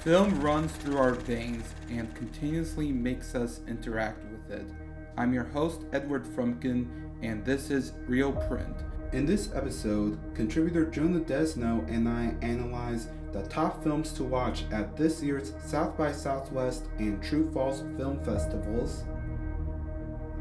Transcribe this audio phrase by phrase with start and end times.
[0.00, 4.66] Film runs through our veins and continuously makes us interact with it.
[5.18, 6.88] I'm your host, Edward Frumkin,
[7.20, 8.74] and this is Real Print.
[9.12, 14.96] In this episode, contributor Jonah Desneaux and I analyze the top films to watch at
[14.96, 19.04] this year's South by Southwest and True False Film Festivals.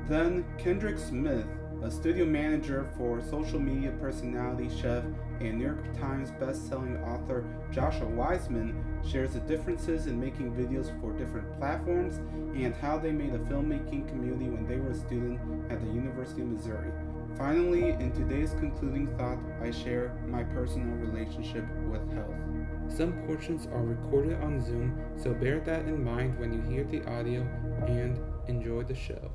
[0.07, 1.45] Then, Kendrick Smith,
[1.81, 5.03] a studio manager for social media personality chef
[5.39, 11.13] and New York Times best-selling author Joshua Weissman shares the differences in making videos for
[11.13, 12.17] different platforms
[12.53, 15.39] and how they made a filmmaking community when they were a student
[15.71, 16.91] at the University of Missouri.
[17.37, 22.35] Finally, in today's concluding thought, I share my personal relationship with health.
[22.89, 27.09] Some portions are recorded on Zoom, so bear that in mind when you hear the
[27.09, 27.47] audio
[27.87, 29.31] and enjoy the show.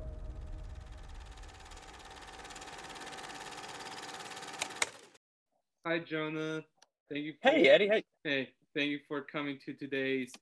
[5.87, 6.65] Hi, Jonah.
[7.11, 7.35] Thank you.
[7.43, 7.89] For, hey, Eddie.
[7.89, 8.05] Hey.
[8.25, 10.33] Hey, thank you for coming to today's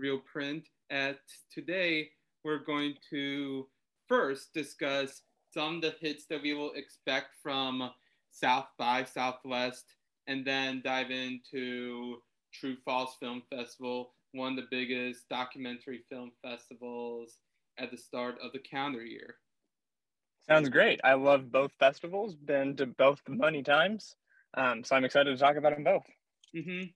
[0.00, 0.66] Real Print.
[0.90, 1.20] At
[1.54, 2.08] today,
[2.42, 3.68] we're going to
[4.08, 5.22] first discuss
[5.54, 7.88] some of the hits that we will expect from
[8.32, 9.94] South by Southwest,
[10.26, 12.16] and then dive into
[12.52, 17.38] True False Film Festival, one of the biggest documentary film festivals
[17.78, 19.36] at the start of the calendar year.
[20.48, 21.00] Sounds great.
[21.04, 22.34] I love both festivals.
[22.34, 24.16] Been to both many times.
[24.56, 26.04] Um, so I'm excited to talk about them both.
[26.54, 26.86] Mm-hmm.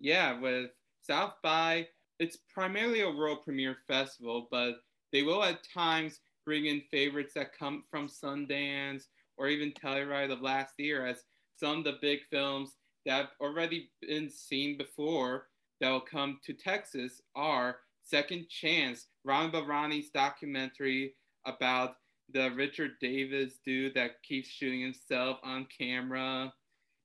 [0.00, 0.70] Yeah, with
[1.02, 1.86] South by,
[2.18, 4.76] it's primarily a world premiere festival, but
[5.12, 9.04] they will at times bring in favorites that come from Sundance
[9.36, 11.22] or even Telluride of last year, as
[11.56, 12.72] some of the big films
[13.06, 15.46] that have already been seen before
[15.80, 21.14] that will come to Texas are Second Chance, Ramin Bahrani's documentary
[21.46, 21.96] about
[22.32, 26.52] the Richard Davis dude that keeps shooting himself on camera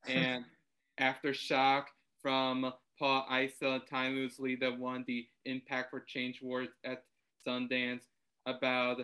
[0.08, 0.46] and
[1.00, 1.86] Aftershock
[2.22, 7.04] from Paula Eiselt, Time Loosely, that won the Impact for Change Awards at
[7.46, 8.04] Sundance,
[8.46, 8.98] about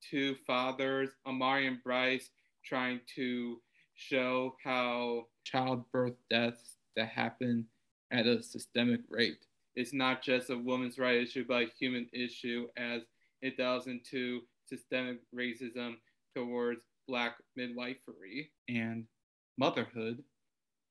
[0.00, 2.30] two fathers, Amari and Bryce,
[2.64, 3.60] trying to
[3.94, 7.66] show how childbirth deaths that happen
[8.10, 9.46] at a systemic rate
[9.76, 13.02] is not just a woman's right issue, but a human issue as
[13.42, 15.96] it delves into systemic racism
[16.34, 19.04] towards Black midwifery and
[19.58, 20.22] motherhood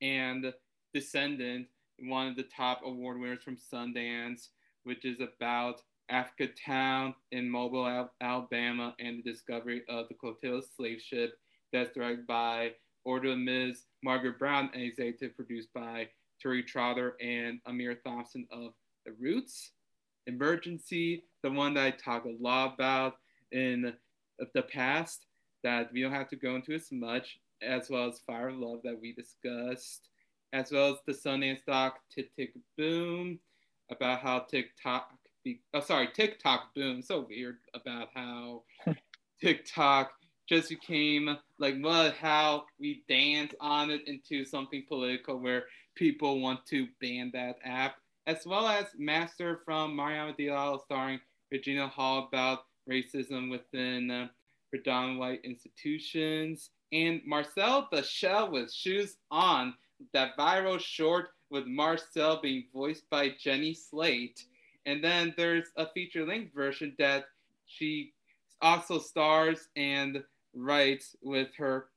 [0.02, 0.54] and
[0.94, 1.68] Descendant,
[2.00, 4.48] one of the top award winners from Sundance,
[4.86, 11.02] which is about Africa Town in Mobile, Alabama, and the discovery of the Clotilda slave
[11.02, 11.38] ship.
[11.74, 12.72] That's directed by
[13.04, 13.84] Order Ms.
[14.04, 16.08] Margaret Brown and executive produced by
[16.44, 18.74] Tariq Trotter and Ahmir Thompson of
[19.06, 19.72] The Roots.
[20.28, 23.16] Emergency, the one that I talk a lot about
[23.52, 23.94] in
[24.54, 25.26] the past
[25.64, 28.80] that we don't have to go into as much as well as Fire of Love
[28.84, 30.10] that we discussed,
[30.54, 33.40] as well as the Sundance doc Tick Tick Boom
[33.92, 35.10] about how TikTok,
[35.44, 38.64] be, oh sorry, TikTok Boom, so weird about how
[39.42, 40.12] TikTok
[40.48, 45.64] just became like what how we dance on it into something political where
[45.96, 47.96] people want to ban that app,
[48.28, 51.20] as well as Master from Mariama Diallo starring
[51.52, 52.60] Regina Hall about
[52.90, 54.28] racism within uh,
[54.70, 59.74] predominant white institutions, and Marcel the Shell with Shoes On,
[60.14, 64.46] that viral short with Marcel being voiced by Jenny Slate.
[64.86, 67.26] And then there's a feature length version that
[67.66, 68.14] she
[68.62, 70.24] also stars and
[70.54, 71.88] writes with her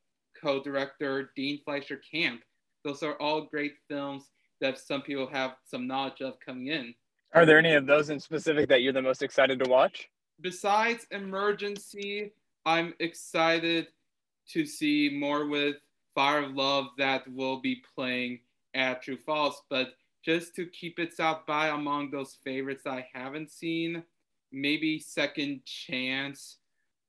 [0.41, 2.42] co director, Dean Fleischer Camp.
[2.84, 4.25] Those are all great films
[4.60, 6.94] that some people have some knowledge of coming in.
[7.34, 10.08] Are there any of those in specific that you're the most excited to watch?
[10.41, 12.32] Besides Emergency,
[12.66, 13.88] I'm excited
[14.53, 15.76] to see more with
[16.14, 18.41] Fire of Love that will be playing
[18.75, 19.62] at True False.
[19.70, 19.94] But
[20.25, 24.03] just to keep it South by among those favorites I haven't seen,
[24.53, 26.58] maybe Second Chance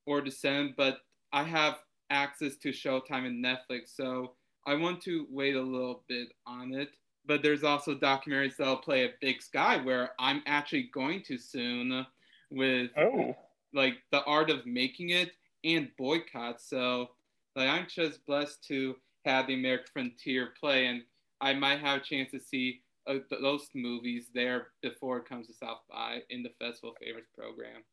[0.06, 1.00] or Descent, but
[1.32, 1.80] I have
[2.10, 4.34] access to Showtime and Netflix, so
[4.66, 6.90] I want to wait a little bit on it.
[7.25, 12.06] But there's also documentaries that'll play at Big Sky where I'm actually going to soon
[12.50, 13.36] with oh.
[13.74, 15.31] like the art of making it
[15.63, 16.62] and boycott.
[16.62, 17.12] So
[17.56, 21.01] like I'm just blessed to have the American Frontier play, and
[21.42, 25.54] I might have a chance to see uh, those movies there before it comes to
[25.54, 27.84] South by in the Festival Favorites program.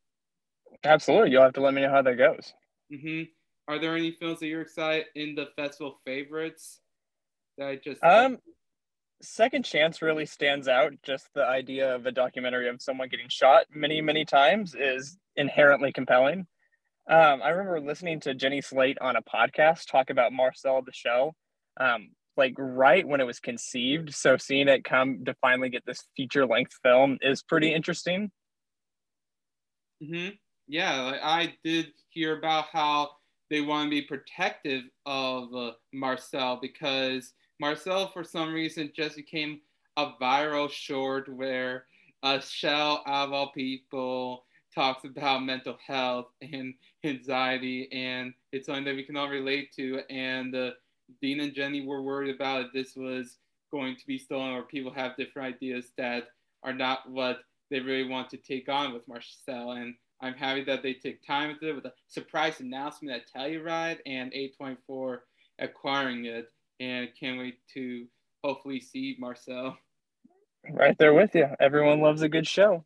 [0.85, 2.53] Absolutely, you'll have to let me know how that goes.
[2.93, 3.23] Mm-hmm.
[3.69, 6.81] Are there any films that you're excited in the Festival Favorites
[7.59, 8.03] that I just?
[8.05, 8.39] Um,
[9.23, 10.93] Second Chance really stands out.
[11.03, 15.93] Just the idea of a documentary of someone getting shot many, many times is inherently
[15.93, 16.47] compelling.
[17.09, 21.37] Um, I remember listening to Jenny Slate on a podcast talk about Marcel the Shell.
[21.79, 24.15] Um, like right when it was conceived.
[24.15, 28.31] So seeing it come to finally get this feature length film is pretty interesting.
[30.03, 30.35] Mm-hmm.
[30.69, 33.11] Yeah, I did hear about how
[33.51, 39.61] they want to be protective of uh, Marcel because Marcel, for some reason, just became
[39.97, 41.87] a viral short where
[42.23, 44.45] a shell of all people
[44.77, 46.75] talks about mental health and
[47.05, 50.01] anxiety, and it's something that we can all relate to.
[50.11, 50.71] And uh,
[51.21, 53.39] Dean and Jenny were worried about if this was
[53.73, 56.29] going to be stolen or people have different ideas that
[56.63, 57.39] are not what
[57.71, 59.73] they really want to take on with Marcel.
[59.73, 63.99] And I'm happy that they take time with it with a surprise announcement at Telluride
[64.07, 65.19] and A24
[65.59, 66.53] acquiring it.
[66.79, 68.07] And can't wait to
[68.45, 69.79] hopefully see Marcel.
[70.71, 71.47] Right there with you.
[71.59, 72.85] Everyone loves a good show.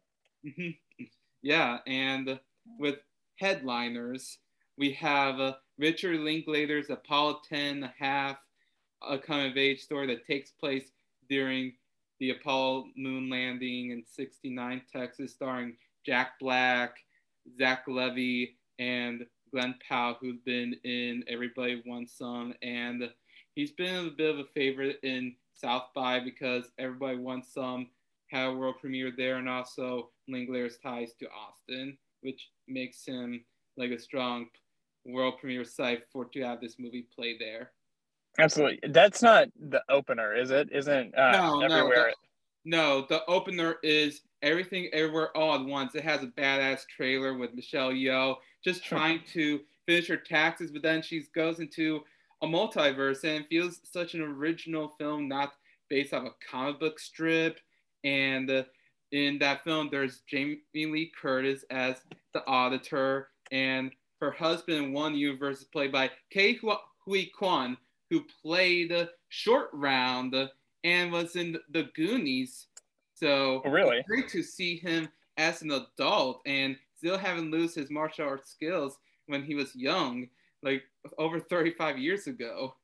[1.42, 2.38] Yeah, and
[2.78, 2.96] with
[3.37, 4.38] headliners,
[4.76, 8.38] we have uh, Richard Linklater's Apollo 10 a half,
[9.08, 10.90] a coming of age story that takes place
[11.28, 11.72] during
[12.19, 16.96] the Apollo moon landing in 69 Texas, starring Jack Black,
[17.58, 22.54] Zach Levi, and Glen Powell, who's been in Everybody Wants Some.
[22.62, 23.10] And
[23.54, 27.88] he's been a bit of a favorite in South by because Everybody Wants Some
[28.31, 33.44] had a world premiere there, and also Linklater's ties to Austin, which makes him
[33.77, 34.47] like a strong
[35.05, 37.73] world premiere site for to have this movie play there.
[38.38, 38.79] Absolutely.
[38.91, 40.69] That's not the opener, is it?
[40.73, 42.12] Isn't uh, no, everywhere?
[42.65, 45.94] No the, no, the opener is Everything Everywhere All at Once.
[45.94, 50.82] It has a badass trailer with Michelle Yeoh just trying to finish her taxes, but
[50.82, 52.03] then she goes into
[52.43, 55.53] a multiverse and feels such an original film, not
[55.88, 57.59] based off a comic book strip.
[58.05, 58.62] And uh,
[59.12, 61.97] in that film, there's Jamie Lee Curtis as
[62.32, 66.61] the auditor, and her husband in one universe is played by Ke
[67.06, 67.76] Huy Quan,
[68.11, 70.35] who played the Short Round
[70.85, 72.67] and was in the Goonies.
[73.14, 77.91] So oh, really great to see him as an adult and still haven't lose his
[77.91, 80.29] martial arts skills when he was young,
[80.62, 80.82] like
[81.19, 82.75] over 35 years ago.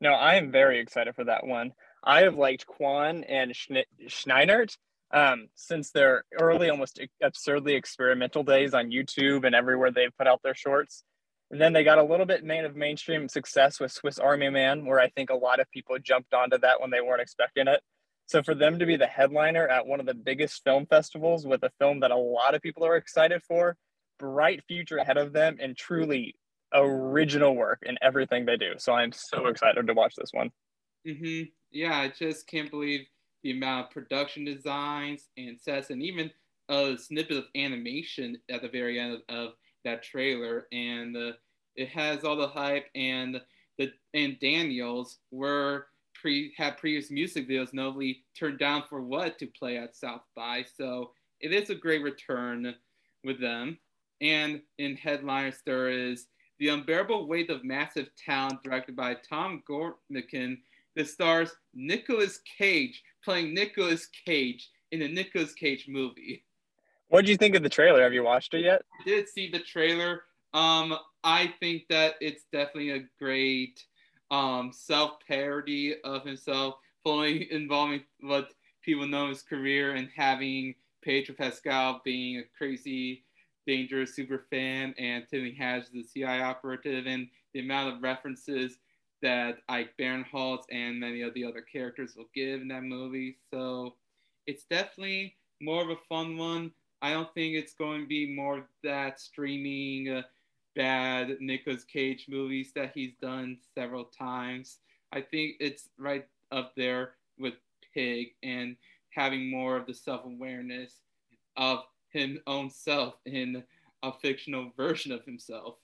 [0.00, 1.72] No, I am very excited for that one.
[2.02, 4.76] I have liked Kwan and Scheinert
[5.12, 10.40] um, since their early, almost absurdly experimental days on YouTube and everywhere they've put out
[10.42, 11.04] their shorts.
[11.50, 14.86] And then they got a little bit main of mainstream success with Swiss Army Man,
[14.86, 17.80] where I think a lot of people jumped onto that when they weren't expecting it.
[18.26, 21.64] So for them to be the headliner at one of the biggest film festivals with
[21.64, 23.76] a film that a lot of people are excited for,
[24.20, 26.36] bright future ahead of them, and truly
[26.72, 28.74] original work in everything they do.
[28.78, 30.50] So I'm so excited to watch this one.
[31.04, 31.48] Mm-hmm.
[31.70, 33.06] Yeah, I just can't believe
[33.42, 36.30] the amount of production designs and sets, and even
[36.68, 39.52] a snippet of animation at the very end of, of
[39.84, 40.66] that trailer.
[40.72, 41.32] And uh,
[41.76, 43.40] it has all the hype, and
[43.78, 45.86] the and Daniels were
[46.20, 50.64] pre had previous music videos notably turned down for what to play at South by.
[50.76, 52.74] So it is a great return
[53.24, 53.78] with them.
[54.20, 56.26] And in headliners, there is
[56.58, 60.58] The Unbearable Weight of Massive Talent, directed by Tom Gormican,
[60.96, 66.44] that stars Nicolas Cage playing Nicolas Cage in a Nicolas Cage movie.
[67.08, 68.02] What did you think of the trailer?
[68.02, 68.82] Have you watched it yet?
[69.00, 70.22] I did see the trailer.
[70.54, 73.84] Um, I think that it's definitely a great
[74.30, 81.34] um, self parody of himself, fully involving what people know his career and having Pedro
[81.34, 83.24] Pascal being a crazy,
[83.66, 88.78] dangerous super fan and Tiffany Haddish the CIA operative and the amount of references
[89.22, 93.36] that Ike Barinholtz and many of the other characters will give in that movie.
[93.50, 93.94] So
[94.46, 96.72] it's definitely more of a fun one.
[97.02, 100.08] I don't think it's going to be more that streaming.
[100.08, 100.22] Uh,
[100.76, 104.78] bad Nicolas Cage movies that he's done several times.
[105.12, 107.54] I think it's right up there with
[107.94, 108.76] Pig and
[109.10, 111.00] having more of the self awareness
[111.56, 113.62] of his own self in
[114.02, 115.76] a fictional version of himself.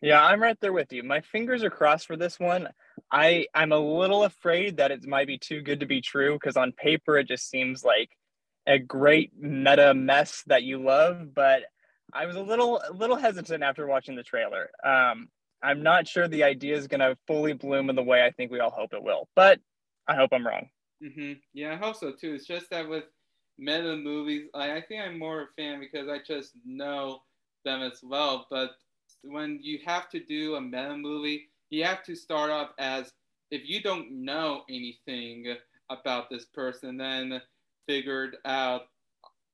[0.00, 1.02] Yeah, I'm right there with you.
[1.02, 2.68] My fingers are crossed for this one.
[3.12, 6.56] I I'm a little afraid that it might be too good to be true because
[6.56, 8.10] on paper it just seems like
[8.66, 11.62] a great meta mess that you love, but
[12.12, 14.70] I was a little a little hesitant after watching the trailer.
[14.84, 15.28] Um,
[15.62, 18.50] I'm not sure the idea is going to fully bloom in the way I think
[18.50, 19.60] we all hope it will, but
[20.08, 20.68] I hope I'm wrong.
[21.04, 21.34] Mm-hmm.
[21.52, 22.34] Yeah, I hope so too.
[22.34, 23.04] It's just that with
[23.58, 27.20] meta movies, I, I think I'm more a fan because I just know
[27.64, 28.46] them as well.
[28.50, 28.70] But
[29.22, 33.12] when you have to do a meta movie, you have to start off as
[33.50, 35.56] if you don't know anything
[35.90, 37.40] about this person, then
[37.86, 38.82] figured out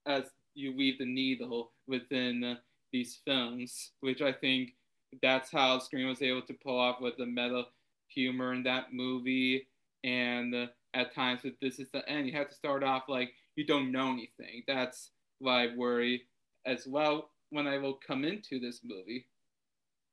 [0.07, 2.59] as you weave the needle within
[2.93, 4.75] these films, which I think
[5.23, 7.65] that's how Scream was able to pull off with the meta
[8.09, 9.67] humor in that movie,
[10.05, 13.93] and at times this is the end, you have to start off like you don't
[13.93, 14.63] know anything.
[14.67, 16.23] That's why I worry
[16.65, 19.27] as well when I will come into this movie.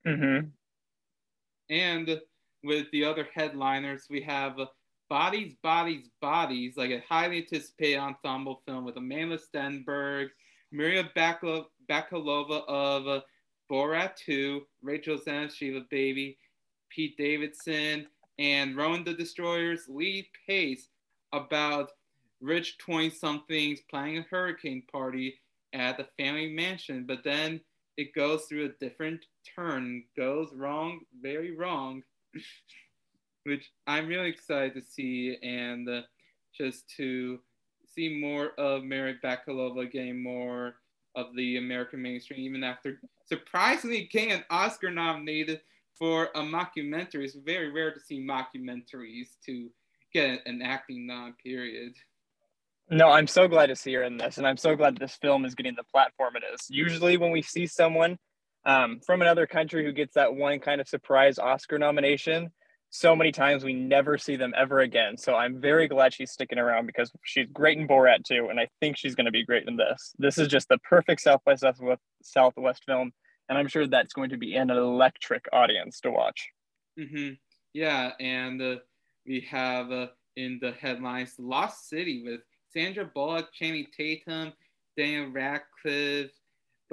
[0.08, 0.48] Mm-hmm.
[1.70, 2.22] And
[2.64, 4.58] with the other headliners, we have
[5.10, 10.30] Bodies, Bodies, Bodies, like a highly anticipated ensemble film with Amandla Stenberg,
[10.72, 13.24] Maria Bakalova of
[13.72, 16.38] Borat 2, Rachel Zeg's Shiva Baby,
[16.90, 18.08] Pete Davidson,
[18.40, 20.90] and Rowan the Destroyer's Lee Pace
[21.32, 21.92] about
[22.42, 25.40] rich 20 somethings planning a hurricane party
[25.74, 27.60] at the family mansion, but then
[27.98, 32.04] it goes through a different turn, goes wrong, very wrong,
[33.44, 36.02] which I'm really excited to see and uh,
[36.58, 37.40] just to
[37.88, 40.76] see more of Mary Bakalova getting more
[41.16, 45.62] of the American mainstream, even after surprisingly getting an Oscar nominated
[45.98, 47.24] for a mockumentary.
[47.24, 49.70] It's very rare to see mockumentaries to
[50.14, 51.94] get an acting nom, period.
[52.90, 55.46] No, I'm so glad to see her in this, and I'm so glad this film
[55.46, 56.68] is getting the platform it is.
[56.70, 58.18] Usually, when we see someone
[58.66, 62.50] um, from another country who gets that one kind of surprise Oscar nomination,
[62.90, 65.18] so many times we never see them ever again.
[65.18, 68.68] So I'm very glad she's sticking around because she's great in Borat too, and I
[68.80, 70.14] think she's going to be great in this.
[70.20, 73.12] This is just the perfect South by Southwest, Southwest film,
[73.50, 76.50] and I'm sure that's going to be an electric audience to watch.
[77.00, 77.34] Mm-hmm.
[77.74, 78.76] Yeah, and uh,
[79.26, 82.42] we have uh, in the headlines Lost City with
[82.72, 84.54] Sandra Bullock, Channing Tatum,
[84.96, 86.32] Daniel Radcliffe,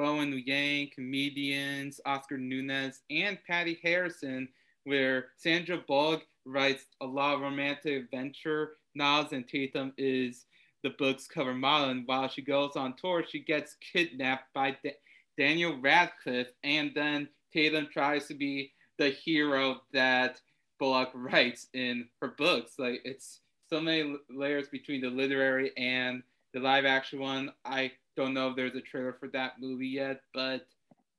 [0.00, 4.48] Bowen Yang, comedians, Oscar Nunez, and Patti Harrison
[4.84, 10.46] where Sandra Bullock writes a lot of romantic adventure novels, and Tatum is
[10.82, 11.90] the book's cover model.
[11.90, 14.96] And while she goes on tour, she gets kidnapped by da-
[15.36, 20.40] Daniel Radcliffe, and then Tatum tries to be the hero that
[20.78, 22.78] Bullock writes in her books.
[22.78, 27.52] Like it's so many layers between the literary and the live action one.
[27.64, 30.66] I don't know if there's a trailer for that movie yet, but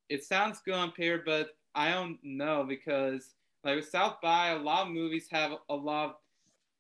[0.10, 3.34] it sounds good on paper, but I don't know because
[3.64, 6.16] like with South by, a lot of movies have a lot of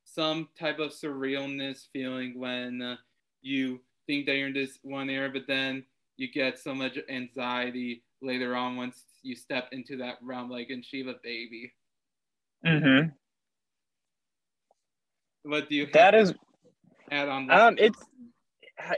[0.04, 2.96] some type of surrealness feeling when uh,
[3.42, 5.86] you think that you're in this one era, but then
[6.18, 10.82] you get so much anxiety later on once you step into that realm, like in
[10.82, 11.72] Shiva Baby.
[12.66, 13.10] Mm-hmm.
[15.44, 16.34] What do you that is
[17.10, 17.50] add on?
[17.50, 17.98] Um, it's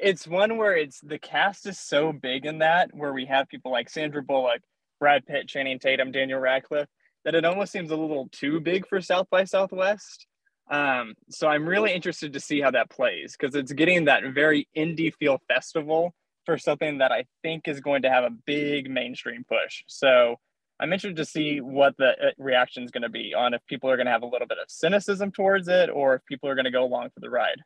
[0.02, 3.72] it's one where it's the cast is so big in that where we have people
[3.72, 4.62] like Sandra Bullock,
[5.00, 6.90] Brad Pitt, Channing Tatum, Daniel Radcliffe,
[7.26, 10.28] that it almost seems a little too big for South by Southwest.
[10.70, 14.68] Um, so I'm really interested to see how that plays because it's getting that very
[14.76, 16.14] indie feel festival
[16.46, 19.84] for something that I think is going to have a big mainstream push.
[19.88, 20.38] So
[20.80, 23.90] I'm interested to see what the uh, reaction is going to be on if people
[23.90, 26.56] are going to have a little bit of cynicism towards it or if people are
[26.56, 27.62] going to go along for the ride.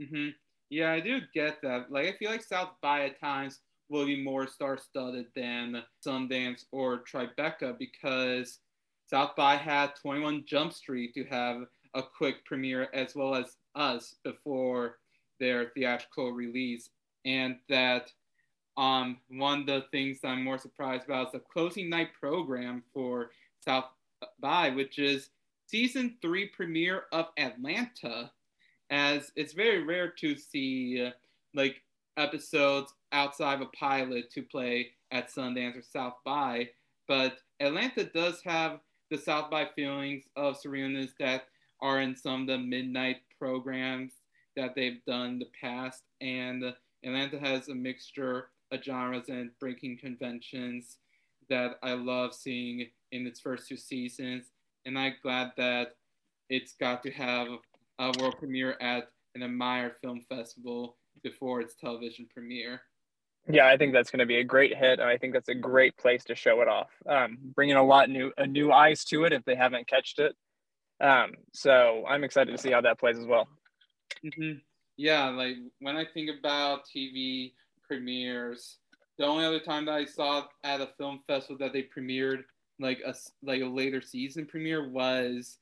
[0.00, 0.28] Mm-hmm.
[0.70, 1.90] Yeah, I do get that.
[1.90, 7.04] Like, I feel like South by at times will be more star-studded than Sundance or
[7.04, 8.58] Tribeca because
[9.06, 11.62] South by had 21 Jump Street to have
[11.94, 14.98] a quick premiere as well as us before
[15.40, 16.90] their theatrical release.
[17.24, 18.10] And that
[18.76, 23.30] um, one of the things I'm more surprised about is the closing night program for
[23.64, 23.86] South
[24.40, 25.30] by, which is
[25.66, 28.30] season three premiere of Atlanta.
[28.90, 31.10] As it's very rare to see uh,
[31.54, 31.82] like
[32.16, 36.68] episodes outside of a pilot to play at Sundance or South by,
[37.06, 38.80] but Atlanta does have
[39.10, 41.44] the South by feelings of Serena's that
[41.80, 44.12] are in some of the midnight programs
[44.56, 46.02] that they've done in the past.
[46.20, 46.64] And
[47.04, 50.98] Atlanta has a mixture of genres and breaking conventions
[51.48, 54.46] that I love seeing in its first two seasons.
[54.84, 55.96] And I'm glad that
[56.50, 57.48] it's got to have
[57.98, 62.80] a world premiere at an Admire Film Festival before its television premiere.
[63.50, 65.54] Yeah, I think that's going to be a great hit, and I think that's a
[65.54, 66.90] great place to show it off.
[67.06, 70.36] Um, bringing a lot new, a new eyes to it if they haven't catched it.
[71.00, 73.48] Um, so I'm excited to see how that plays as well.
[74.24, 74.58] Mm-hmm.
[74.96, 77.52] Yeah, like when I think about TV
[77.86, 78.78] premieres,
[79.16, 82.42] the only other time that I saw at a film festival that they premiered
[82.80, 85.58] like a like a later season premiere was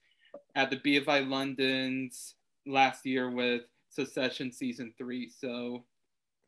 [0.56, 2.34] at the BFI London's
[2.66, 5.28] last year with Succession season three.
[5.28, 5.84] So,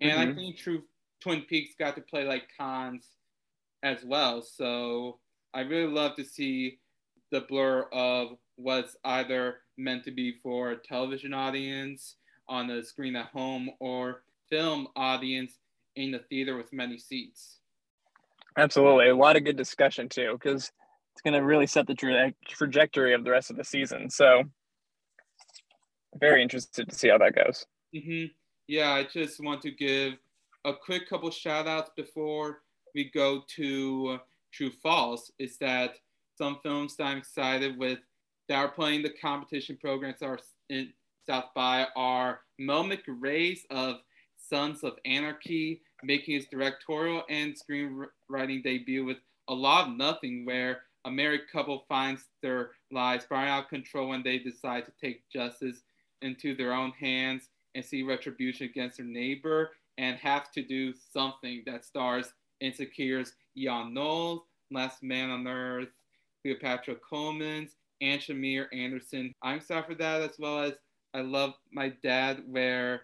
[0.00, 0.30] and mm-hmm.
[0.30, 0.82] I think True
[1.20, 3.06] Twin Peaks got to play like cons
[3.82, 4.42] as well.
[4.42, 5.18] So
[5.54, 6.78] I really love to see
[7.30, 12.16] the blur of what's either meant to be for a television audience
[12.48, 15.58] on the screen at home or film audience
[15.96, 17.58] in the theater with many seats.
[18.56, 19.10] Absolutely.
[19.10, 20.72] A lot of good discussion too, because
[21.18, 24.08] it's going to really set the tra- trajectory of the rest of the season.
[24.08, 24.44] So,
[26.20, 27.66] very interested to see how that goes.
[27.92, 28.26] Mm-hmm.
[28.68, 30.12] Yeah, I just want to give
[30.64, 32.60] a quick couple shout outs before
[32.94, 34.18] we go to
[34.52, 35.32] True False.
[35.40, 35.96] Is that
[36.36, 37.98] some films that I'm excited with
[38.48, 40.38] that are playing the competition programs are
[40.70, 40.92] in
[41.26, 43.96] South by are Mo McRae's of
[44.36, 49.16] Sons of Anarchy, making his directorial and screenwriting debut with
[49.48, 54.08] A Lot of Nothing, where a married couple finds their lives spiraling out of control
[54.08, 55.82] when they decide to take justice
[56.22, 61.62] into their own hands and see retribution against their neighbor and have to do something
[61.66, 65.88] that stars Insecure's Jan Knowles, Last Man on Earth,
[66.42, 69.34] Cleopatra Coleman's, and Shamier Anderson.
[69.42, 70.74] I'm sorry for that, as well as
[71.14, 73.02] I Love My Dad, where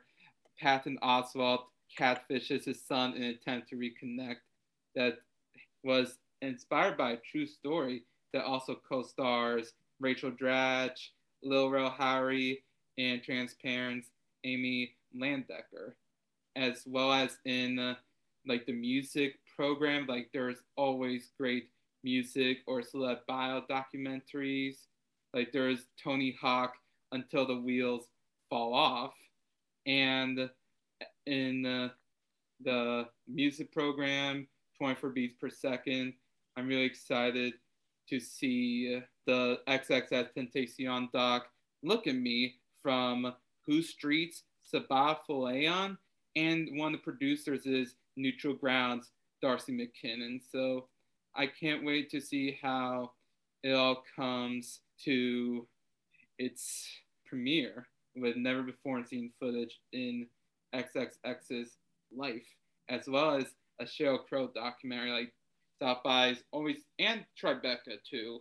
[0.61, 1.65] Patton Oswalt
[1.99, 4.37] catfishes his son in an attempt to reconnect.
[4.95, 5.19] That
[5.83, 11.11] was inspired by a true story that also co-stars Rachel Dratch,
[11.43, 12.63] Lil Rel Howery,
[12.99, 14.09] and Transparent's
[14.45, 15.95] Amy Landecker,
[16.57, 17.95] as well as in uh,
[18.47, 20.07] like the music program.
[20.07, 21.71] Like there's always great
[22.03, 24.87] music or celeb bio documentaries.
[25.33, 26.75] Like there's Tony Hawk
[27.13, 28.09] until the wheels
[28.51, 29.15] fall off,
[29.87, 30.51] and
[31.27, 31.89] in uh,
[32.63, 34.47] the music program,
[34.79, 36.13] 24 beats per second.
[36.57, 37.55] I'm really excited
[38.09, 41.49] to see the XXX Tentacion doc
[41.83, 43.35] Look at Me from
[43.67, 45.97] Whose Streets, Sabah
[46.37, 49.11] and one of the producers is Neutral Grounds,
[49.43, 50.41] Darcy McKinnon.
[50.51, 50.87] So
[51.35, 53.13] I can't wait to see how
[53.63, 55.67] it all comes to
[56.39, 56.89] its
[57.27, 60.27] premiere with never before seen footage in
[60.75, 61.77] XXX's
[62.17, 62.47] life,
[62.89, 63.47] as well as
[63.81, 65.33] a Sheryl Crow documentary like
[65.81, 68.41] South by's always and Tribeca too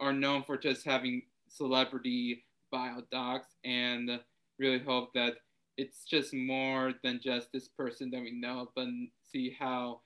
[0.00, 4.20] are known for just having celebrity bio docs and
[4.58, 5.34] really hope that
[5.76, 8.86] it's just more than just this person that we know, but
[9.22, 10.00] see how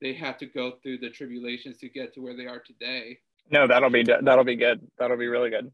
[0.00, 3.18] they have to go through the tribulations to get to where they are today.
[3.50, 4.80] No, that'll be that'll be good.
[4.98, 5.70] That'll be really good.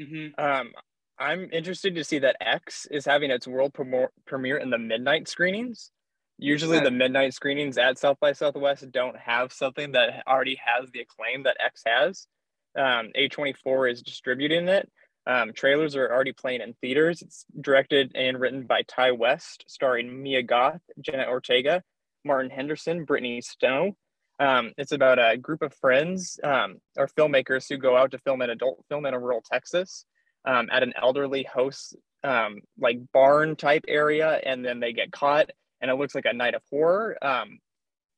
[0.00, 0.42] Mm-hmm.
[0.42, 0.72] Um,
[1.18, 3.72] I'm interested to see that X is having its world
[4.26, 5.90] premiere in the midnight screenings.
[6.38, 11.00] Usually, the midnight screenings at South by Southwest don't have something that already has the
[11.00, 12.26] acclaim that X has.
[12.76, 14.90] Um, A24 is distributing it.
[15.26, 17.22] Um, trailers are already playing in theaters.
[17.22, 21.82] It's directed and written by Ti West, starring Mia Goth, Jenna Ortega,
[22.24, 23.96] Martin Henderson, Brittany Snow.
[24.38, 28.42] Um, it's about a group of friends um, or filmmakers who go out to film
[28.42, 30.04] an adult film in a rural Texas
[30.44, 35.50] um, at an elderly host um, like barn type area, and then they get caught,
[35.80, 37.16] and it looks like a night of horror.
[37.22, 37.58] Um,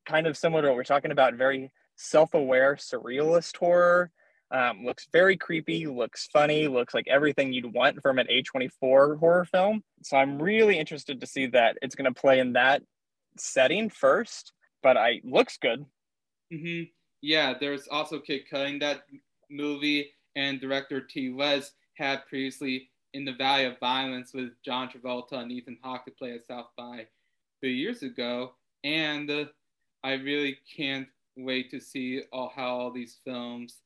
[0.07, 4.11] kind of similar to what we're talking about, very self-aware surrealist horror.
[4.51, 9.45] Um, looks very creepy, looks funny, looks like everything you'd want from an A24 horror
[9.45, 9.85] film.
[10.03, 12.83] So I'm really interested to see that it's going to play in that
[13.37, 15.85] setting first, but I looks good.
[16.53, 16.85] Mm-hmm.
[17.21, 19.03] Yeah, there's also Kid Cudi that
[19.51, 25.33] movie, and director Ti West had previously in the Valley of Violence with John Travolta
[25.33, 27.07] and Ethan Hawke to play at South by
[27.63, 28.53] two years ago.
[28.85, 29.49] And
[30.05, 33.79] I really can't wait to see all, how all these films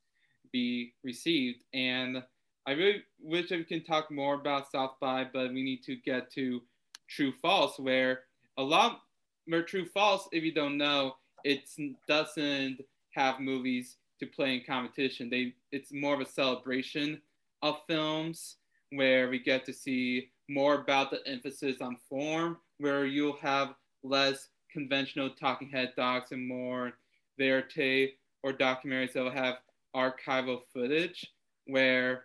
[0.52, 1.64] be received.
[1.74, 2.22] And
[2.66, 6.30] I really wish I can talk more about South by, but we need to get
[6.32, 6.62] to
[7.08, 8.20] True False, where
[8.56, 9.00] a lot,
[9.46, 11.68] where True False, if you don't know, it
[12.06, 12.80] doesn't
[13.10, 15.28] have movies to play in competition.
[15.28, 17.20] They, it's more of a celebration
[17.62, 18.56] of films
[18.90, 24.48] where we get to see more about the emphasis on form, where you'll have less
[24.72, 26.92] conventional talking head docs and more
[27.38, 28.10] verite
[28.42, 29.58] or documentaries that will have
[29.94, 31.32] archival footage,
[31.66, 32.24] where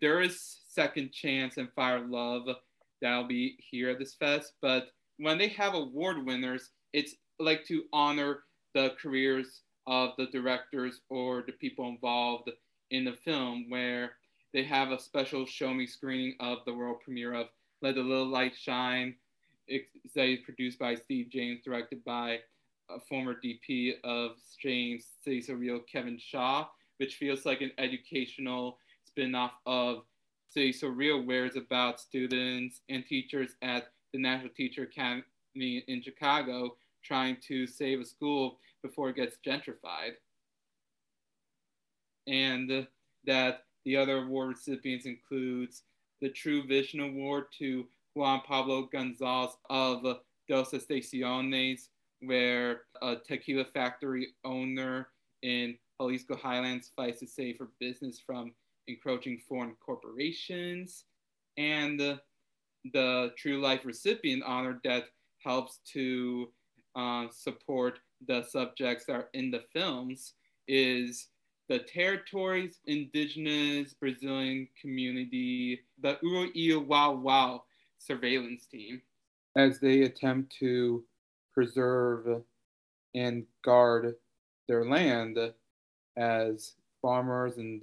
[0.00, 2.48] there is Second Chance and Fire Love
[3.02, 4.54] that'll be here at this fest.
[4.62, 4.86] But
[5.18, 11.42] when they have award winners, it's like to honor the careers of the directors or
[11.46, 12.50] the people involved
[12.90, 14.12] in the film, where
[14.54, 17.48] they have a special show me screening of the world premiere of
[17.82, 19.16] Let the Little Light Shine.
[19.66, 22.40] It's produced by Steve James, directed by
[22.90, 28.78] a former DP of James City So Real, Kevin Shaw, which feels like an educational
[29.04, 30.02] spin-off of
[30.48, 36.02] City So Real, where it's about students and teachers at the National Teacher Academy in
[36.02, 40.12] Chicago trying to save a school before it gets gentrified.
[42.26, 42.86] And
[43.24, 45.82] that the other award recipients includes
[46.20, 50.02] the True Vision Award to Juan Pablo Gonzalez of
[50.48, 51.88] Dos Estaciones,
[52.20, 55.08] where a tequila factory owner
[55.42, 58.52] in Jalisco Highlands fights to save her business from
[58.88, 61.04] encroaching foreign corporations,
[61.56, 62.20] and the,
[62.92, 65.04] the True Life recipient honor that
[65.38, 66.48] helps to
[66.94, 70.34] uh, support the subjects that are in the films
[70.68, 71.28] is
[71.68, 77.62] the territory's indigenous Brazilian community, the Uru-eu-wau-wau
[78.06, 79.02] surveillance team,
[79.56, 81.04] as they attempt to
[81.52, 82.42] preserve
[83.14, 84.14] and guard
[84.68, 85.38] their land
[86.16, 87.82] as farmers and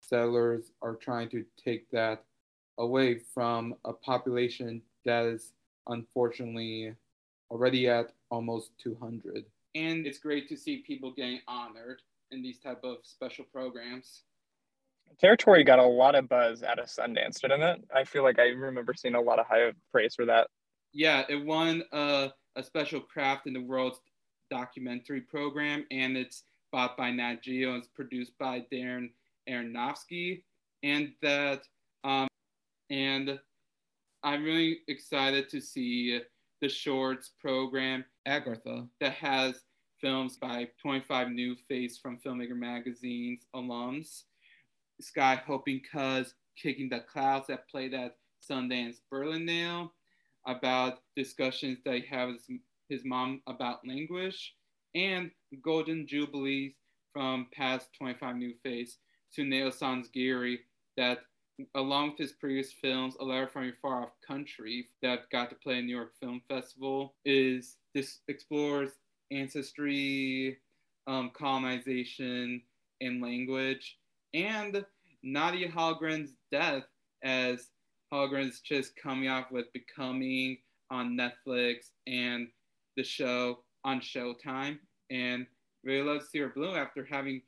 [0.00, 2.24] settlers are trying to take that
[2.78, 5.52] away from a population that is
[5.88, 6.94] unfortunately
[7.50, 9.44] already at almost 200
[9.74, 14.22] and it's great to see people getting honored in these type of special programs
[15.18, 18.46] territory got a lot of buzz out of sundance didn't it i feel like i
[18.46, 20.48] remember seeing a lot of high praise for that
[20.92, 24.00] yeah it won a, a special craft in the world's
[24.50, 29.08] documentary program and it's bought by nat geo it's produced by darren
[29.48, 30.42] aronofsky
[30.82, 31.62] and that
[32.04, 32.28] um,
[32.90, 33.38] and
[34.24, 36.20] i'm really excited to see
[36.62, 39.62] the shorts program Agartha that has
[40.00, 44.22] films by 25 new face from filmmaker magazine's alums.
[45.02, 48.16] Sky Hoping Cuz Kicking the Clouds that played at
[48.48, 49.90] Sundance Berlinale
[50.46, 54.54] about discussions that he has with his mom about language
[54.94, 55.30] and
[55.62, 56.74] Golden Jubilees
[57.12, 58.98] from past 25 New Face
[59.34, 60.58] to Suneil Sanzgiri
[60.96, 61.20] that
[61.74, 65.56] along with his previous films, A Letter from a Far Off Country, that got to
[65.56, 68.90] play in New York Film Festival, is this explores
[69.30, 70.58] ancestry,
[71.06, 72.62] um, colonization,
[73.00, 73.98] and language,
[74.34, 74.84] and
[75.22, 76.84] Nadia Hallgren's death
[77.22, 77.68] as
[78.12, 80.58] Hallgren's just coming off with Becoming
[80.90, 82.48] on Netflix and
[82.96, 84.78] the show on Showtime,
[85.10, 85.46] and
[85.84, 87.40] really love to see her bloom after having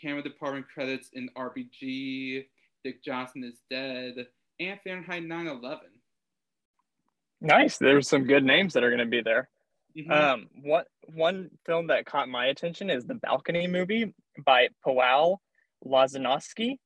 [0.00, 2.46] camera department credits in RBG,
[2.84, 4.26] Dick Johnson is Dead,
[4.60, 5.78] and Fahrenheit 9/11.
[7.40, 7.78] Nice.
[7.78, 9.48] There's some good names that are going to be there.
[9.96, 10.12] Mm-hmm.
[10.12, 15.38] Um, what one film that caught my attention is the Balcony movie by Paweł
[15.84, 16.76] Lozanowski.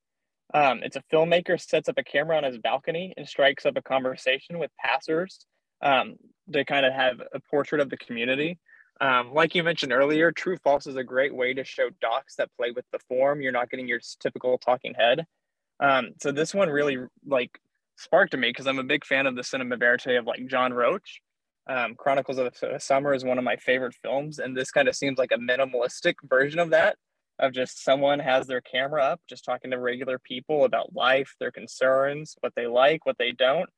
[0.53, 3.81] Um, it's a filmmaker sets up a camera on his balcony and strikes up a
[3.81, 5.45] conversation with passers
[5.81, 6.15] um,
[6.53, 8.59] to kind of have a portrait of the community.
[9.01, 12.49] Um, like you mentioned earlier, True False is a great way to show docs that
[12.57, 13.41] play with the form.
[13.41, 15.25] You're not getting your typical talking head.
[15.79, 17.59] Um, so this one really like
[17.97, 20.73] sparked to me because I'm a big fan of the cinema verite of like John
[20.73, 21.21] Roach.
[21.67, 24.95] Um, Chronicles of the Summer is one of my favorite films, and this kind of
[24.95, 26.95] seems like a minimalistic version of that.
[27.37, 31.51] Of just someone has their camera up, just talking to regular people about life, their
[31.51, 33.69] concerns, what they like, what they don't.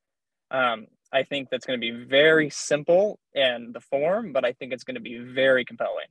[0.52, 4.74] Um, I think that's going to be very simple in the form, but I think
[4.74, 6.06] it's going to be very compelling.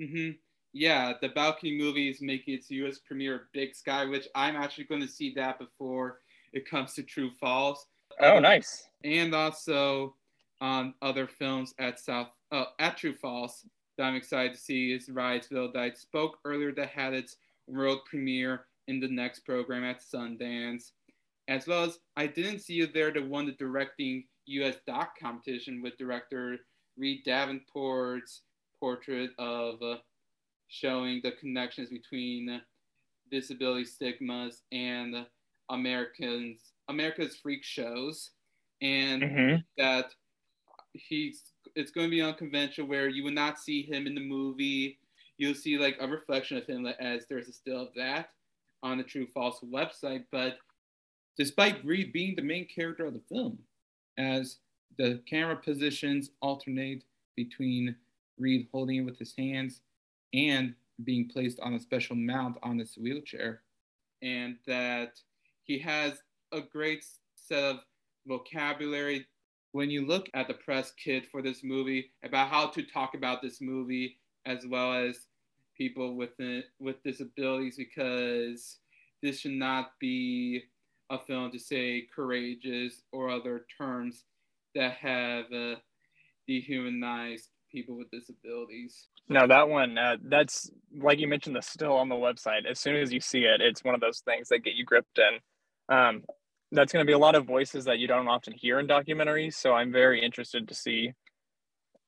[0.00, 0.30] Mm-hmm
[0.72, 2.98] yeah, the Balcony movie is making its U.S.
[2.98, 6.20] premiere Big Sky, which I'm actually going to see that before
[6.52, 7.84] it comes to True False.
[8.20, 8.84] Oh, um, nice.
[9.04, 10.14] And also
[10.60, 13.66] um, other films at South uh, at True False
[13.98, 18.00] that I'm excited to see is Riotsville that I spoke earlier that had its world
[18.06, 20.92] premiere in the next program at Sundance,
[21.48, 24.76] as well as I didn't see you there to won the directing U.S.
[24.86, 26.58] doc competition with director
[26.96, 28.42] Reid Davenport's
[28.80, 29.96] portrait of uh,
[30.68, 32.60] showing the connections between
[33.30, 35.26] disability stigmas and
[35.70, 38.30] Americans America's freak shows,
[38.80, 39.56] and mm-hmm.
[39.76, 40.06] that
[40.94, 41.42] he's
[41.74, 44.98] it's going to be unconventional where you would not see him in the movie.
[45.36, 48.30] You'll see like a reflection of him as there's a still of that
[48.82, 50.24] on the True False website.
[50.32, 50.58] But
[51.36, 53.58] despite Reid being the main character of the film,
[54.18, 54.58] as
[54.98, 57.04] the camera positions alternate
[57.36, 57.94] between
[58.38, 59.80] Reid holding it with his hands
[60.34, 63.62] and being placed on a special mount on his wheelchair,
[64.22, 65.20] and that
[65.62, 67.04] he has a great
[67.36, 67.78] set of
[68.26, 69.26] vocabulary.
[69.72, 73.42] When you look at the press kit for this movie about how to talk about
[73.42, 75.26] this movie, as well as
[75.76, 76.30] people with
[76.80, 78.78] with disabilities, because
[79.22, 80.62] this should not be
[81.10, 84.24] a film to say courageous or other terms
[84.74, 85.76] that have uh,
[86.46, 89.08] dehumanized people with disabilities.
[89.28, 92.66] No, that one, uh, that's like you mentioned, the still on the website.
[92.68, 95.18] As soon as you see it, it's one of those things that get you gripped
[95.18, 95.94] in.
[95.94, 96.22] Um,
[96.72, 99.54] that's going to be a lot of voices that you don't often hear in documentaries.
[99.54, 101.12] So I'm very interested to see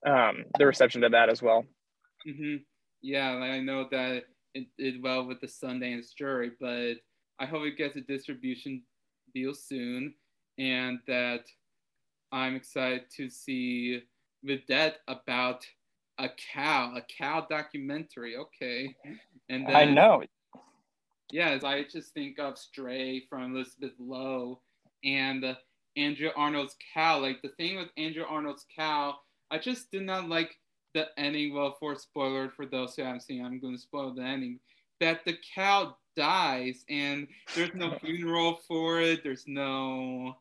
[0.06, 1.64] um, the reception to that as well.
[2.28, 2.56] Mm-hmm.
[3.02, 6.94] Yeah, I know that it did well with the Sundance jury, but
[7.38, 8.82] I hope it gets a distribution
[9.34, 10.14] deal soon,
[10.58, 11.44] and that
[12.32, 14.02] I'm excited to see
[14.46, 15.64] Vedette about
[16.18, 18.36] a cow, a cow documentary.
[18.36, 18.94] Okay,
[19.48, 20.22] and then, I know.
[21.32, 24.60] Yeah, I just think of Stray from Elizabeth Lo
[25.04, 25.54] and uh,
[25.96, 27.20] Andrea Arnold's cow.
[27.20, 29.16] Like the thing with Andrea Arnold's cow,
[29.50, 30.56] I just did not like
[30.94, 31.54] the ending.
[31.54, 34.58] Well, for spoiler for those who haven't seen, I'm going to spoil the ending.
[35.00, 39.22] That the cow dies and there's no funeral for it.
[39.22, 40.34] There's no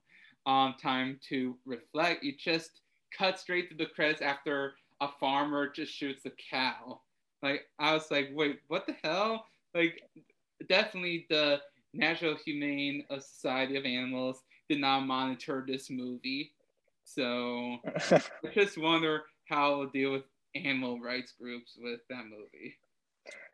[0.45, 2.23] um, time to reflect.
[2.23, 2.82] You just
[3.17, 7.02] cut straight to the credits after a farmer just shoots a cow.
[7.41, 9.45] Like I was like, wait, what the hell?
[9.73, 10.02] Like
[10.67, 11.60] definitely the
[11.93, 16.54] National Humane uh, Society of Animals did not monitor this movie.
[17.04, 17.78] So
[18.12, 18.22] I
[18.54, 20.24] just wonder how it'll deal with
[20.56, 22.78] animal rights groups with that movie.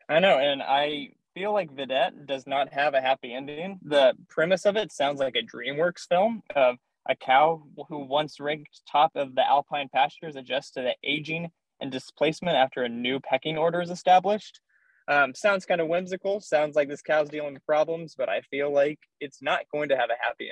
[0.08, 3.78] I know, and I feel like Vedette does not have a happy ending.
[3.82, 6.76] The premise of it sounds like a DreamWorks film of
[7.08, 11.90] a cow who once ranked top of the alpine pastures adjusts to the aging and
[11.90, 14.60] displacement after a new pecking order is established.
[15.08, 16.40] Um, sounds kind of whimsical.
[16.40, 19.96] Sounds like this cow's dealing with problems, but I feel like it's not going to
[19.96, 20.50] have a happy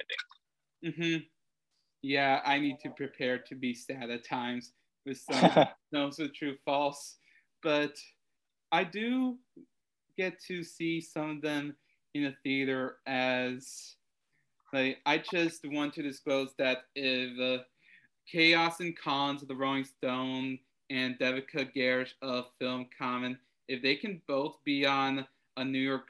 [0.85, 0.95] ending.
[0.99, 1.25] Mm-hmm.
[2.03, 4.73] Yeah, I need to prepare to be sad at times
[5.07, 7.17] with some films with true false,
[7.62, 7.97] but
[8.71, 9.38] I do
[10.17, 11.75] get to see some of them
[12.14, 13.97] in a theater as
[14.73, 17.62] like I just want to disclose that if uh,
[18.31, 18.55] K.
[18.55, 20.59] Austin Collins of the Rolling Stone
[20.90, 23.37] and Devika Girish of Film Comment,
[23.68, 26.09] if they can both be on a New York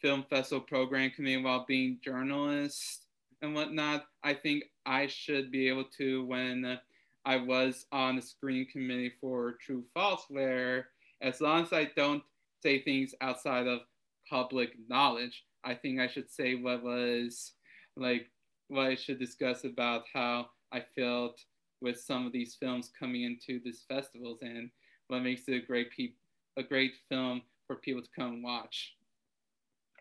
[0.00, 3.00] Film Festival program committee while being journalists
[3.42, 6.78] and whatnot, I think I should be able to when
[7.24, 10.88] I was on the screening committee for True False, where
[11.20, 12.22] as long as I don't
[12.62, 13.80] say things outside of
[14.28, 17.52] public knowledge, I think I should say what was
[17.96, 18.30] like
[18.68, 21.42] what I should discuss about how I felt
[21.80, 24.70] with some of these films coming into these festivals and
[25.08, 26.12] what makes it a great pe-
[26.58, 28.96] a great film for people to come watch.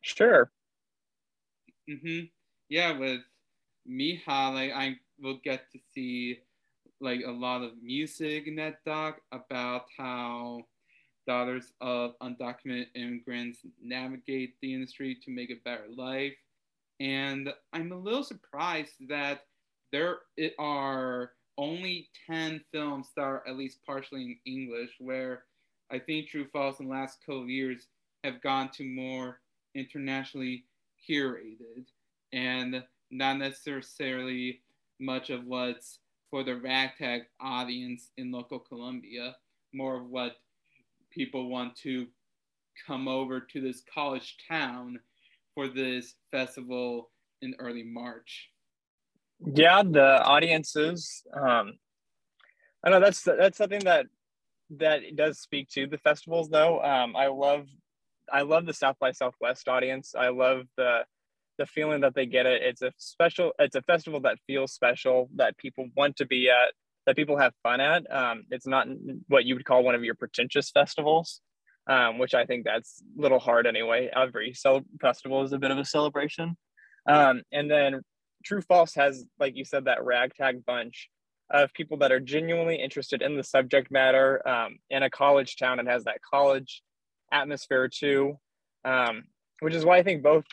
[0.01, 0.51] Sure.
[1.89, 2.31] Mhm.
[2.69, 3.21] Yeah, with
[3.87, 6.41] Mija, like I will get to see
[7.01, 10.67] like a lot of music in that doc about how
[11.27, 16.35] daughters of undocumented immigrants navigate the industry to make a better life
[16.99, 19.41] and I'm a little surprised that
[19.93, 20.19] there
[20.59, 25.46] are only 10 films that are at least partially in English, where
[25.91, 27.87] I think True False in the last couple years
[28.23, 29.39] have gone to more
[29.75, 30.65] internationally
[31.07, 31.85] curated
[32.33, 34.61] and not necessarily
[34.99, 39.35] much of what's for the ragtag audience in local Columbia,
[39.73, 40.37] more of what
[41.09, 42.07] people want to
[42.85, 44.99] come over to this college town
[45.53, 47.09] for this festival
[47.41, 48.49] in early March?
[49.39, 51.23] Yeah, the audiences.
[51.33, 51.73] Um,
[52.83, 54.07] I know that's that's something that
[54.77, 56.81] that does speak to the festivals, though.
[56.81, 57.67] Um, I love
[58.31, 60.13] I love the South by Southwest audience.
[60.17, 60.99] I love the
[61.57, 62.61] the feeling that they get it.
[62.61, 63.51] It's a special.
[63.59, 65.29] It's a festival that feels special.
[65.35, 66.73] That people want to be at.
[67.05, 68.03] That people have fun at.
[68.13, 68.87] Um, it's not
[69.27, 71.41] what you would call one of your pretentious festivals
[71.87, 74.09] um, which I think that's a little hard anyway.
[74.15, 76.57] Every cel- festival is a bit of a celebration.
[77.07, 78.01] Um, and then
[78.43, 81.09] True False has, like you said, that ragtag bunch
[81.49, 85.79] of people that are genuinely interested in the subject matter um, in a college town.
[85.79, 86.83] It has that college
[87.31, 88.37] atmosphere too,
[88.85, 89.23] um,
[89.59, 90.45] which is why I think both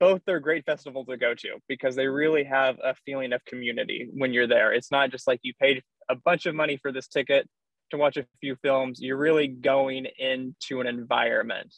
[0.00, 4.08] both they're great festivals to go to because they really have a feeling of community
[4.12, 4.72] when you're there.
[4.72, 7.48] It's not just like you paid a bunch of money for this ticket
[7.90, 11.74] to watch a few films, you're really going into an environment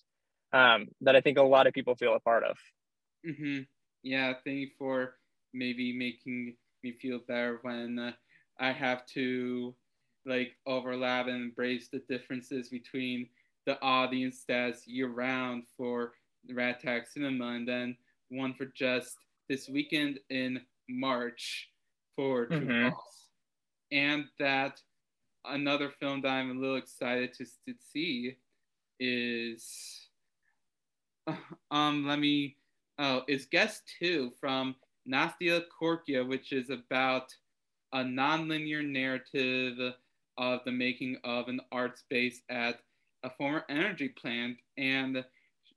[0.53, 2.57] um, that I think a lot of people feel a part of.
[3.29, 3.61] Mm-hmm.
[4.03, 5.15] Yeah, thank you for
[5.53, 8.13] maybe making me feel better when uh,
[8.59, 9.75] I have to
[10.27, 13.29] like overlap and embrace the differences between
[13.67, 16.13] the audience that's year round for
[16.51, 17.97] Ragtag Cinema and then
[18.31, 19.17] one for just
[19.49, 21.71] this weekend in March
[22.17, 22.89] for True mm-hmm.
[22.91, 23.29] False.
[23.93, 24.81] And that
[25.45, 28.37] another film that I'm a little excited to, to see
[29.01, 30.09] is
[31.71, 32.57] um let me
[32.99, 34.75] oh is Guest Two from
[35.09, 37.35] Nastia Korkia, which is about
[37.93, 39.95] a nonlinear narrative
[40.37, 42.81] of the making of an art space at
[43.25, 44.57] a former energy plant.
[44.77, 45.25] And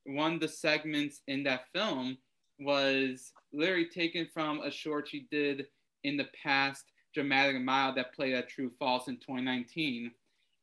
[0.06, 2.18] one of the segments in that film
[2.60, 5.68] was literally taken from a short she did
[6.04, 10.12] in the past Dramatic Mile that played at True False in 2019.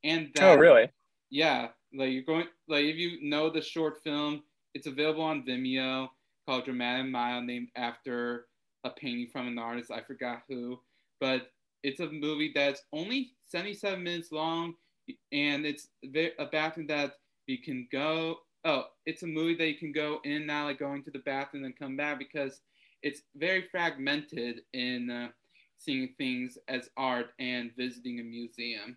[0.05, 0.89] And that, oh, really?
[1.31, 4.43] Yeah, like you're going like if you know the short film,
[4.75, 6.09] it's available on Vimeo
[6.47, 8.47] called Dramatic Mile, named after
[8.85, 10.79] a painting from an artist I forgot who,
[11.21, 11.51] but
[11.83, 14.75] it's a movie that's only 77 minutes long.
[15.33, 17.13] and it's a bathroom that
[17.47, 18.39] you can go.
[18.65, 21.65] Oh, it's a movie that you can go in now, like going to the bathroom
[21.65, 22.61] and come back because
[23.03, 25.29] it's very fragmented in uh,
[25.79, 28.97] seeing things as art and visiting a museum.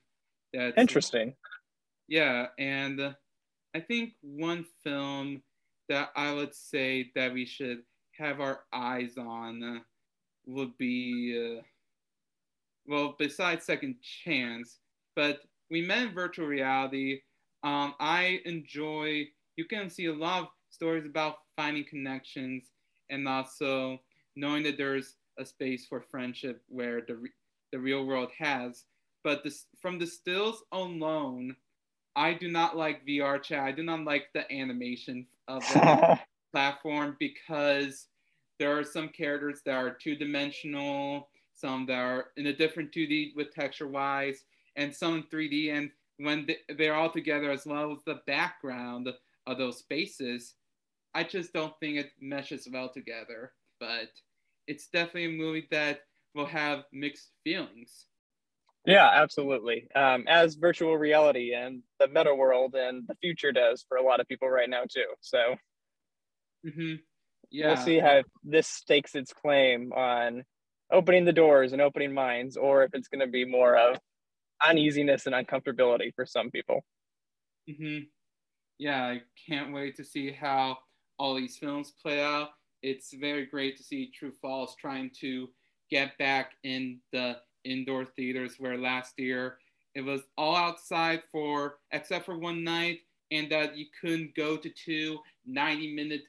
[0.53, 1.35] That's interesting.
[2.07, 3.13] Yeah, and uh,
[3.73, 5.43] I think one film
[5.87, 7.83] that I would say that we should
[8.17, 9.79] have our eyes on uh,
[10.45, 11.61] would be, uh,
[12.87, 14.79] well, besides Second Chance,
[15.15, 17.21] but we met in virtual reality.
[17.63, 22.65] Um, I enjoy, you can see a lot of stories about finding connections
[23.09, 23.99] and also
[24.35, 27.21] knowing that there's a space for friendship where the,
[27.71, 28.85] the real world has.
[29.23, 31.55] But this, from the stills alone,
[32.15, 33.63] I do not like VR chat.
[33.63, 36.19] I do not like the animation of the
[36.51, 38.07] platform because
[38.59, 41.29] there are some characters that are two dimensional,
[41.61, 44.43] some that are in a different 2D with texture wise,
[44.75, 45.71] and some in 3D.
[45.71, 46.47] And when
[46.77, 49.07] they're all together, as well as the background
[49.47, 50.55] of those spaces,
[51.13, 53.53] I just don't think it meshes well together.
[53.79, 54.09] But
[54.67, 56.01] it's definitely a movie that
[56.33, 58.07] will have mixed feelings.
[58.85, 59.87] Yeah, absolutely.
[59.95, 64.19] Um, as virtual reality and the meta world and the future does for a lot
[64.19, 65.05] of people right now too.
[65.19, 65.55] So,
[66.65, 66.95] mm-hmm.
[67.51, 70.43] yeah, we'll see how this stakes its claim on
[70.91, 73.97] opening the doors and opening minds, or if it's going to be more of
[74.65, 76.83] uneasiness and uncomfortability for some people.
[77.69, 78.05] Mm-hmm.
[78.77, 80.77] Yeah, I can't wait to see how
[81.17, 82.49] all these films play out.
[82.81, 85.49] It's very great to see True False trying to
[85.89, 89.57] get back in the indoor theaters where last year
[89.93, 92.99] it was all outside for except for one night
[93.29, 96.21] and that you couldn't go to two 90 minute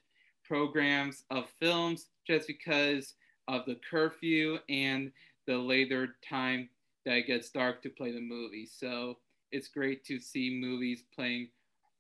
[0.44, 3.14] programs of films just because
[3.48, 5.12] of the curfew and
[5.46, 6.68] the later time
[7.05, 8.66] that it gets dark to play the movie.
[8.66, 9.18] So
[9.50, 11.48] it's great to see movies playing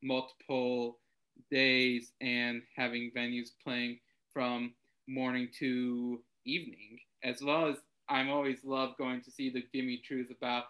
[0.02, 0.98] multiple
[1.50, 3.98] days and having venues playing
[4.32, 4.74] from
[5.08, 7.76] morning to evening, as well as
[8.08, 10.64] I'm always love going to see the Gimme Truth about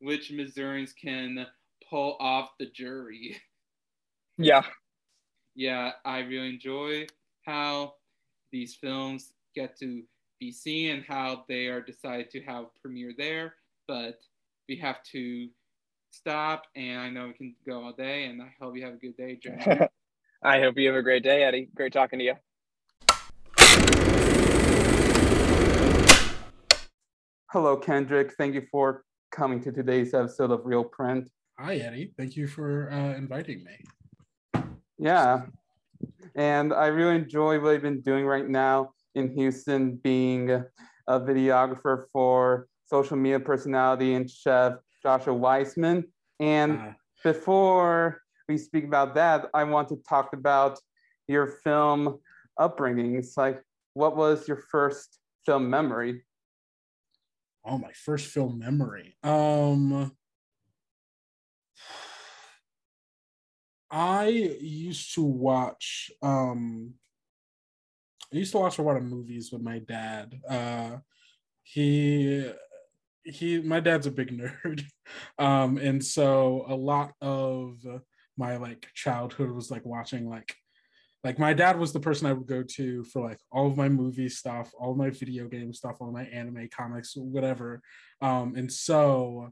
[0.00, 1.46] which Missourians can
[1.88, 3.36] pull off the jury.
[4.38, 4.62] Yeah.
[5.54, 7.06] Yeah, I really enjoy
[7.44, 7.94] how
[8.50, 10.02] these films get to
[10.42, 13.54] be seen and how they are decided to have premiere there.
[13.86, 14.18] But
[14.68, 15.48] we have to
[16.10, 18.96] stop, and I know we can go all day, and I hope you have a
[18.96, 19.86] good day, Jeremy.
[20.42, 21.68] I hope you have a great day, Eddie.
[21.76, 22.34] Great talking to you.
[27.52, 28.34] Hello, Kendrick.
[28.36, 31.30] Thank you for coming to today's episode of Real Print.
[31.60, 32.14] Hi, Eddie.
[32.16, 34.64] Thank you for uh, inviting me.
[34.98, 35.42] Yeah.
[36.34, 42.04] And I really enjoy what I've been doing right now in Houston, being a videographer
[42.12, 46.04] for social media personality and chef Joshua Weissman.
[46.40, 46.92] And uh,
[47.24, 50.78] before we speak about that, I want to talk about
[51.28, 52.18] your film
[52.58, 53.36] upbringings.
[53.36, 53.62] Like,
[53.94, 56.22] what was your first film memory?
[57.64, 60.12] oh my first film memory um
[63.90, 66.94] i used to watch um
[68.32, 70.40] i used to watch a lot of movies with my dad.
[70.48, 70.98] Uh
[71.62, 72.50] he
[73.24, 74.30] he my dad's a big
[74.64, 74.84] nerd.
[75.38, 77.78] Um and so a lot of
[78.36, 80.54] my like childhood was like watching like
[81.24, 83.88] like my dad was the person I would go to for like all of my
[83.88, 87.80] movie stuff, all my video game stuff, all my anime, comics, whatever.
[88.20, 89.50] Um, and so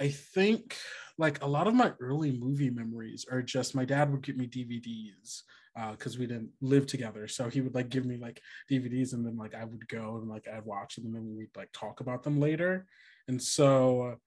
[0.00, 0.76] I think
[1.18, 4.46] like a lot of my early movie memories are just my dad would get me
[4.46, 5.42] DVDs
[5.90, 7.26] because uh, we didn't live together.
[7.28, 10.28] So he would like give me like DVDs and then like I would go and
[10.28, 12.86] like I'd watch them and then we'd like talk about them later.
[13.28, 14.18] And so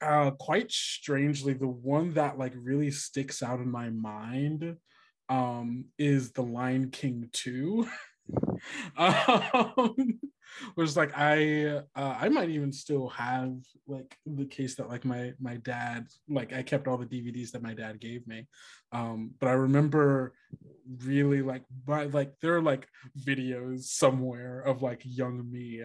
[0.00, 4.76] uh quite strangely, the one that like really sticks out in my mind
[5.28, 7.88] um, is The Lion King 2.
[8.96, 10.20] um,
[10.76, 13.54] was like I uh, I might even still have
[13.86, 17.62] like the case that like my my dad like I kept all the DVDs that
[17.62, 18.46] my dad gave me,
[18.92, 20.34] um, but I remember
[21.04, 25.82] really like by like there are like videos somewhere of like young me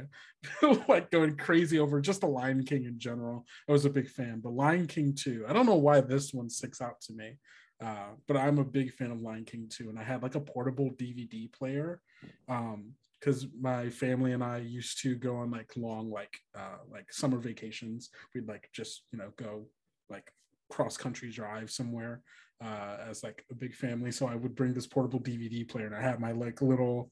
[0.88, 3.46] like going crazy over just the Lion King in general.
[3.68, 5.46] I was a big fan, but Lion King 2.
[5.48, 7.38] I don't know why this one sticks out to me.
[7.84, 10.42] Uh, but I'm a big fan of Lion King too, and I had like a
[10.42, 12.02] portable DVD player
[13.20, 17.40] because my family and I used to go on like long like uh, like summer
[17.40, 18.10] vacations.
[18.34, 19.68] We'd like just you know go
[20.10, 20.32] like
[20.70, 22.22] cross country drive somewhere
[22.64, 24.12] uh, as like a big family.
[24.12, 27.12] So I would bring this portable DVD player, and I had my like little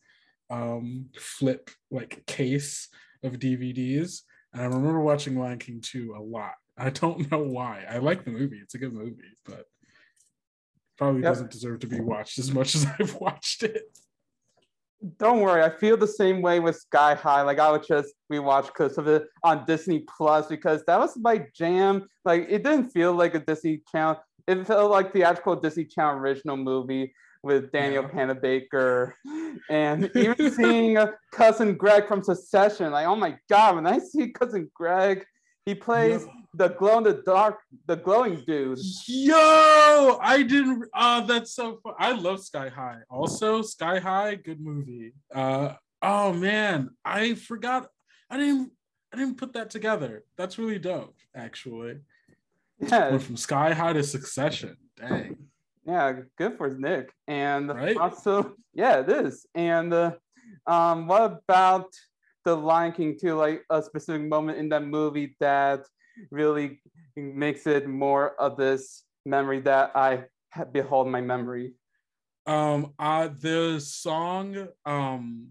[0.49, 2.89] um, flip like case
[3.23, 4.21] of DVDs.
[4.53, 7.85] And I remember watching Lion King 2 a lot I don't know why.
[7.89, 8.59] I like the movie.
[8.61, 9.65] It's a good movie, but
[10.97, 11.31] probably Yep.
[11.31, 13.83] doesn't deserve to be watched as much as I've watched it.
[15.19, 17.41] Don't worry, I feel the same way with Sky High.
[17.41, 21.45] Like I would just rewatch clips of it on Disney Plus because that was my
[21.53, 22.07] jam.
[22.23, 24.19] Like it didn't feel like a Disney Channel.
[24.47, 28.09] It felt like the actual Disney Channel original movie with Danielle Yeah.
[28.09, 29.13] Panabaker,
[29.69, 32.91] and even seeing uh, cousin Greg from Succession.
[32.91, 35.25] Like oh my god, when I see cousin Greg,
[35.65, 36.31] he plays Yo.
[36.57, 38.79] The glow in the dark, the glowing dude.
[39.07, 40.85] Yo, I didn't.
[40.93, 41.93] Uh, that's so fun.
[41.99, 42.99] I love Sky High.
[43.09, 45.13] Also, Sky High, good movie.
[45.33, 47.87] Uh, oh man, I forgot.
[48.29, 48.71] I didn't.
[49.13, 50.23] I didn't put that together.
[50.37, 51.99] That's really dope, actually.
[52.79, 54.75] Yeah, Went from Sky High to Succession.
[54.97, 55.37] Dang.
[55.85, 57.13] Yeah, good for Nick.
[57.27, 57.95] And Right?
[57.95, 59.45] also, yeah, it is.
[59.55, 60.11] And uh,
[60.67, 61.93] um, what about
[62.43, 63.35] the Lion King too?
[63.35, 65.85] Like a specific moment in that movie that
[66.31, 66.79] really
[67.15, 70.25] makes it more of this memory that I
[70.71, 71.73] behold my memory.
[72.47, 75.47] Um, uh, the song, um,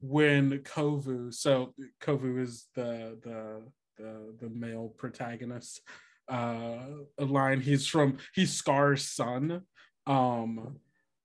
[0.00, 3.62] when Kovu, so Kovu is the the
[3.96, 5.80] the the male protagonist.
[6.28, 6.78] Uh,
[7.18, 9.62] a line he's from he's Scar's son.
[10.06, 10.76] Um,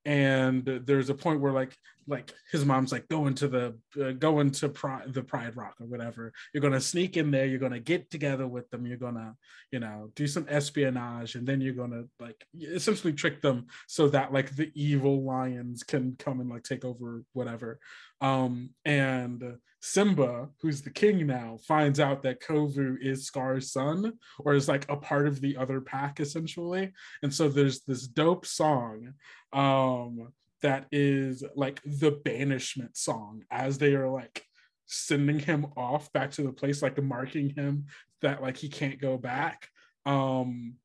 [0.06, 1.76] and there's a point where like
[2.08, 5.88] like his mom's like going to the uh, going to Pride, the Pride Rock or
[5.88, 6.32] whatever.
[6.54, 7.46] You're gonna sneak in there.
[7.46, 8.86] You're gonna get together with them.
[8.86, 9.36] You're gonna
[9.72, 14.34] you know do some espionage, and then you're gonna like essentially trick them so that
[14.34, 17.80] like the evil lions can come and like take over whatever.
[18.22, 24.54] Um, and Simba, who's the king now, finds out that Kovu is Scar's son, or
[24.54, 26.92] is like a part of the other pack essentially.
[27.24, 29.14] And so there's this dope song
[29.54, 30.28] um
[30.66, 34.44] that is like the banishment song as they are like
[34.88, 37.86] sending him off back to the place like marking him
[38.24, 39.70] that like he can't go back.
[40.08, 40.78] Um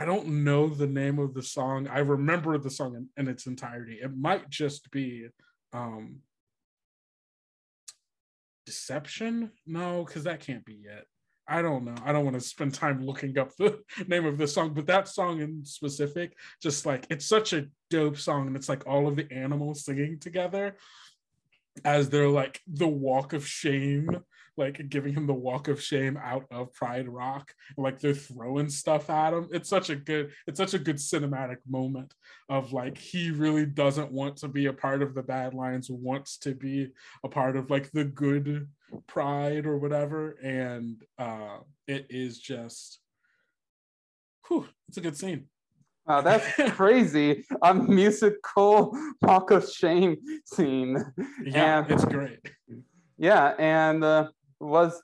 [0.00, 1.86] i don't know the name of the song.
[1.86, 4.00] I remember the song in, in its entirety.
[4.02, 5.28] It might just be
[5.72, 6.18] um
[8.66, 9.52] deception?
[9.66, 11.06] No because that can't be it
[11.48, 11.94] I don't know.
[12.04, 15.08] I don't want to spend time looking up the name of the song, but that
[15.08, 19.16] song in specific, just like it's such a dope song, and it's like all of
[19.16, 20.76] the animals singing together
[21.84, 24.10] as they're like the walk of shame,
[24.56, 29.08] like giving him the walk of shame out of Pride Rock, like they're throwing stuff
[29.08, 29.48] at him.
[29.52, 32.12] It's such a good, it's such a good cinematic moment
[32.48, 36.36] of like he really doesn't want to be a part of the Bad Lions, wants
[36.38, 36.90] to be
[37.24, 38.68] a part of like the good
[39.06, 43.00] pride or whatever and uh it is just
[44.46, 45.44] whew, it's a good scene
[46.06, 47.44] Wow, that's crazy.
[47.60, 50.16] A musical walk of shame
[50.46, 50.96] scene.
[51.44, 52.40] yeah And- it's great
[53.18, 54.28] Yeah, and uh,
[54.58, 55.02] was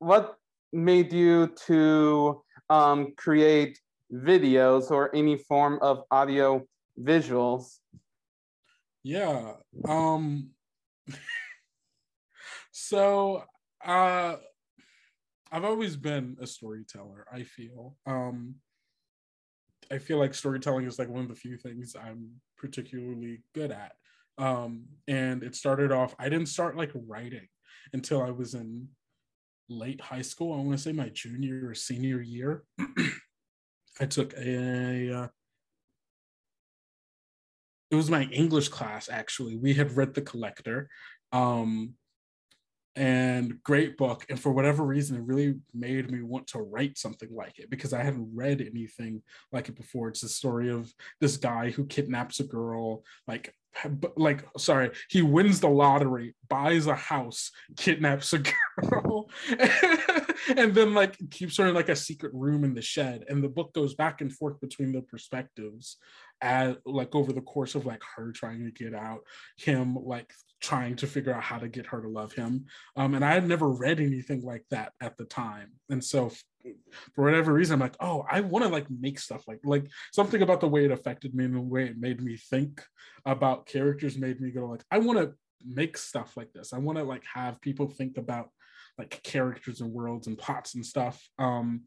[0.00, 0.36] what
[0.72, 3.80] made you to um, create
[4.12, 6.66] videos or any form of audio
[7.00, 7.78] visuals?
[9.02, 9.54] yeah
[9.88, 10.50] um
[12.88, 13.42] so
[13.84, 14.36] uh
[15.52, 17.96] i've always been a storyteller i feel.
[18.06, 18.54] Um
[19.92, 23.92] i feel like storytelling is like one of the few things i'm particularly good at.
[24.38, 27.48] Um and it started off i didn't start like writing
[27.92, 28.88] until i was in
[29.68, 30.54] late high school.
[30.54, 32.64] I want to say my junior or senior year.
[34.00, 35.28] I took a uh,
[37.90, 39.56] it was my english class actually.
[39.56, 40.88] We had read the collector.
[41.32, 41.96] Um
[42.98, 47.28] and great book and for whatever reason it really made me want to write something
[47.32, 49.22] like it because i hadn't read anything
[49.52, 50.08] like it before.
[50.08, 53.54] It's the story of this guy who kidnaps a girl like
[54.16, 58.38] like sorry he wins the lottery buys a house kidnaps a
[58.82, 59.30] girl
[60.56, 63.48] and then like keeps her in like a secret room in the shed and the
[63.48, 65.98] book goes back and forth between the perspectives
[66.40, 69.20] as like over the course of like her trying to get out
[69.56, 72.66] him like trying to figure out how to get her to love him.
[72.96, 75.72] Um and i had never read anything like that at the time.
[75.90, 76.32] And so
[77.14, 80.42] for whatever reason i'm like oh i want to like make stuff like like something
[80.42, 82.84] about the way it affected me and the way it made me think
[83.24, 85.32] about characters made me go like i want to
[85.64, 86.72] make stuff like this.
[86.72, 88.50] I want to like have people think about
[88.96, 91.22] like characters and worlds and plots and stuff.
[91.38, 91.82] Um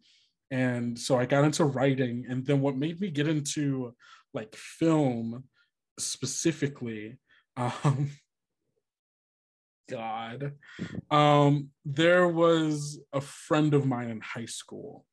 [0.49, 2.25] and so i got into writing.
[2.29, 3.95] And then what made me get into
[4.33, 5.45] like film
[5.99, 7.17] specifically
[7.57, 8.09] um
[9.91, 10.53] god.
[11.09, 15.05] Um there was a friend of mine in high school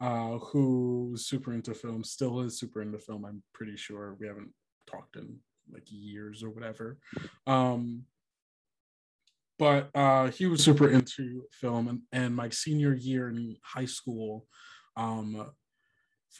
[0.00, 4.16] uh who was super into film still is super into film i'm pretty sure.
[4.20, 4.52] We haven't
[4.90, 5.38] talked in
[5.74, 6.98] like years or whatever.
[7.46, 8.04] Um
[9.60, 14.46] but uh, he was super into film, and, and my senior year in high school,
[14.96, 15.50] um,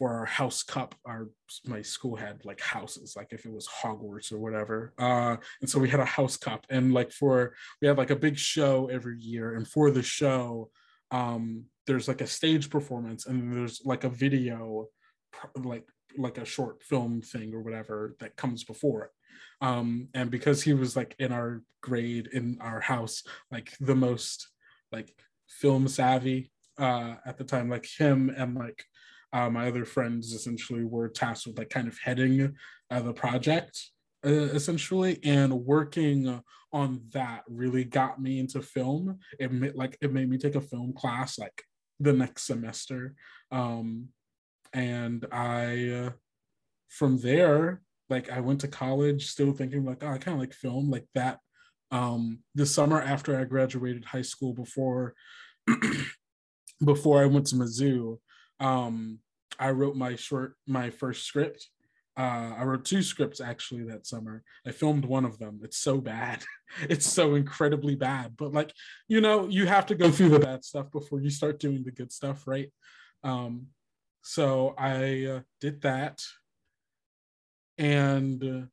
[0.00, 1.28] for our house cup, our
[1.66, 4.94] my school had like houses, like if it was Hogwarts or whatever.
[4.98, 8.16] Uh, and so we had a house cup, and like for we had like a
[8.16, 10.70] big show every year, and for the show,
[11.10, 14.86] um, there's like a stage performance, and there's like a video,
[15.54, 15.86] like
[16.16, 19.10] like a short film thing or whatever that comes before it.
[19.60, 24.48] Um, and because he was like in our grade in our house, like the most
[24.90, 25.14] like
[25.46, 28.82] film savvy uh, at the time, like him and like
[29.32, 32.54] uh, my other friends essentially were tasked with like kind of heading
[32.90, 33.78] uh, the project
[34.26, 39.18] uh, essentially and working on that really got me into film.
[39.38, 41.62] It made like it made me take a film class like
[42.00, 43.14] the next semester
[43.52, 44.08] um
[44.72, 46.10] and i uh,
[46.88, 50.54] from there like i went to college still thinking like oh i kind of like
[50.54, 51.38] film like that
[51.90, 55.14] um the summer after i graduated high school before
[56.84, 58.18] before i went to mizzou
[58.60, 59.18] um,
[59.58, 61.68] I wrote my short, my first script.
[62.16, 64.42] Uh, I wrote two scripts actually that summer.
[64.66, 65.60] I filmed one of them.
[65.62, 66.44] It's so bad.
[66.82, 68.36] it's so incredibly bad.
[68.36, 68.72] But like,
[69.08, 71.92] you know, you have to go through the bad stuff before you start doing the
[71.92, 72.70] good stuff, right?
[73.24, 73.68] Um,
[74.22, 76.20] so I uh, did that,
[77.78, 78.66] and uh,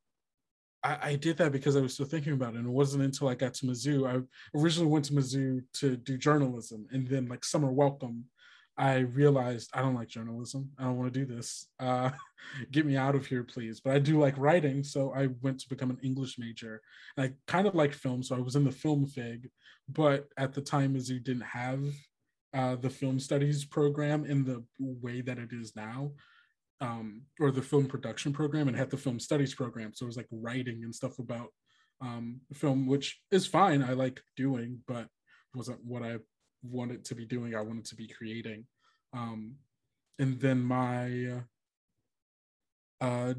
[0.84, 2.58] I, I, did that because I was still thinking about it.
[2.58, 4.08] And it wasn't until I got to Mizzou.
[4.08, 4.22] I
[4.58, 8.26] originally went to Mizzou to do journalism, and then like summer welcome
[8.78, 10.69] I realized I don't like journalism.
[10.78, 11.67] I don't want to do this.
[11.80, 12.11] Uh,
[12.71, 13.80] get me out of here, please.
[13.80, 16.82] But I do like writing, so I went to become an English major.
[17.15, 19.49] And I kind of like film, so I was in the film fig.
[19.89, 21.84] But at the time, Mizzou didn't have
[22.53, 26.11] uh, the film studies program in the way that it is now,
[26.80, 29.91] um, or the film production program, and had the film studies program.
[29.93, 31.49] So it was like writing and stuff about
[32.01, 33.82] um, film, which is fine.
[33.82, 35.07] I like doing, but
[35.55, 36.17] wasn't what I
[36.72, 38.65] wanted to be doing, I wanted to be creating.
[39.13, 39.55] Um,
[40.20, 41.41] and then my
[43.01, 43.34] uh,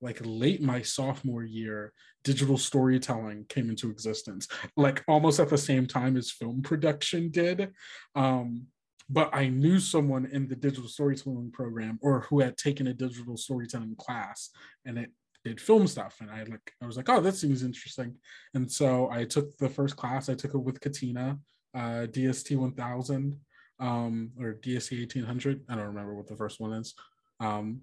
[0.00, 1.92] like late my sophomore year,
[2.24, 7.72] digital storytelling came into existence, like almost at the same time as film production did.
[8.14, 8.66] Um,
[9.10, 13.36] but I knew someone in the digital storytelling program or who had taken a digital
[13.36, 14.50] storytelling class,
[14.84, 15.10] and it
[15.44, 18.14] did film stuff and i like i was like oh that seems interesting.
[18.54, 21.38] And so i took the first class i took it with katina
[21.74, 23.36] uh, dst 1000
[23.80, 26.94] um, or dst 1800 i don't remember what the first one is
[27.40, 27.82] um,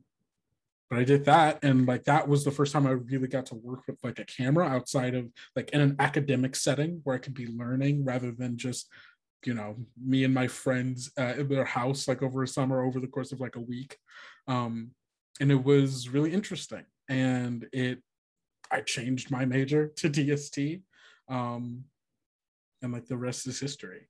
[0.90, 3.56] but i did that and like that was the first time i really got to
[3.56, 7.34] work with like a camera outside of like in an academic setting where i could
[7.34, 8.90] be learning rather than just
[9.46, 13.00] you know me and my friends uh, in their house like over a summer over
[13.00, 13.98] the course of like a week
[14.48, 14.92] um,
[15.40, 18.00] and it was really interesting and it
[18.72, 20.82] I changed my major to DST,
[21.30, 21.84] um,
[22.82, 24.08] and like the rest is history.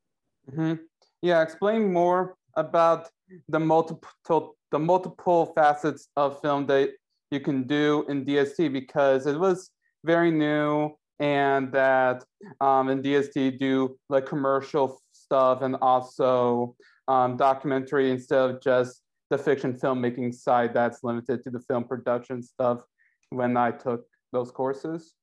[0.49, 0.83] Mm-hmm.
[1.21, 3.09] Yeah, explain more about
[3.49, 6.91] the multiple the multiple facets of film that
[7.31, 9.69] you can do in DST because it was
[10.03, 12.23] very new and that
[12.61, 16.75] um, in DST do like commercial stuff and also
[17.07, 19.01] um, documentary instead of just
[19.35, 22.81] the fiction filmmaking side that's limited to the film production stuff
[23.29, 25.13] when I took those courses?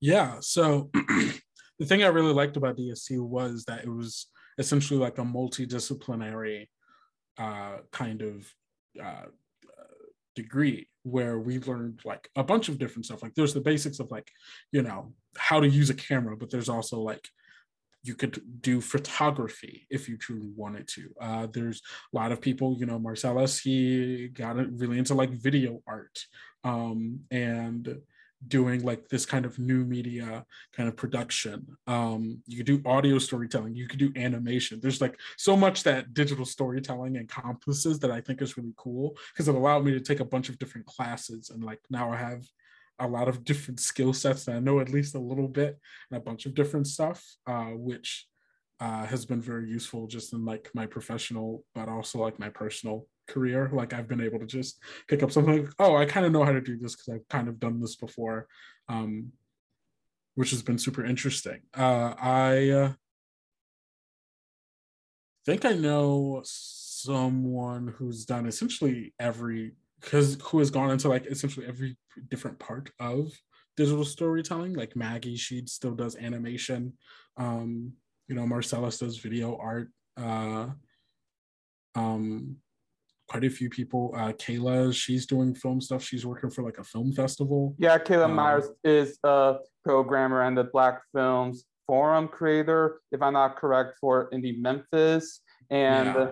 [0.00, 0.36] Yeah.
[0.40, 0.90] So
[1.78, 4.26] the thing I really liked about DST was that it was
[4.58, 6.66] essentially like a multidisciplinary
[7.38, 8.52] uh, kind of
[9.02, 9.26] uh,
[10.34, 13.22] degree where we learned like a bunch of different stuff.
[13.22, 14.30] Like there's the basics of like,
[14.72, 17.26] you know, how to use a camera, but there's also like
[18.02, 21.14] you could do photography if you truly wanted to.
[21.20, 21.80] Uh, there's
[22.12, 26.24] a lot of people, you know, Marcelese, he got really into like video art
[26.64, 28.00] um, and
[28.48, 30.44] doing like this kind of new media
[30.76, 31.64] kind of production.
[31.86, 34.80] Um, you could do audio storytelling, you could do animation.
[34.82, 39.48] There's like so much that digital storytelling encompasses that I think is really cool because
[39.48, 42.42] it allowed me to take a bunch of different classes and like now I have
[42.98, 45.78] a lot of different skill sets that I know at least a little bit
[46.10, 48.26] and a bunch of different stuff, uh, which
[48.80, 53.06] uh, has been very useful just in like my professional, but also like my personal
[53.28, 53.70] career.
[53.72, 56.44] Like I've been able to just pick up something like, oh, I kind of know
[56.44, 58.46] how to do this because I've kind of done this before,
[58.88, 59.32] um,
[60.34, 61.60] which has been super interesting.
[61.76, 62.92] Uh, I uh,
[65.44, 69.72] think I know someone who's done essentially every
[70.02, 71.96] because who has gone into like essentially every
[72.28, 73.32] different part of
[73.76, 74.74] digital storytelling.
[74.74, 76.92] Like Maggie, she still does animation.
[77.36, 77.92] Um,
[78.28, 79.88] you know, Marcelese does video art.
[80.16, 80.68] Uh,
[81.94, 82.56] um,
[83.28, 84.12] quite a few people.
[84.14, 86.02] Uh, Kayla, she's doing film stuff.
[86.04, 87.74] She's working for like a film festival.
[87.78, 93.32] Yeah, Kayla Um, Myers is a programmer and the Black Films Forum creator, if I'm
[93.32, 95.40] not correct, for Indie Memphis.
[95.70, 96.30] And Yeah.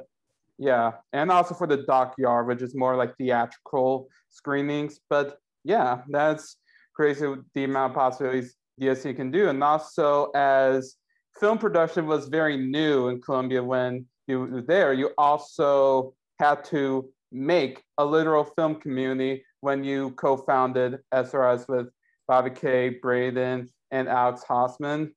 [0.60, 5.00] Yeah, and also for the Dockyard, which is more like theatrical screenings.
[5.08, 6.56] But yeah, that's
[6.94, 9.48] crazy the amount of possibilities DST can do.
[9.48, 10.96] And also, as
[11.40, 17.08] film production was very new in Columbia when you were there, you also had to
[17.32, 21.88] make a literal film community when you co-founded SRS with
[22.28, 25.12] Bobby K, Braden, and Alex Hossman.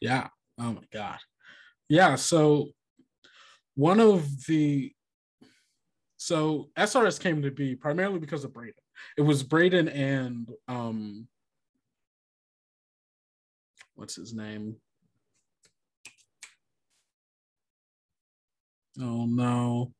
[0.00, 0.28] Yeah.
[0.58, 1.18] Oh my god.
[1.90, 2.14] Yeah.
[2.14, 2.70] So
[3.78, 4.92] one of the
[6.16, 8.74] so SRS came to be primarily because of Braden.
[9.16, 11.28] It was Braden and um
[13.94, 14.74] what's his name?
[19.00, 19.92] Oh no.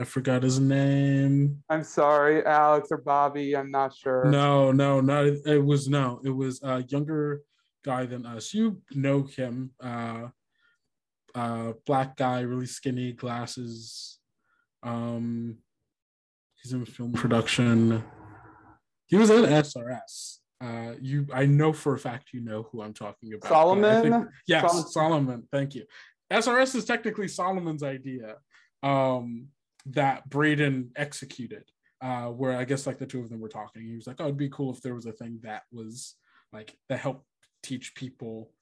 [0.00, 1.62] I forgot his name.
[1.70, 4.24] I'm sorry, Alex or Bobby, I'm not sure.
[4.24, 7.42] No, no, not it was no, it was a younger
[7.84, 8.52] guy than us.
[8.52, 10.28] You know him, uh,
[11.38, 14.18] uh, black guy, really skinny, glasses.
[14.82, 15.58] Um,
[16.60, 18.02] he's in film production.
[19.06, 20.38] He was in SRS.
[20.60, 23.46] Uh, you, I know for a fact you know who I'm talking about.
[23.46, 24.28] I think- Solomon?
[24.48, 24.90] yes, Solomon.
[24.90, 25.48] Solomon.
[25.52, 25.84] Thank you.
[26.32, 28.36] SRS is technically Solomon's idea
[28.82, 29.48] um,
[29.86, 31.64] that Braden executed.
[32.00, 33.82] Uh, where I guess like the two of them were talking.
[33.82, 36.14] He was like, "Oh, it'd be cool if there was a thing that was
[36.52, 37.26] like that helped
[37.64, 38.52] teach people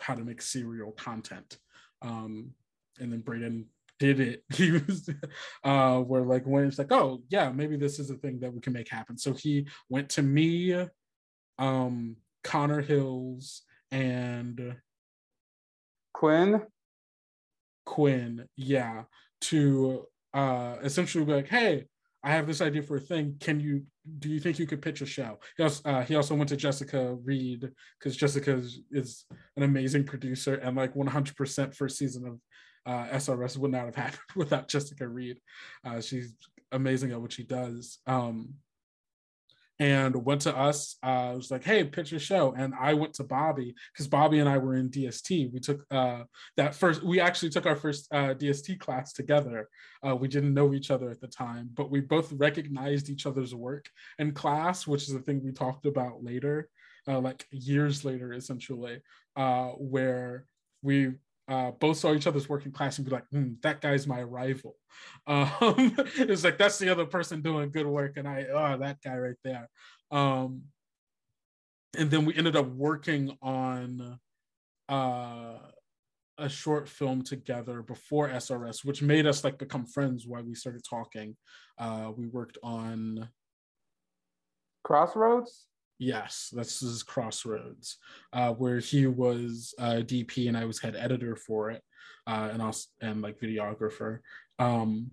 [0.00, 1.58] how to make serial content."
[2.02, 2.52] Um,
[2.98, 3.66] and then Braden
[3.98, 4.44] did it.
[4.54, 5.08] He was
[5.64, 8.60] uh, where like when it's like, "Oh, yeah, maybe this is a thing that we
[8.60, 10.86] can make happen." So he went to me,
[11.58, 14.76] um, Connor Hills, and
[16.12, 16.62] Quinn?
[17.86, 19.04] Quinn, yeah,
[19.42, 21.86] to uh essentially be like, hey,
[22.22, 23.36] I have this idea for a thing.
[23.40, 23.84] Can you
[24.18, 25.38] do you think you could pitch a show?
[25.56, 29.24] He also, uh, he also went to Jessica Reed because Jessica is, is
[29.56, 32.40] an amazing producer and like 100% first season of
[32.86, 35.38] uh, SRS would not have happened without Jessica Reed.
[35.84, 36.34] Uh, she's
[36.72, 37.98] amazing at what she does.
[38.06, 38.54] Um,
[39.80, 40.96] and went to us.
[41.02, 42.54] Uh, was like, hey, pitch a show.
[42.56, 45.50] And I went to Bobby because Bobby and I were in DST.
[45.52, 46.24] We took uh,
[46.58, 49.68] that first, we actually took our first uh, DST class together.
[50.06, 53.54] Uh, we didn't know each other at the time, but we both recognized each other's
[53.54, 53.86] work
[54.18, 56.68] in class, which is a thing we talked about later,
[57.08, 59.00] uh, like years later, essentially,
[59.36, 60.44] uh, where
[60.82, 61.12] we
[61.50, 64.22] uh, both saw each other's work in class and be like, hmm, that guy's my
[64.22, 64.76] rival.
[65.26, 68.16] Um, it's like, that's the other person doing good work.
[68.16, 69.68] And I, oh, that guy right there.
[70.10, 70.62] Um,
[71.96, 74.18] and then we ended up working on
[74.88, 75.58] uh,
[76.38, 80.82] a short film together before SRS, which made us like become friends while we started
[80.88, 81.36] talking.
[81.78, 83.28] Uh, we worked on
[84.82, 85.66] Crossroads?
[86.00, 87.98] Yes, this is Crossroads,
[88.32, 91.82] uh, where he was uh, DP and I was head editor for it,
[92.26, 94.20] uh, and also and like videographer.
[94.58, 95.10] Um,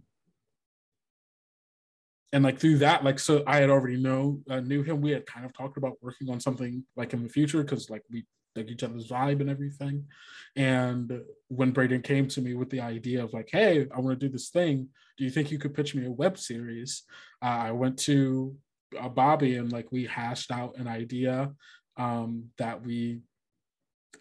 [2.32, 5.02] and like through that, like so, I had already know uh, knew him.
[5.02, 8.04] We had kind of talked about working on something like in the future because like
[8.10, 8.26] we
[8.56, 10.06] like each other's vibe and everything.
[10.56, 11.20] And
[11.50, 14.32] when Braden came to me with the idea of like, hey, I want to do
[14.32, 14.88] this thing.
[15.18, 17.04] Do you think you could pitch me a web series?
[17.42, 18.56] Uh, I went to
[19.00, 21.52] uh, Bobby and like we hashed out an idea
[21.98, 23.22] um, that we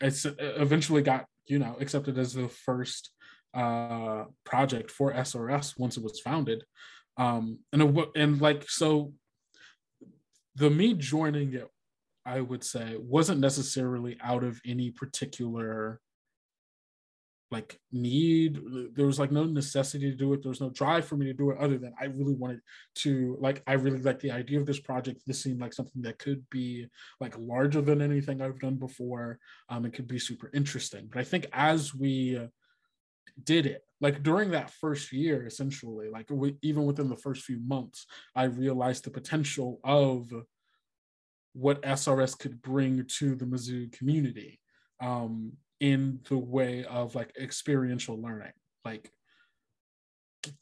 [0.00, 3.10] it's eventually got you know accepted as the first
[3.54, 6.64] uh, project for SRS once it was founded,
[7.16, 9.12] um, and it, and like so
[10.56, 11.68] the me joining it,
[12.24, 16.00] I would say wasn't necessarily out of any particular
[17.50, 18.58] like need
[18.94, 20.42] there was like no necessity to do it.
[20.42, 22.60] There was no drive for me to do it other than i really wanted
[22.96, 25.22] to like i really like the idea of this project.
[25.26, 26.86] This seemed like something that could be
[27.20, 29.38] like larger than anything i've done before.
[29.68, 31.08] Um it could be super interesting.
[31.10, 32.40] But i think as we
[33.42, 37.60] did it like during that first year essentially like we, even within the first few
[37.66, 40.32] months i realized the potential of
[41.52, 44.58] what srs could bring to the mizzou community.
[45.00, 48.52] Um in the way of like experiential learning
[48.84, 49.10] like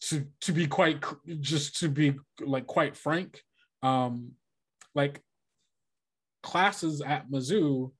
[0.01, 1.03] to to be quite
[1.41, 3.43] just to be like quite frank
[3.83, 4.33] um
[4.95, 5.21] like
[6.43, 7.93] classes at mizzou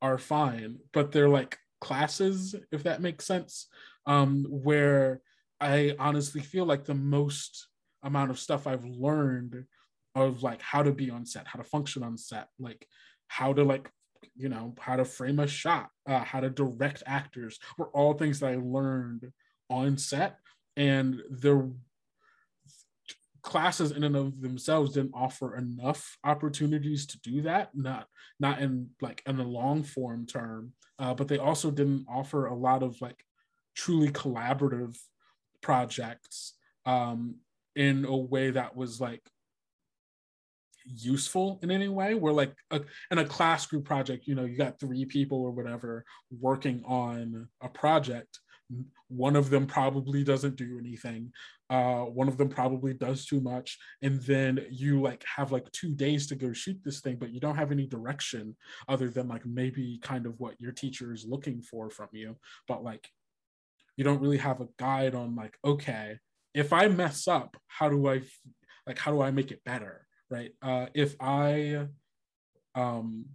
[0.00, 3.68] are fine but they're like classes if that makes sense
[4.06, 5.20] um where
[5.60, 7.68] i honestly feel like the most
[8.02, 9.64] amount of stuff i've learned
[10.14, 12.86] of like how to be on set how to function on set like
[13.28, 13.90] how to like
[14.34, 18.40] you know how to frame a shot uh, how to direct actors were all things
[18.40, 19.32] that i learned
[19.72, 20.38] on set.
[20.76, 21.68] And there
[23.42, 28.06] classes in and of themselves didn't offer enough opportunities to do that not
[28.38, 32.54] not in like in a long form term uh, but they also didn't offer a
[32.54, 33.24] lot of like
[33.74, 34.96] truly collaborative
[35.60, 36.52] projects
[36.86, 37.34] um,
[37.74, 39.28] in a way that was like
[40.86, 42.80] useful in any way where like a,
[43.10, 46.04] in a class group project you know you got three people or whatever
[46.40, 48.40] working on a project
[49.08, 51.30] one of them probably doesn't do anything
[51.68, 55.94] uh, one of them probably does too much and then you like have like two
[55.94, 58.56] days to go shoot this thing but you don't have any direction
[58.88, 62.36] other than like maybe kind of what your teacher is looking for from you.
[62.66, 63.08] But like
[63.96, 66.16] you don't really have a guide on like okay
[66.54, 68.20] if i mess up how do i
[68.86, 70.52] like how do i make it better right?
[70.62, 71.86] Uh if i
[72.74, 73.26] um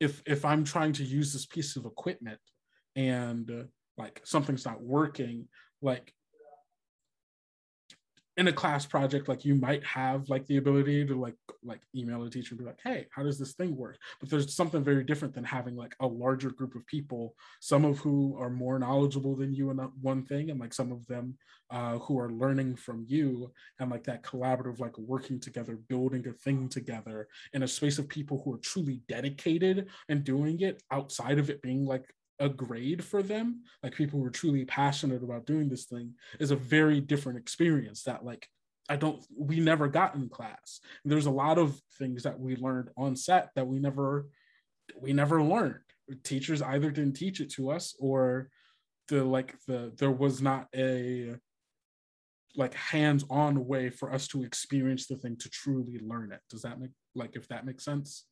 [0.00, 2.40] if if i'm trying to use this piece of equipment
[2.96, 3.64] and uh,
[3.98, 5.46] like something's not working
[5.82, 6.12] like
[8.40, 12.22] in a class project like you might have like the ability to like like email
[12.22, 13.98] a teacher and be like hey how does this thing work?
[14.18, 17.98] But there's something very different than having like a larger group of people some of
[17.98, 21.36] who are more knowledgeable than you in one thing and like some of them
[21.70, 26.32] uh, who are learning from you and like that collaborative like working together building a
[26.32, 31.38] thing together in a space of people who are truly dedicated and doing it outside
[31.38, 32.06] of it being like
[32.40, 36.50] a grade for them, like people who are truly passionate about doing this thing, is
[36.50, 38.48] a very different experience that like
[38.88, 40.80] I don't we never got in class.
[41.04, 44.26] There's a lot of things that we learned on set that we never
[44.98, 45.76] we never learned.
[46.24, 48.50] Teachers either didn't teach it to us or
[49.08, 51.36] the like the there was not a
[52.56, 56.40] like hands-on way for us to experience the thing to truly learn it.
[56.48, 58.24] Does that make like if that makes sense?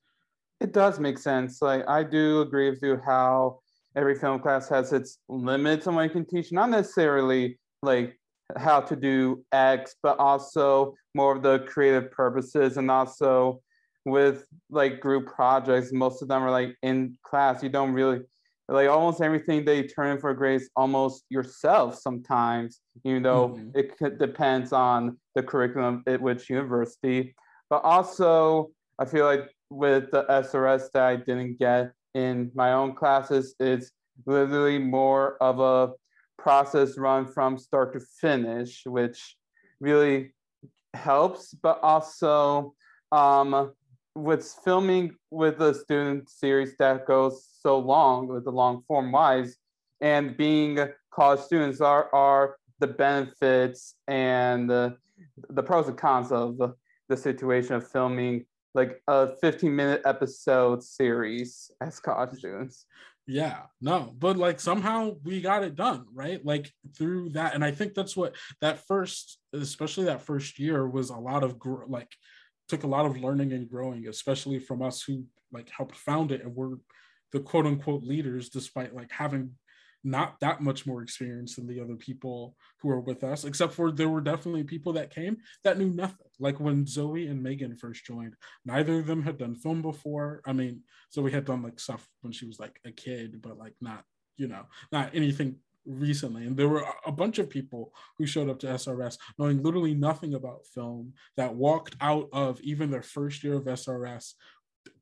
[0.60, 1.62] It does make sense.
[1.62, 3.60] Like I do agree with you how
[3.98, 8.16] every film class has its limits on what you can teach, not necessarily like
[8.56, 13.60] how to do X, but also more of the creative purposes and also
[14.04, 17.60] with like group projects, most of them are like in class.
[17.62, 18.20] You don't really
[18.68, 23.70] like almost everything they turn in for grades almost yourself sometimes, even though mm-hmm.
[23.74, 27.34] it depends on the curriculum at which university.
[27.68, 32.94] But also, I feel like with the SRS that I didn't get, in my own
[32.94, 33.90] classes it's
[34.26, 35.92] literally more of a
[36.38, 39.36] process run from start to finish, which
[39.80, 40.32] really
[40.94, 42.74] helps, but also
[43.12, 43.72] um,
[44.14, 49.56] with filming with a student series that goes so long with the long form wise
[50.00, 50.78] and being
[51.10, 54.96] college students are, are the benefits and the,
[55.50, 56.74] the pros and cons of the,
[57.08, 58.44] the situation of filming
[58.74, 62.00] like a 15 minute episode series as
[62.34, 62.86] students.
[63.26, 66.42] Yeah, no, but like somehow we got it done, right?
[66.44, 67.54] Like through that.
[67.54, 71.58] And I think that's what that first, especially that first year, was a lot of
[71.58, 72.10] gr- like
[72.68, 76.42] took a lot of learning and growing, especially from us who like helped found it
[76.42, 76.78] and were
[77.32, 79.50] the quote unquote leaders, despite like having
[80.04, 83.90] not that much more experience than the other people who are with us, except for
[83.90, 86.26] there were definitely people that came that knew nothing.
[86.38, 88.34] Like when Zoe and Megan first joined,
[88.64, 90.40] neither of them had done film before.
[90.46, 90.82] I mean,
[91.12, 94.04] Zoe had done like stuff when she was like a kid, but like not,
[94.36, 95.56] you know, not anything
[95.88, 99.94] recently and there were a bunch of people who showed up to SRS knowing literally
[99.94, 104.34] nothing about film that walked out of even their first year of SRS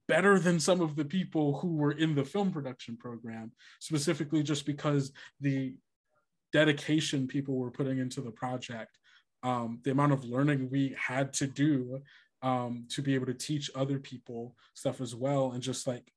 [0.09, 4.67] better than some of the people who were in the film production program, specifically just
[4.67, 5.75] because the
[6.53, 8.99] dedication people were putting into the project,
[9.43, 12.01] um, the amount of learning we had to do
[12.43, 15.53] um, to be able to teach other people stuff as well.
[15.53, 16.13] And just like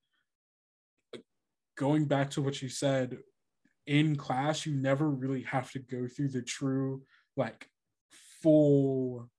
[1.78, 3.18] going back to what you said,
[3.88, 7.02] in class, you never really have to go through the true,
[7.36, 7.68] like,
[8.44, 9.30] full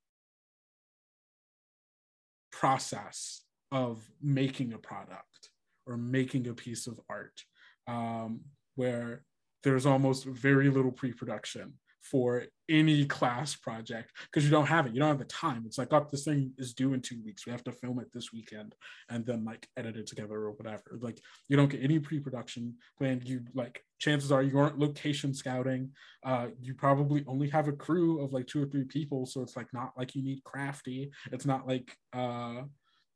[2.51, 3.41] process
[3.71, 5.49] of making a product
[5.87, 7.41] or making a piece of art
[7.87, 8.41] um,
[8.75, 9.23] where
[9.63, 14.93] there's almost very little pre-production for any class project because you don't have it.
[14.93, 15.63] You don't have the time.
[15.65, 17.45] It's like, oh, this thing is due in two weeks.
[17.45, 18.73] We have to film it this weekend
[19.09, 20.97] and then like edit it together or whatever.
[20.99, 23.21] Like you don't get any pre-production plan.
[23.23, 25.91] You like chances are you aren't location scouting.
[26.25, 29.25] Uh, you probably only have a crew of like two or three people.
[29.25, 31.11] So it's like not like you need crafty.
[31.31, 32.63] It's not like uh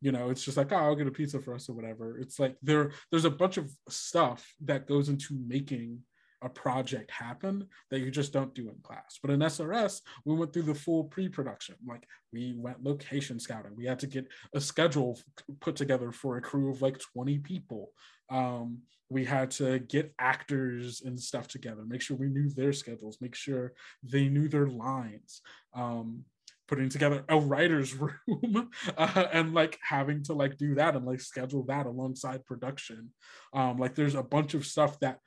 [0.05, 2.37] you know it's just like oh i'll get a pizza for us or whatever it's
[2.37, 5.99] like there there's a bunch of stuff that goes into making
[6.43, 9.17] a project happen that you just don't do in class.
[9.19, 11.75] But in SRS, we went through the full pre-production.
[11.87, 13.71] Like we went location scouting.
[13.75, 15.17] We had to get a schedule
[15.59, 17.93] put together for a crew of like 20 people.
[18.29, 23.17] Um, we had to get actors and stuff together, make sure we knew their schedules,
[23.21, 25.41] make sure they knew their lines.
[25.73, 26.25] Um,
[26.67, 27.93] putting together a writer's
[28.27, 33.11] room uh, and like having to like do that and like schedule that alongside production.
[33.53, 35.19] Um like there's a bunch of stuff that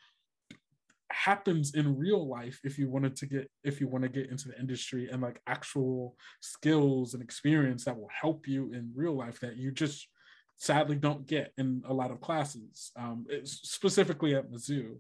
[1.11, 4.49] happens in real life if you wanted to get if you want to get into
[4.49, 9.41] the industry and like actual skills and experience that will help you in real life
[9.41, 10.07] that you just
[10.59, 14.99] sadly don't get in a lot of classes um, specifically at mizzou.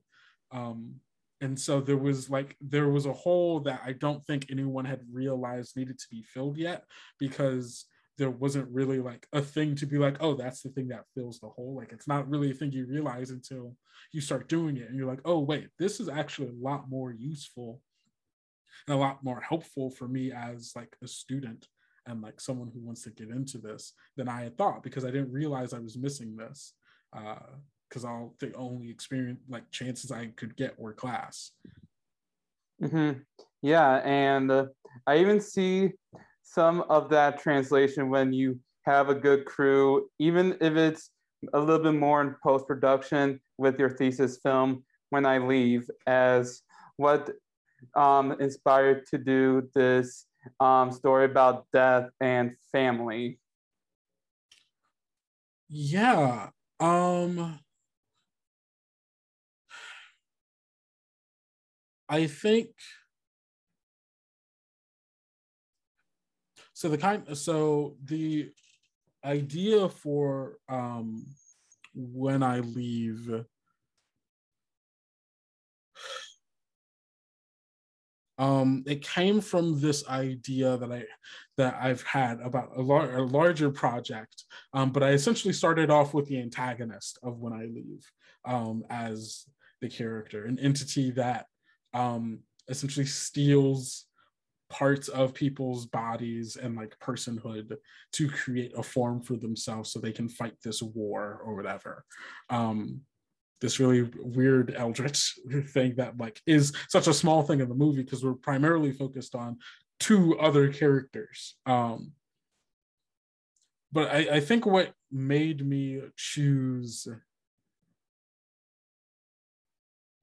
[0.50, 0.94] Um,
[1.40, 5.00] and so there was like there was a hole that i don't think anyone had
[5.12, 6.84] realized needed to be filled yet
[7.18, 7.86] because
[8.18, 11.38] there wasn't really like a thing to be like, oh, that's the thing that fills
[11.38, 11.76] the hole.
[11.76, 13.76] Like it's not really a thing you realize until
[14.12, 17.12] you start doing it and you're like, oh, wait, this is actually a lot more
[17.12, 17.80] useful
[18.86, 21.68] and a lot more helpful for me as like a student
[22.06, 25.12] and like someone who wants to get into this than I had thought because I
[25.12, 26.74] didn't realize I was missing this.
[27.16, 27.36] Uh,
[27.88, 31.52] because all the only experience like chances I could get were class.
[32.82, 33.20] Mm-hmm.
[33.62, 34.66] Yeah, and uh,
[35.06, 35.92] I even see
[36.42, 41.10] some of that translation when you have a good crew, even if it's
[41.52, 46.62] a little bit more in post production with your thesis film when I leave, as
[46.96, 47.30] what
[47.96, 50.26] um, inspired to do this
[50.60, 53.38] um, story about death and family.
[55.68, 56.48] Yeah.
[56.80, 57.58] Um,
[62.08, 62.70] I think
[66.78, 68.50] so the kind so the
[69.24, 71.26] idea for um
[71.92, 73.28] when i leave
[78.38, 81.02] um it came from this idea that i
[81.56, 86.14] that i've had about a, lar- a larger project um but i essentially started off
[86.14, 88.08] with the antagonist of when i leave
[88.44, 89.46] um as
[89.80, 91.46] the character an entity that
[91.94, 94.06] um essentially steals
[94.70, 97.74] parts of people's bodies and like personhood
[98.12, 102.04] to create a form for themselves so they can fight this war or whatever.
[102.50, 103.00] Um
[103.60, 105.36] this really weird eldritch
[105.68, 109.34] thing that like is such a small thing in the movie because we're primarily focused
[109.34, 109.58] on
[109.98, 111.56] two other characters.
[111.66, 112.12] Um
[113.90, 117.08] but I, I think what made me choose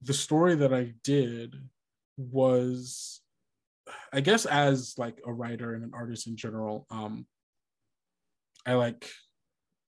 [0.06, 1.54] the story that I did
[2.16, 3.20] was
[4.12, 7.26] I guess as like a writer and an artist in general, um,
[8.64, 9.08] I like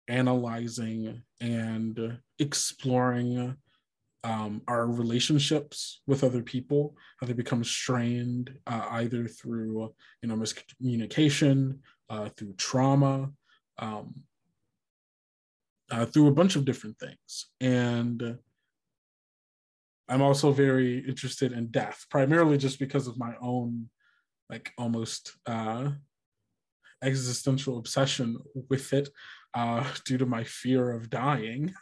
[0.07, 3.55] analyzing and exploring
[4.24, 10.36] um, our relationships with other people, how they become strained uh, either through you know
[10.36, 13.32] miscommunication, uh, through trauma,
[13.80, 14.14] um,
[15.89, 18.38] uh, through a bunch of different things, and
[20.12, 23.89] I'm also very interested in death, primarily just because of my own,
[24.49, 25.91] like almost uh,
[27.01, 28.38] existential obsession
[28.70, 29.07] with it,
[29.53, 31.74] uh, due to my fear of dying.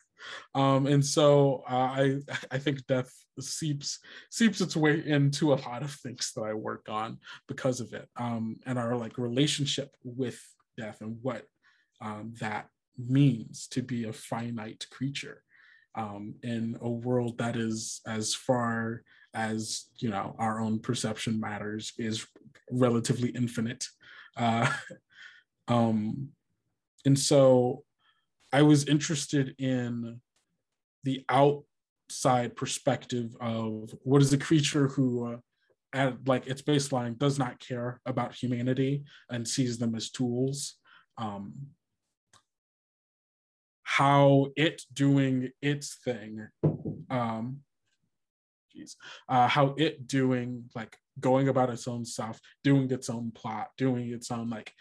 [0.54, 2.20] Um, and so uh, I
[2.52, 4.00] I think death seeps
[4.30, 7.18] seeps its way into a lot of things that I work on
[7.48, 10.40] because of it, um, and our like relationship with
[10.78, 11.46] death and what
[12.02, 12.68] um, that
[12.98, 15.42] means to be a finite creature
[16.00, 21.93] um, in a world that is as far as you know our own perception matters
[21.97, 22.26] is
[22.72, 23.86] relatively infinite.
[24.38, 24.72] Uh,
[25.68, 26.30] um,
[27.06, 27.84] and so
[28.52, 30.20] i was interested in
[31.04, 35.38] the outside perspective of what is a creature who uh,
[35.93, 40.76] at like its baseline does not care about humanity and sees them as tools.
[41.18, 41.54] Um,
[44.00, 46.47] how it doing its thing
[47.10, 47.58] um
[48.72, 48.95] geez,
[49.28, 54.10] uh, how it doing like going about its own stuff doing its own plot doing
[54.10, 54.72] its own like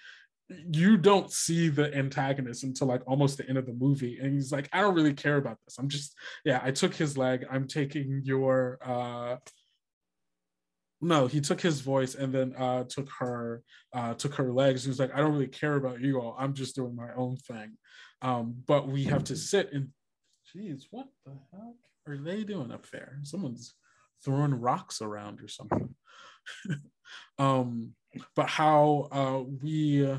[0.70, 4.52] you don't see the antagonist until like almost the end of the movie and he's
[4.52, 5.78] like i don't really care about this.
[5.78, 6.14] I'm just
[6.44, 7.44] yeah i took his leg.
[7.50, 9.36] I'm taking your uh
[11.00, 13.62] no he took his voice and then uh took her
[13.94, 16.54] uh took her legs he was like i don't really care about you all i'm
[16.54, 17.76] just doing my own thing
[18.22, 19.90] um, but we have to sit and,
[20.56, 21.74] jeez what the heck
[22.06, 23.18] are they doing up there?
[23.22, 23.74] Someone's
[24.24, 25.94] throwing rocks around or something.
[27.38, 27.92] um,
[28.34, 30.18] but how uh, we, uh,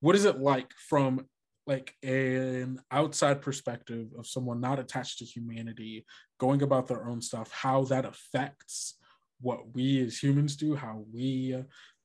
[0.00, 1.26] what is it like from
[1.70, 6.04] like an outside perspective of someone not attached to humanity
[6.40, 8.98] going about their own stuff how that affects
[9.40, 11.56] what we as humans do how we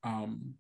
[0.04, 0.54] um,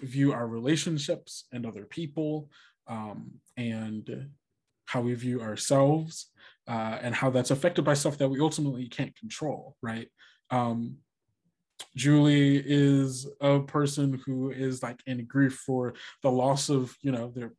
[0.00, 2.50] view our relationships and other people
[2.88, 4.28] um, and
[4.86, 6.32] how we view ourselves
[6.68, 10.08] uh, and how that's affected by stuff that we ultimately can't control right?
[10.50, 10.96] Um,
[11.94, 17.32] Julie is a person who is like in grief for the loss of, you know,
[17.34, 17.52] their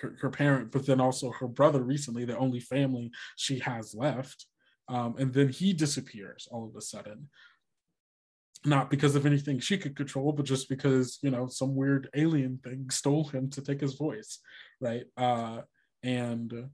[0.00, 4.46] her, her parent, but then also her brother recently, the only family she has left.
[4.88, 7.28] Um, and then he disappears all of a sudden.
[8.64, 12.58] Not because of anything she could control, but just because, you know, some weird alien
[12.62, 14.38] thing stole him to take his voice.
[14.80, 15.04] Right.
[15.16, 15.62] Uh,
[16.02, 16.70] and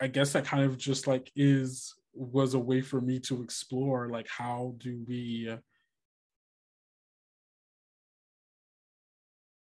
[0.00, 4.08] I guess that kind of just like is was a way for me to explore
[4.08, 5.54] like how do we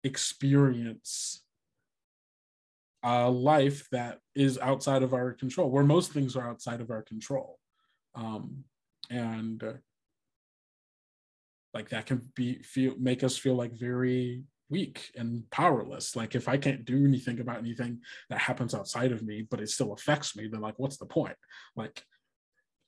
[0.03, 1.43] experience
[3.03, 7.01] a life that is outside of our control where most things are outside of our
[7.01, 7.57] control.
[8.15, 8.65] Um,
[9.09, 9.73] and uh,
[11.73, 16.15] like that can be feel make us feel like very weak and powerless.
[16.15, 19.69] Like if i can't do anything about anything that happens outside of me but it
[19.69, 21.35] still affects me then like what's the point?
[21.75, 22.03] Like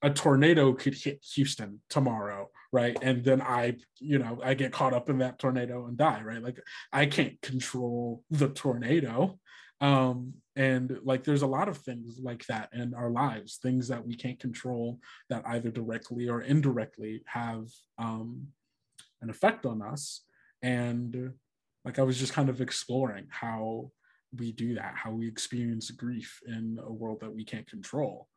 [0.01, 2.97] a tornado could hit Houston tomorrow, right?
[3.01, 6.41] And then I, you know, I get caught up in that tornado and die, right?
[6.41, 6.59] Like
[6.91, 9.39] I can't control the tornado.
[9.79, 14.05] Um, and like there's a lot of things like that in our lives, things that
[14.05, 14.99] we can't control
[15.29, 18.47] that either directly or indirectly have um,
[19.21, 20.21] an effect on us.
[20.61, 21.33] And
[21.85, 23.91] like I was just kind of exploring how
[24.37, 28.27] we do that, how we experience grief in a world that we can't control.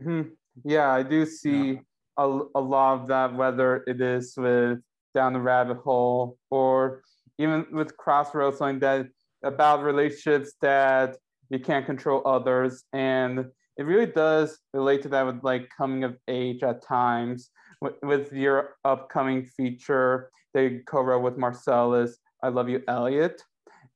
[0.00, 0.28] Mm-hmm.
[0.64, 1.78] Yeah, I do see yeah.
[2.16, 4.78] a, a lot of that, whether it is with
[5.14, 7.02] Down the Rabbit Hole or
[7.38, 9.08] even with Crossroads, like that
[9.42, 11.16] about relationships that
[11.50, 12.84] you can't control others.
[12.92, 17.50] And it really does relate to that with like coming of age at times.
[17.80, 22.12] With, with your upcoming feature they co-wrote with Marcelese,
[22.42, 23.42] I Love You, Elliot.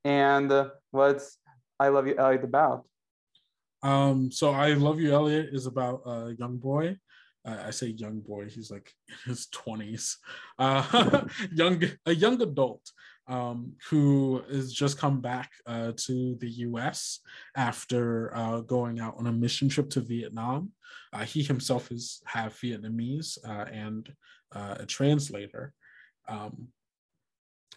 [0.04, 1.38] And uh, what's
[1.78, 2.86] I Love You, Elliot about?
[3.86, 6.96] Um, so I Love You, Elliot is about a young boy.
[7.46, 10.16] Uh, I say young boy, he's like in his 20s.
[10.58, 11.22] Uh,
[11.52, 12.82] young, a young adult
[13.28, 17.20] um, who has just come back uh, to the US
[17.56, 20.72] after uh, going out on a mission trip to Vietnam.
[21.12, 24.12] Uh, he himself is half Vietnamese uh, and
[24.50, 25.72] uh, a translator.
[26.28, 26.68] Um,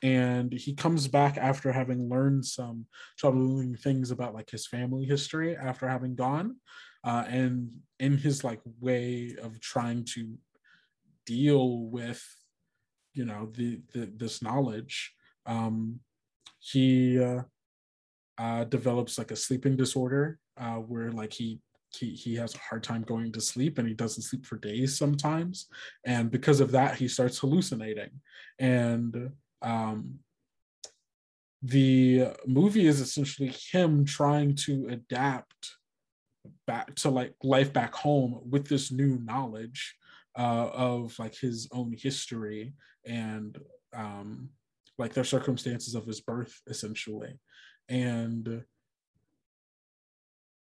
[0.02, 2.86] and he comes back after having learned some
[3.18, 6.56] troubling things about like his family history after having gone
[7.04, 7.70] uh, and
[8.00, 10.38] in his like way of trying to
[11.26, 12.24] deal with
[13.14, 15.14] you know the, the this knowledge
[15.46, 16.00] um,
[16.60, 17.42] he uh,
[18.38, 21.60] uh, develops like a sleeping disorder uh, where like he
[21.92, 24.98] he, he has a hard time going to sleep and he doesn't sleep for days
[24.98, 25.68] sometimes.
[26.06, 28.12] And because of that he starts hallucinating.
[28.60, 29.32] And
[29.62, 30.20] um,
[31.62, 35.76] the movie is essentially him trying to adapt
[36.66, 39.96] back to like life back home with this new knowledge
[40.38, 42.74] uh, of like his own history
[43.06, 43.58] and
[43.94, 44.50] um,
[44.98, 47.40] like the circumstances of his birth essentially.
[47.90, 48.64] And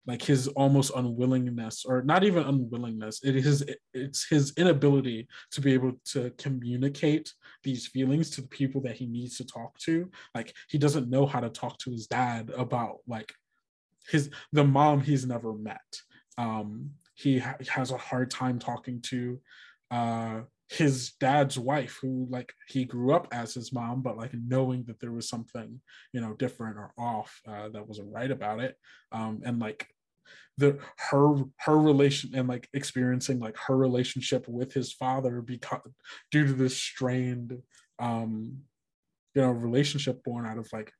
[0.09, 5.75] like his almost unwillingness or not even unwillingness it is it's his inability to be
[5.75, 7.33] able to communicate
[7.63, 10.11] these feelings to the people that he needs to talk to.
[10.35, 13.33] Like he doesn't know how to talk to his dad about like
[14.09, 16.01] his the mom he's never met.
[16.37, 19.41] Um he ha- has a hard time talking to
[19.91, 20.41] uh
[20.71, 25.01] his dad's wife who like he grew up as his mom but like knowing that
[25.01, 25.81] there was something
[26.13, 28.77] you know different or off uh, that wasn't right about it.
[29.13, 29.89] Um and like
[30.59, 30.79] the
[31.11, 35.81] her her relation and like experiencing like her relationship with his father because
[36.31, 37.57] due to this strained
[37.99, 38.59] um
[39.35, 40.93] you know relationship born out of like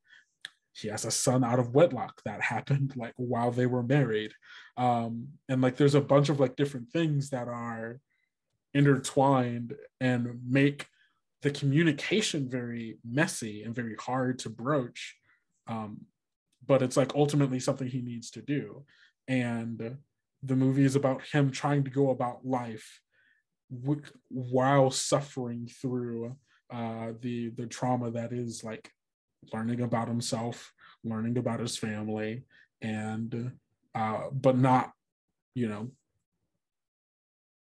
[0.73, 4.31] he has a son out of wedlock that happened like while they were married.
[4.77, 7.99] Um and like there's a bunch of like different things that are
[8.73, 10.87] intertwined and make
[11.41, 15.15] the communication very messy and very hard to broach
[15.67, 16.01] um
[16.65, 18.85] but it's like ultimately something he needs to do
[19.29, 19.97] and
[20.43, 22.99] the movie is about him trying to go about life
[23.71, 26.35] w- while suffering through
[26.73, 28.91] uh, the the trauma that is like
[29.53, 30.73] learning about himself,
[31.03, 32.43] learning about his family,
[32.81, 33.51] and
[33.95, 34.91] uh, but not,
[35.55, 35.91] you know,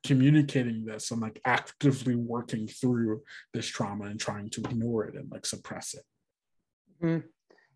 [0.05, 5.31] communicating this and like actively working through this trauma and trying to ignore it and
[5.31, 6.05] like suppress it.
[7.03, 7.27] Mm-hmm.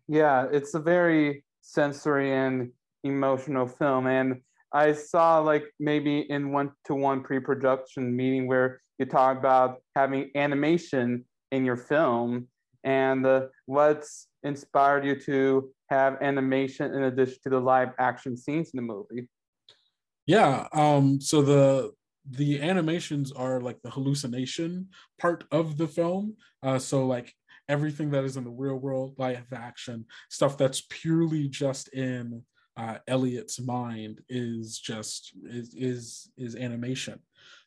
[0.07, 2.71] Yeah, it's a very sensory and
[3.03, 4.07] emotional film.
[4.07, 4.41] And
[4.73, 9.81] I saw like maybe in one to one pre production meeting where you talk about
[9.95, 12.47] having animation in your film
[12.83, 18.71] and uh, what's inspired you to have animation in addition to the live action scenes
[18.73, 19.27] in the movie.
[20.25, 21.91] Yeah, um, so the
[22.29, 24.89] the animations are like the hallucination
[25.19, 26.35] part of the film.
[26.61, 27.33] Uh, so like
[27.67, 32.43] everything that is in the real world, live action stuff that's purely just in
[32.77, 37.19] uh, Elliot's mind is just is is is animation.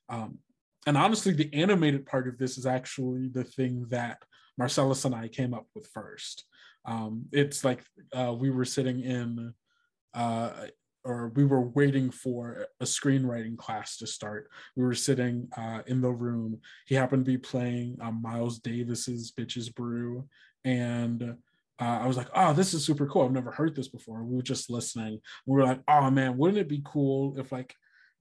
[0.08, 0.38] Um,
[0.86, 4.18] and honestly, the animated part of this is actually the thing that
[4.60, 6.44] Marcelese and I came up with first.
[6.84, 7.82] Um, it's like
[8.12, 9.54] uh, we were sitting in
[10.12, 10.50] uh,
[11.04, 14.48] or we were waiting for a screenwriting class to start.
[14.74, 16.60] We were sitting uh, in the room.
[16.86, 20.26] He happened to be playing um, Miles Davis's Bitches Brew.
[20.64, 21.36] And
[21.80, 23.22] uh, I was like, oh, this is super cool.
[23.22, 24.22] I've never heard this before.
[24.22, 25.20] We were just listening.
[25.46, 27.74] We were like, oh man, wouldn't it be cool if like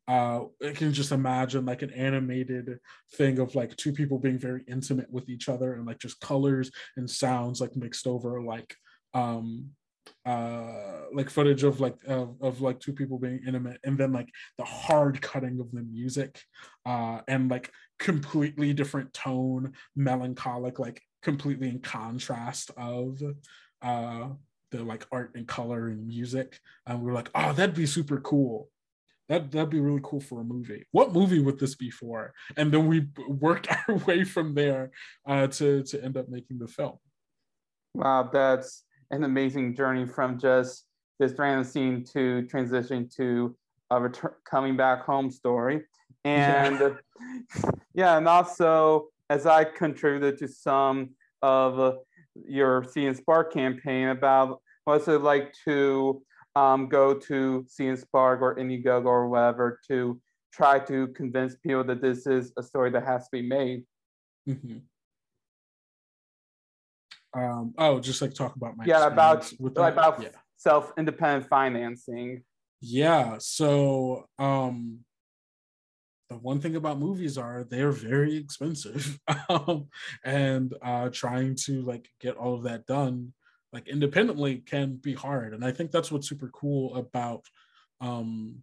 [0.08, 2.80] uh I can just imagine like an animated
[3.16, 6.72] thing of like two people being very intimate with each other and like just colors
[6.98, 8.76] and sounds like mixed over like
[9.14, 9.70] um
[10.26, 14.28] uh like footage of like of, of like two people being intimate and then like
[14.58, 16.42] the hard cutting of the music
[16.86, 23.22] uh and like completely different tone melancholic like completely in contrast of
[23.82, 24.28] uh
[24.72, 26.60] the like art and color and music.
[26.86, 28.70] And we are like oh that'd be super cool.
[29.30, 30.86] That that'd be really cool for a movie.
[30.92, 32.34] What movie would this be for?
[32.58, 34.92] And then we worked our way from there
[35.28, 36.98] uh to to end up making the film.
[37.94, 40.86] Wow that's an amazing journey from just
[41.20, 43.56] this random scene to transition to
[43.92, 45.84] a return coming back home story.
[46.26, 47.72] And yeah.
[47.94, 51.10] yeah, and also as I contributed to some
[51.42, 51.98] of
[52.48, 56.22] your Seed and Spark campaign about what's it like to
[56.56, 60.22] um, go to Seed and Spark or Indiegogo or whatever to
[60.54, 63.86] try to convince people that this is a story that has to be made.
[64.48, 64.78] Mm-hmm.
[67.36, 70.30] Um, oh, just like talk about my yeah about about yeah.
[70.58, 72.44] self independent financing.
[72.82, 73.38] Yeah.
[73.40, 75.00] So um,
[76.42, 79.20] one thing about movies are they're very expensive,
[79.50, 79.88] um,
[80.24, 83.34] and uh, trying to like get all of that done
[83.74, 85.54] like independently can be hard.
[85.54, 87.44] And I think that's what's super cool about
[88.00, 88.58] um,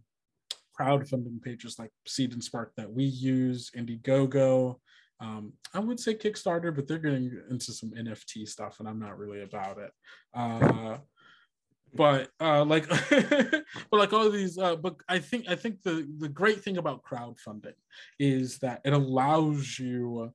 [0.79, 4.77] crowdfunding pages like Seed and Spark that we use, Indiegogo,
[5.21, 9.19] um, I would say Kickstarter, but they're getting into some NFT stuff, and I'm not
[9.19, 9.91] really about it.
[10.33, 10.99] Uh,
[11.95, 16.29] but uh, like, but like all these, uh, but I think I think the the
[16.29, 17.75] great thing about crowdfunding
[18.19, 20.33] is that it allows you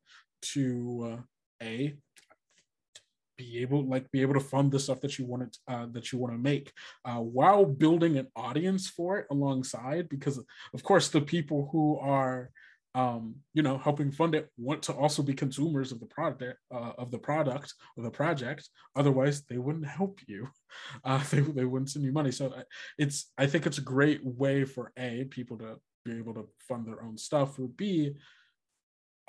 [0.54, 1.22] to uh,
[1.64, 1.96] a
[3.38, 6.18] be able like be able to fund the stuff that you want uh, that you
[6.18, 6.72] want to make
[7.04, 10.40] uh, while building an audience for it alongside because
[10.74, 12.50] of course the people who are
[12.96, 16.94] um, you know, helping fund it want to also be consumers of the product uh,
[16.98, 18.70] of the product the project.
[18.96, 20.48] Otherwise, they wouldn't help you.
[21.06, 22.32] Uh, they they wouldn't send you money.
[22.32, 22.64] So uh,
[22.98, 26.86] it's I think it's a great way for a people to be able to fund
[26.86, 27.58] their own stuff.
[27.58, 28.14] Or b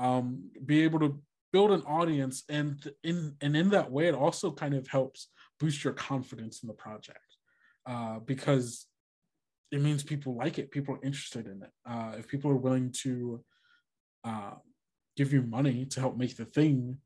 [0.01, 1.21] um, be able to
[1.53, 5.29] build an audience, and in and in that way, it also kind of helps
[5.61, 7.37] boost your confidence in the project
[7.87, 8.87] uh, because
[9.71, 12.93] it means people like it people are interested in it uh, if people are willing
[12.93, 13.41] to
[14.27, 14.55] uh,
[15.17, 16.99] give you money to help make the thing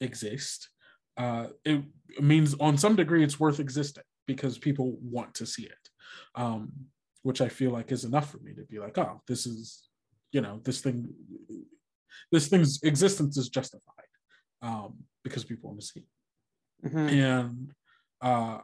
[0.00, 0.68] exist,
[1.16, 1.82] uh, it
[2.20, 5.88] means on some degree it's worth existing because people want to see it,
[6.34, 6.72] um,
[7.22, 9.88] which I feel like is enough for me to be like, oh, this is,
[10.32, 11.08] you know, this thing,
[12.30, 14.12] this thing's existence is justified
[14.62, 16.88] um, because people want to see it.
[16.88, 17.08] Mm-hmm.
[17.08, 17.70] And
[18.22, 18.58] uh,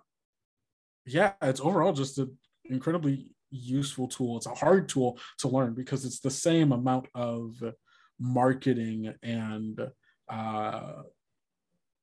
[1.04, 4.36] yeah, it's overall just an incredibly useful tool.
[4.36, 7.62] It's a hard tool to learn because it's the same amount of
[8.18, 9.80] marketing and
[10.28, 10.92] uh,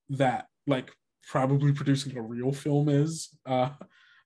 [0.10, 0.92] that like
[1.30, 3.30] probably producing a real film is.
[3.46, 3.70] Uh,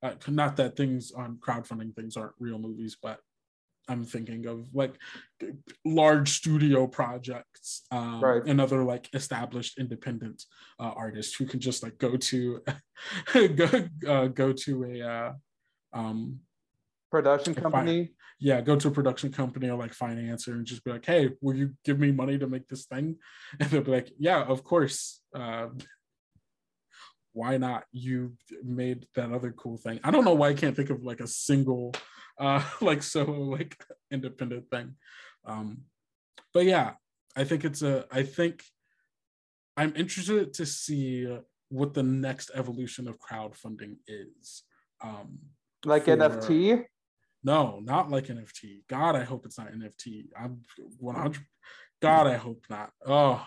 [0.03, 3.19] uh, not that things on crowdfunding things aren't real movies, but
[3.87, 4.93] I'm thinking of like
[5.85, 8.41] large studio projects um, right.
[8.45, 10.43] and other like established independent
[10.79, 12.61] uh, artists who can just like go to
[13.55, 15.33] go uh, go to a uh,
[15.93, 16.39] um,
[17.11, 18.11] production company.
[18.39, 21.55] yeah, go to a production company or like financer and just be like, hey, will
[21.55, 23.15] you give me money to make this thing?
[23.59, 25.21] And they'll be like, yeah, of course.
[25.33, 25.67] Uh,
[27.33, 27.83] why not?
[27.91, 29.99] You made that other cool thing.
[30.03, 31.93] I don't know why I can't think of like a single,
[32.39, 33.77] uh, like so like
[34.11, 34.95] independent thing.
[35.45, 35.83] Um,
[36.53, 36.93] but yeah,
[37.35, 38.05] I think it's a.
[38.11, 38.63] I think
[39.77, 41.27] I'm interested to see
[41.69, 44.63] what the next evolution of crowdfunding is.
[45.01, 45.37] Um,
[45.85, 46.85] like for, NFT?
[47.43, 48.81] No, not like NFT.
[48.89, 50.25] God, I hope it's not NFT.
[50.37, 50.61] I'm
[50.99, 51.41] 100.
[52.01, 52.91] God, I hope not.
[53.05, 53.45] Oh,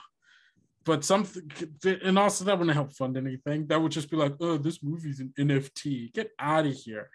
[0.84, 1.50] but something,
[1.84, 3.66] and also that wouldn't help fund anything.
[3.66, 6.12] That would just be like, oh, this movie's an NFT.
[6.12, 7.10] Get out of here.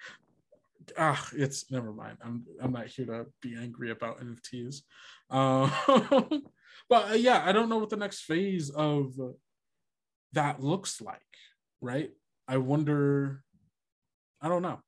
[0.98, 2.18] Ah, it's never mind.
[2.24, 4.82] I'm I'm not here to be angry about NFTs.
[5.28, 5.68] Uh,
[6.88, 9.16] but yeah, I don't know what the next phase of
[10.34, 11.20] that looks like.
[11.82, 12.12] Right?
[12.48, 13.42] I wonder.
[14.40, 14.80] I don't know.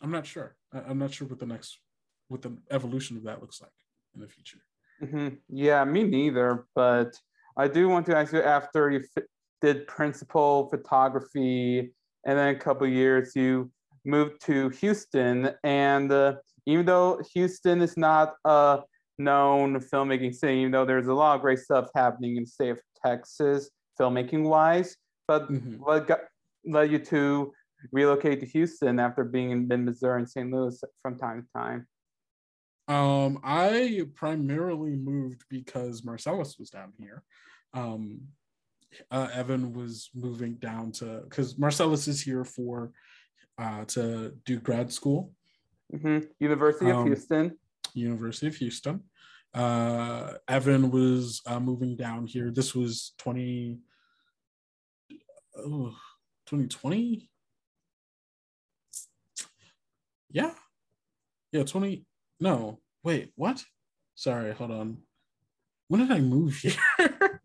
[0.00, 0.54] I'm not sure.
[0.72, 1.78] I, am not sure what the next
[2.28, 3.70] what the evolution of that looks like
[4.14, 4.58] in the future.
[5.02, 5.28] Mm-hmm.
[5.48, 6.66] Yeah, me neither.
[6.74, 7.14] But
[7.56, 9.24] I do want to ask you after you f-
[9.60, 11.92] did principal photography
[12.24, 13.70] and then a couple years you
[14.04, 16.36] moved to Houston and uh,
[16.66, 18.80] even though Houston is not a
[19.18, 22.70] known filmmaking city, even though there's a lot of great stuff happening in the state
[22.70, 25.74] of Texas filmmaking wise, but mm-hmm.
[25.74, 26.20] what got
[26.64, 27.52] led you to
[27.92, 30.50] relocate to Houston after being in, in Missouri and St.
[30.50, 31.86] Louis from time to time?
[32.88, 37.22] Um, I primarily moved because Marcelese was down here.
[37.72, 38.22] Um,
[39.10, 42.90] uh, Evan was moving down to because Marcelese is here for
[43.58, 45.32] uh, to do grad school.
[45.94, 46.26] Mm-hmm.
[46.40, 47.58] University of um, Houston.
[47.94, 49.02] University of Houston.
[49.52, 52.50] Uh, Evan was uh, moving down here.
[52.50, 53.78] This was 20,
[55.58, 55.94] oh,
[56.46, 57.28] 2020.
[60.30, 60.52] Yeah.
[61.52, 62.04] Yeah, 20.
[62.40, 63.64] No, wait, what?
[64.14, 64.98] Sorry, hold on.
[65.88, 66.72] When did I move here?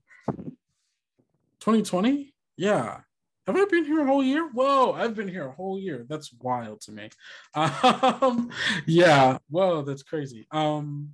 [1.59, 2.33] 2020?
[2.57, 2.99] Yeah.
[3.47, 4.49] Have I been here a whole year?
[4.53, 6.05] Whoa, I've been here a whole year.
[6.07, 7.09] That's wild to me.
[7.55, 8.49] Um,
[8.85, 10.47] yeah, whoa, that's crazy.
[10.51, 11.11] Um,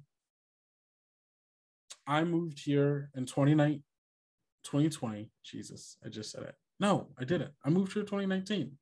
[2.08, 3.84] I moved here in 2019,
[4.64, 5.30] 2020.
[5.44, 6.56] Jesus, I just said it.
[6.80, 7.52] No, I didn't.
[7.64, 8.78] I moved here 2019.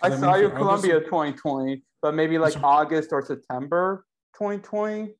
[0.00, 4.04] I, saw you Columbia 2020, but maybe like August or September
[4.34, 5.14] 2020.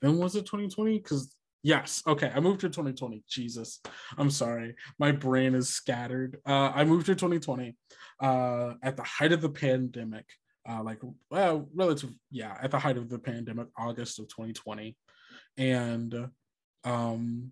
[0.00, 0.98] Then was it 2020?
[0.98, 3.22] Because yes, okay, I moved to 2020.
[3.28, 3.80] Jesus,
[4.18, 6.38] I'm sorry, my brain is scattered.
[6.46, 7.74] Uh, I moved to 2020
[8.20, 10.26] uh, at the height of the pandemic.
[10.68, 14.96] Uh, like well, relative, yeah, at the height of the pandemic, August of 2020,
[15.56, 16.28] and
[16.84, 17.50] um,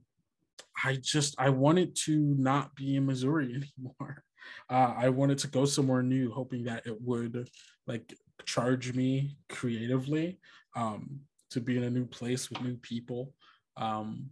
[0.85, 3.47] I just I wanted to not be in Missouri
[3.79, 4.23] anymore
[4.69, 7.49] uh, I wanted to go somewhere new, hoping that it would
[7.87, 8.15] like
[8.45, 10.39] charge me creatively
[10.77, 13.35] um, to be in a new place with new people.
[13.77, 14.31] Um,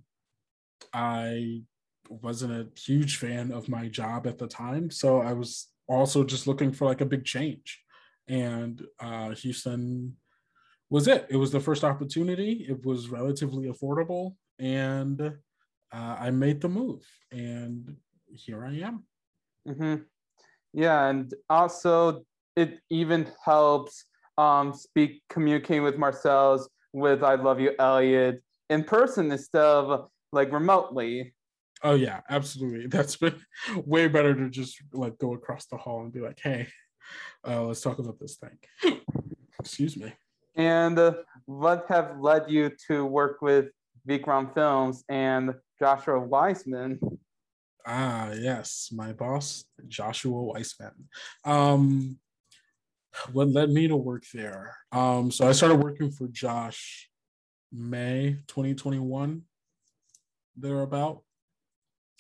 [0.93, 1.63] I
[2.09, 6.47] wasn't a huge fan of my job at the time, so I was also just
[6.47, 7.81] looking for like a big change.
[8.29, 10.17] And uh, Houston
[10.91, 11.27] was it.
[11.31, 12.67] It was the first opportunity.
[12.69, 17.03] It was relatively affordable, and uh, I made the move.
[17.33, 17.97] And
[18.31, 19.05] here I am.
[19.67, 20.03] Mm-hmm.
[20.73, 22.25] Yeah, and also
[22.57, 24.05] it even helps
[24.37, 30.53] um, speak communicating with Marcelese with I love you, Elliot, in person instead of like
[30.53, 31.35] remotely.
[31.83, 32.87] Oh yeah, absolutely.
[32.89, 33.41] That's been
[33.85, 36.69] way better to just like go across the hall and be like, hey,
[37.47, 39.01] uh, let's talk about this thing.
[39.61, 40.13] Excuse me.
[40.57, 41.15] And uh,
[41.47, 43.67] what have led you to work with
[44.09, 46.99] Vikram Films and Joshua Weissman?
[47.91, 51.09] Ah, yes, my boss, Joshua Weissman.
[51.43, 52.19] Um,
[53.33, 54.77] what led me to work there?
[54.93, 57.09] Um, so I started working for Josh
[57.73, 59.41] May 2021,
[60.55, 61.23] thereabout,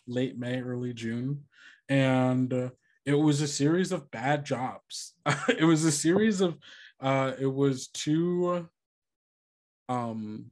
[0.07, 1.45] late May, early June.
[1.91, 2.71] And uh,
[3.05, 5.17] it was a series of bad jobs.
[5.51, 6.57] it was a series of,
[6.99, 8.67] uh, it was two,
[9.91, 10.47] um,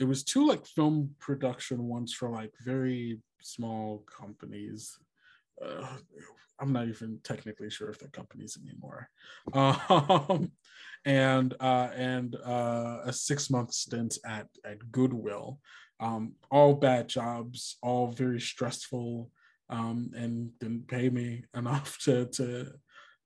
[0.00, 4.98] it was two like film production ones for like very small companies.
[5.64, 5.86] Uh,
[6.60, 9.08] I'm not even technically sure if they're companies anymore.
[9.54, 10.52] Um,
[11.04, 15.58] and uh, and uh, a six month stint at at Goodwill.
[16.00, 19.30] Um, all bad jobs, all very stressful,
[19.70, 22.72] um, and didn't pay me enough to to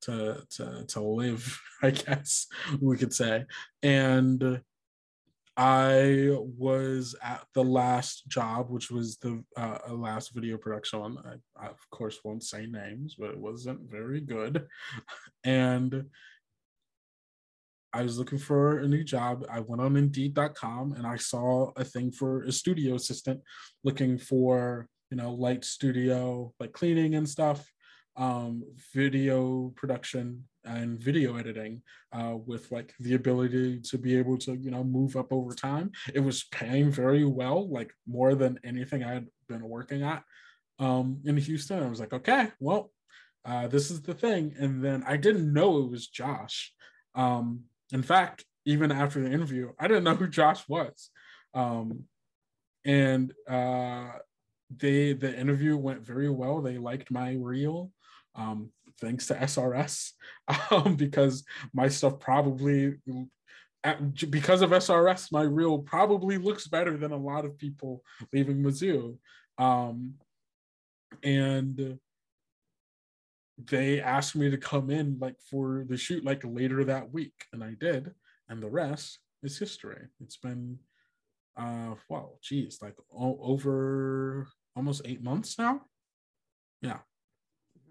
[0.03, 1.61] to to to live.
[1.83, 2.47] I guess
[2.81, 3.45] we could say.
[3.83, 4.61] And
[5.57, 11.17] I was at the last job, which was the uh, last video production one.
[11.25, 14.67] I, I, of course, won't say names, but it wasn't very good.
[15.45, 16.07] And
[17.93, 19.47] I was looking for a new job.
[19.51, 23.41] I went on Indeed.com and I saw a thing for a studio assistant
[23.85, 27.71] looking for you know, light studio, like cleaning and stuff,
[28.17, 28.63] um,
[28.95, 31.83] video production and video editing
[32.13, 35.93] uh, with like the ability to be able to, you know, move up over time.
[36.13, 40.23] It was paying very well, like more than anything I had been working at
[40.79, 41.83] um, in Houston.
[41.83, 42.91] I was like, okay, well,
[43.45, 44.55] uh, this is the thing.
[44.59, 46.73] And then I didn't know it was Josh.
[47.15, 51.11] Um, in fact, even after the interview, I didn't know who Josh was.
[51.55, 52.05] Um,
[52.85, 54.11] and uh,
[54.75, 56.61] they the interview went very well.
[56.61, 57.91] They liked my reel,
[58.37, 60.13] um, thanks to SRS,
[60.71, 62.95] um, because my stuff probably
[64.29, 68.03] because of SRS, my reel probably looks better than a lot of people
[68.33, 69.17] leaving Mizzou.
[69.59, 70.15] Um,
[71.23, 71.99] and
[73.71, 77.63] they asked me to come in like for the shoot like later that week, and
[77.63, 78.13] I did,
[78.49, 80.09] and the rest is history.
[80.21, 80.79] It's been
[81.57, 85.81] uh well geez like o- over almost eight months now
[86.83, 86.99] yeah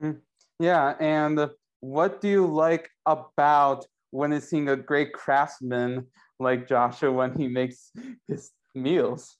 [0.02, 0.18] mm-hmm.
[0.60, 1.49] Yeah and
[1.80, 6.06] what do you like about witnessing a great craftsman
[6.40, 7.91] like joshua when he makes
[8.27, 9.38] his meals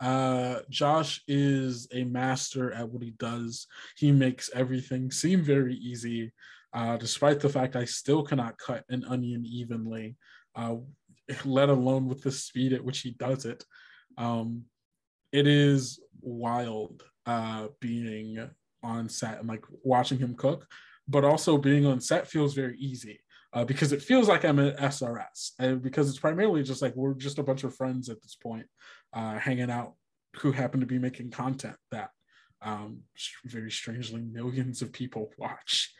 [0.00, 3.66] uh josh is a master at what he does
[3.96, 6.32] he makes everything seem very easy
[6.74, 10.16] uh despite the fact i still cannot cut an onion evenly
[10.54, 10.76] uh
[11.44, 13.64] let alone with the speed at which he does it.
[14.18, 14.64] Um,
[15.32, 18.48] it is wild uh, being
[18.86, 20.66] on set and like watching him cook,
[21.08, 23.20] but also being on set feels very easy
[23.52, 27.14] uh, because it feels like I'm at SRS and because it's primarily just like we're
[27.14, 28.66] just a bunch of friends at this point
[29.12, 29.94] uh, hanging out
[30.36, 32.10] who happen to be making content that
[32.62, 33.00] um,
[33.44, 35.92] very strangely millions of people watch.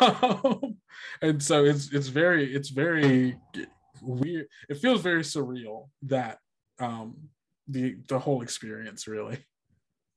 [0.00, 0.76] Um,
[1.22, 3.36] and so it's it's very it's very
[4.02, 4.46] weird.
[4.68, 6.38] It feels very surreal that
[6.78, 7.16] um,
[7.68, 9.38] the the whole experience really.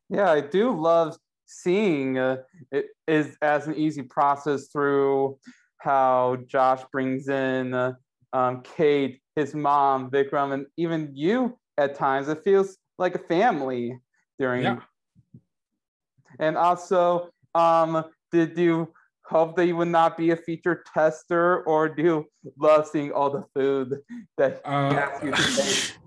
[0.10, 1.18] Yeah, I do love
[1.48, 2.38] seeing uh,
[2.72, 5.38] it is as an easy process through
[5.80, 7.94] how Josh brings in uh,
[8.34, 12.28] um, Kate, his mom, Vikram, and even you at times.
[12.28, 13.98] It feels like a family
[14.38, 14.64] during.
[14.64, 14.80] Yeah.
[16.40, 18.94] And also, um, did you
[19.26, 22.26] hope that you would not be a feature tester, or do you
[22.58, 24.00] love seeing all the food
[24.38, 25.94] that uh, you to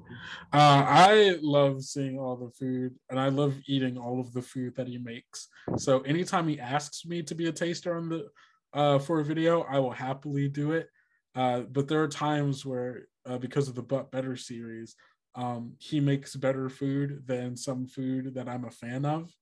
[0.52, 4.74] Uh, I love seeing all the food and I love eating all of the food
[4.76, 5.48] that he makes.
[5.76, 8.28] So anytime he asks me to be a taster on the
[8.72, 10.88] uh, for a video, I will happily do it.
[11.34, 14.96] Uh, but there are times where uh, because of the But Better series,
[15.34, 19.30] um, he makes better food than some food that I'm a fan of.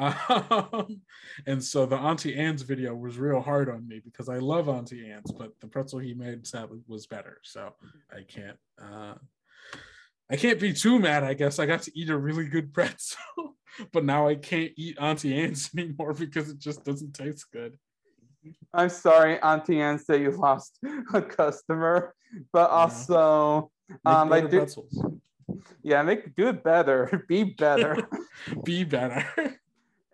[0.00, 1.02] Um,
[1.46, 5.10] and so the Auntie Anne's video was real hard on me because I love Auntie
[5.10, 7.38] Anne's, but the pretzel he made sadly was better.
[7.42, 7.74] So
[8.10, 9.14] I can't uh,
[10.30, 11.58] I can't be too mad, I guess.
[11.58, 13.56] I got to eat a really good pretzel,
[13.92, 17.76] but now I can't eat Auntie Anne's anymore because it just doesn't taste good.
[18.72, 20.78] I'm sorry, Auntie Anne, say you lost
[21.14, 22.14] a customer,
[22.52, 23.70] but also
[24.06, 24.58] um, I do.
[24.58, 25.04] Pretzels.
[25.82, 27.24] Yeah, make do it better.
[27.28, 28.08] Be better.
[28.64, 29.26] be better.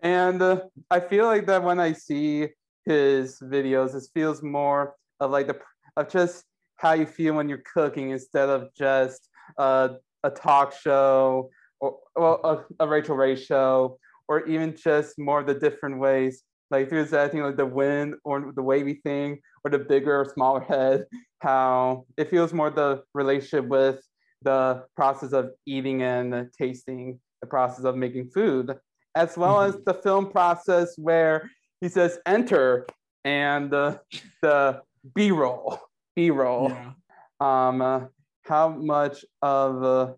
[0.03, 2.49] And uh, I feel like that when I see
[2.85, 5.59] his videos, it feels more of like the
[5.97, 6.45] of just
[6.77, 9.29] how you feel when you're cooking instead of just
[9.59, 9.89] uh,
[10.27, 11.51] a talk show
[11.81, 13.99] or well, a, a Rachael Ray show
[14.29, 16.43] or even just more of the different ways.
[16.71, 20.61] Like it was like the wind or the wavy thing or the bigger or smaller
[20.61, 21.05] head,
[21.39, 24.01] how it feels more the relationship with
[24.43, 28.77] the process of eating and tasting, the process of making food
[29.17, 29.77] as well mm-hmm.
[29.77, 31.51] as the film process where
[31.81, 32.87] he says enter
[33.25, 33.99] and the
[34.43, 34.81] the
[35.15, 35.81] b-roll
[36.15, 36.93] b-roll yeah.
[37.41, 38.01] um uh,
[38.47, 40.13] how much of uh,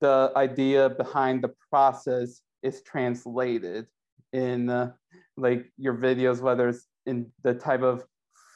[0.00, 3.86] the idea behind the process is translated
[4.32, 4.92] in uh,
[5.36, 8.04] like your videos whether it's in the type of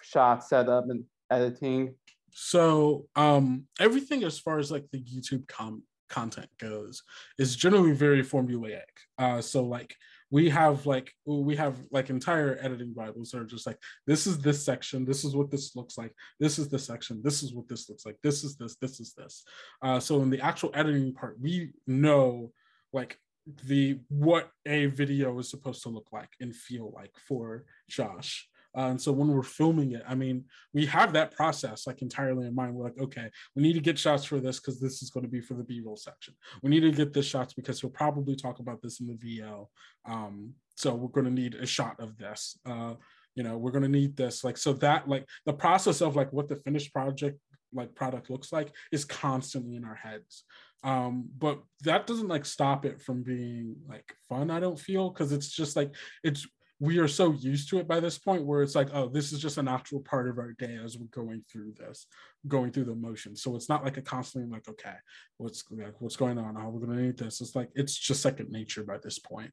[0.03, 1.95] shot setup and editing
[2.32, 7.03] so um everything as far as like the youtube com- content goes
[7.39, 8.82] is generally very formulaic.
[9.16, 9.95] Uh, so like
[10.31, 14.39] we have like we have like entire editing bibles that are just like this is
[14.39, 17.69] this section this is what this looks like this is the section this is what
[17.69, 19.44] this looks like this is this this is this.
[19.82, 22.52] Uh, so in the actual editing part we know
[22.93, 23.19] like
[23.65, 28.88] the what a video is supposed to look like and feel like for josh uh,
[28.88, 32.55] and so when we're filming it, I mean, we have that process like entirely in
[32.55, 32.74] mind.
[32.74, 35.30] We're like, okay, we need to get shots for this because this is going to
[35.30, 36.34] be for the B-roll section.
[36.62, 39.66] We need to get this shots because we'll probably talk about this in the VL.
[40.06, 42.59] Um, so we're going to need a shot of this.
[42.64, 42.94] Uh,
[43.34, 44.44] you know, we're going to need this.
[44.44, 47.38] Like, so that like the process of like what the finished project
[47.72, 50.44] like product looks like is constantly in our heads.
[50.82, 55.30] um but that doesn't like stop it from being like fun i don't feel because
[55.30, 55.94] it's just like
[56.24, 56.47] it's
[56.81, 59.39] we are so used to it by this point where it's like oh this is
[59.39, 62.07] just a natural part of our day as we're going through this
[62.48, 63.43] going through the motions.
[63.43, 64.94] so it's not like a constantly like okay
[65.36, 66.57] what's like what's going on?
[66.57, 67.40] How we're gonna eat this?
[67.40, 69.52] It's like it's just second nature by this point.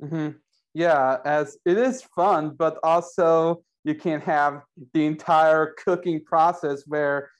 [0.00, 0.30] Hmm
[0.74, 7.30] Yeah, as it is fun, but also you can have the entire cooking process where,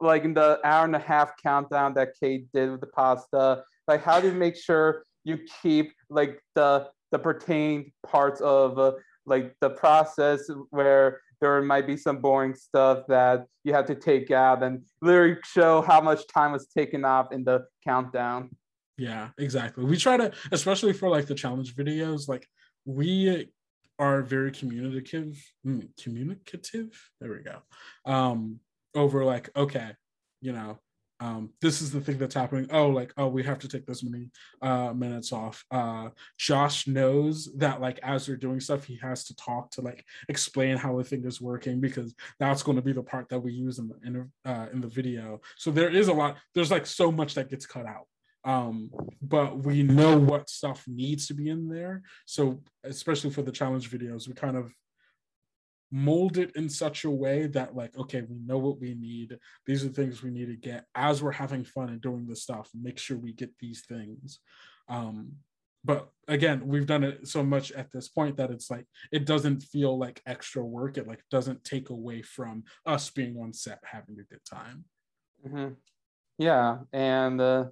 [0.00, 4.02] like in the hour and a half countdown that Kate did with the pasta, like
[4.02, 8.92] how do you make sure you keep like the the pertained parts of uh,
[9.26, 14.30] like the process where there might be some boring stuff that you have to take
[14.30, 18.50] out and literally show how much time was taken off in the countdown.
[18.98, 19.84] Yeah, exactly.
[19.84, 22.46] We try to, especially for like the challenge videos, like
[22.84, 23.48] we
[23.98, 26.90] are very communicative, mm, communicative.
[27.20, 27.60] There we go.
[28.04, 28.60] Um,
[28.94, 29.92] over like, okay,
[30.42, 30.78] you know,
[31.20, 32.66] um, this is the thing that's happening.
[32.72, 34.30] Oh, like, oh, we have to take this many
[34.62, 35.64] uh, minutes off.
[35.70, 40.04] Uh, Josh knows that, like, as they're doing stuff, he has to talk to like
[40.28, 43.52] explain how the thing is working because that's going to be the part that we
[43.52, 45.40] use in the in, uh, in the video.
[45.56, 46.36] So there is a lot.
[46.54, 48.06] There's like so much that gets cut out
[48.44, 48.90] um
[49.20, 53.90] but we know what stuff needs to be in there so especially for the challenge
[53.90, 54.72] videos we kind of
[55.90, 59.36] mold it in such a way that like okay we know what we need.
[59.66, 62.42] These are the things we need to get as we're having fun and doing this
[62.42, 62.70] stuff.
[62.74, 64.40] Make sure we get these things.
[64.88, 65.32] Um
[65.82, 69.62] but again we've done it so much at this point that it's like it doesn't
[69.62, 70.96] feel like extra work.
[70.96, 74.84] It like doesn't take away from us being on set having a good time.
[75.48, 75.68] Hmm
[76.38, 77.64] Yeah, and uh,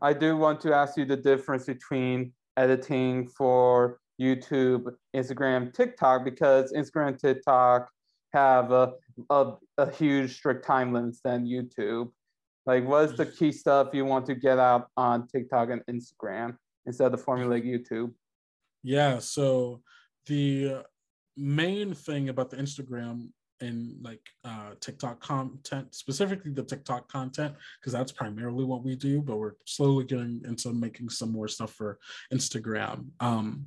[0.00, 6.72] I do want to ask you the difference between editing for YouTube, Instagram, TikTok, because
[6.72, 7.88] Instagram, TikTok
[8.32, 8.92] have a,
[9.30, 12.10] a, a huge strict time limits than YouTube.
[12.64, 17.12] Like, what's the key stuff you want to get out on TikTok and Instagram instead
[17.12, 18.12] of the formulaic YouTube?
[18.82, 19.18] Yeah.
[19.18, 19.82] So
[20.26, 20.84] the
[21.36, 23.28] main thing about the Instagram
[23.60, 29.22] and like uh, TikTok content, specifically the TikTok content, because that's primarily what we do,
[29.22, 31.98] but we're slowly getting into making some more stuff for
[32.32, 33.06] Instagram.
[33.20, 33.66] Um,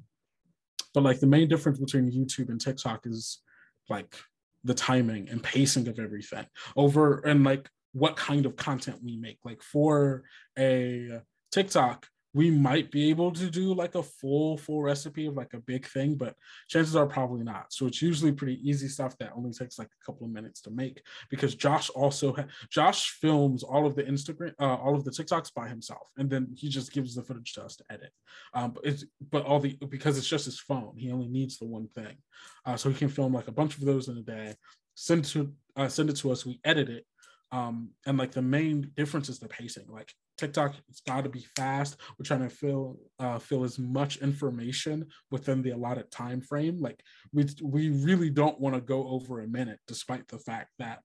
[0.95, 3.41] but like the main difference between YouTube and TikTok is
[3.89, 4.15] like
[4.63, 6.45] the timing and pacing of everything
[6.76, 9.38] over and like what kind of content we make.
[9.43, 10.23] Like for
[10.57, 11.19] a
[11.51, 15.60] TikTok, we might be able to do like a full full recipe of like a
[15.60, 16.36] big thing but
[16.68, 17.72] chances are probably not.
[17.72, 20.70] So it's usually pretty easy stuff that only takes like a couple of minutes to
[20.70, 21.02] make
[21.32, 25.53] because josh also ha- josh films all of the instagram uh, all of the tiktoks
[25.53, 28.12] by himself and then he just gives the footage to us to edit.
[28.53, 31.66] Um, but it's but all the because it's just his phone he only needs the
[31.66, 32.18] one thing.
[32.66, 34.56] Uh, so he can film like a bunch of those in a day
[34.95, 37.06] send to uh, send it to us we edit it
[37.52, 39.86] um, and like the main difference is the pacing.
[39.88, 41.98] Like TikTok, it's got to be fast.
[42.18, 46.80] We're trying to fill uh, fill as much information within the allotted time frame.
[46.80, 47.02] Like
[47.34, 50.99] we we really don't want to go over a minute, despite the fact that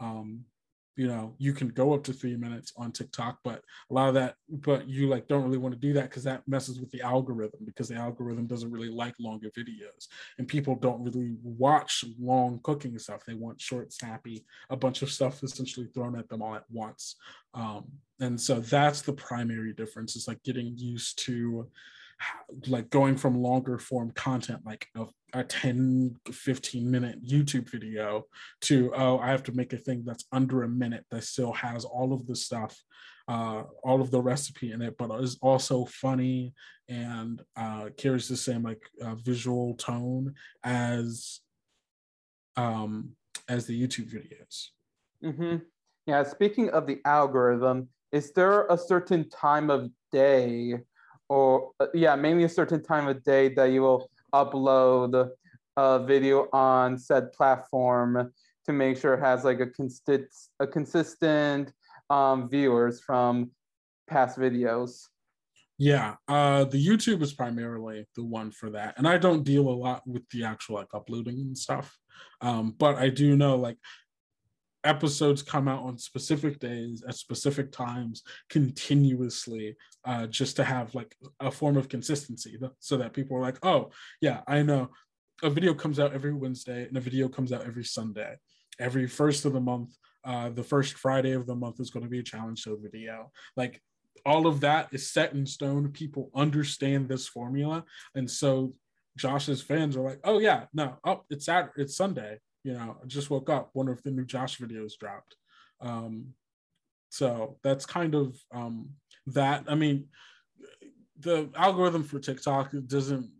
[0.00, 0.44] um,
[0.96, 4.14] you know you can go up to three minutes on tiktok but a lot of
[4.14, 7.02] that but you like don't really want to do that because that messes with the
[7.02, 10.08] algorithm because the algorithm doesn't really like longer videos.
[10.38, 13.24] And people don't really watch long cooking stuff.
[13.24, 17.16] They want short snappy a bunch of stuff essentially thrown at them all at once.
[17.54, 17.84] Um,
[18.20, 21.68] and so that's the primary difference is like getting used to
[22.66, 24.88] like going from longer form content like
[25.36, 28.24] a 10 15 minute youtube video
[28.62, 31.84] to oh i have to make a thing that's under a minute that still has
[31.84, 32.76] all of the stuff
[33.28, 36.54] uh, all of the recipe in it but is also funny
[36.88, 40.32] and uh, carries the same like uh, visual tone
[40.62, 41.40] as
[42.56, 43.10] um
[43.48, 44.68] as the youtube videos.
[45.22, 45.56] Hmm
[46.06, 50.78] Yeah, speaking of the algorithm, is there a certain time of day
[51.28, 55.30] or uh, yeah, mainly a certain time of day that you will upload
[55.76, 58.32] a video on said platform
[58.64, 60.28] to make sure it has like a consistent
[60.60, 61.72] a consistent
[62.10, 63.50] um, viewers from
[64.08, 65.02] past videos.
[65.78, 69.70] Yeah, uh, the YouTube is primarily the one for that, and I don't deal a
[69.70, 71.96] lot with the actual like uploading and stuff.
[72.40, 73.76] Um, but I do know like
[74.86, 81.14] episodes come out on specific days at specific times continuously uh, just to have like
[81.40, 83.90] a form of consistency so that people are like oh
[84.20, 84.88] yeah i know.
[85.42, 88.36] A video comes out every wednesday and a video comes out every sunday.
[88.78, 89.94] Every first of the month
[90.24, 93.30] uh, the first friday of the month is going to be a challenge show video.
[93.56, 93.82] Like
[94.24, 95.92] all of that is set in stone.
[95.92, 97.84] People understand this formula.
[98.14, 98.74] And so
[99.18, 100.96] josh's fans are like oh yeah no.
[101.04, 103.70] Oh it's Saturday, it's sunday you know, I just woke up.
[103.74, 105.36] Wonder if the new Josh videos dropped.
[105.80, 106.34] Um,
[107.10, 108.90] so that's kind of um,
[109.28, 109.64] that.
[109.68, 110.08] I mean,
[111.20, 113.30] the algorithm for TikTok doesn't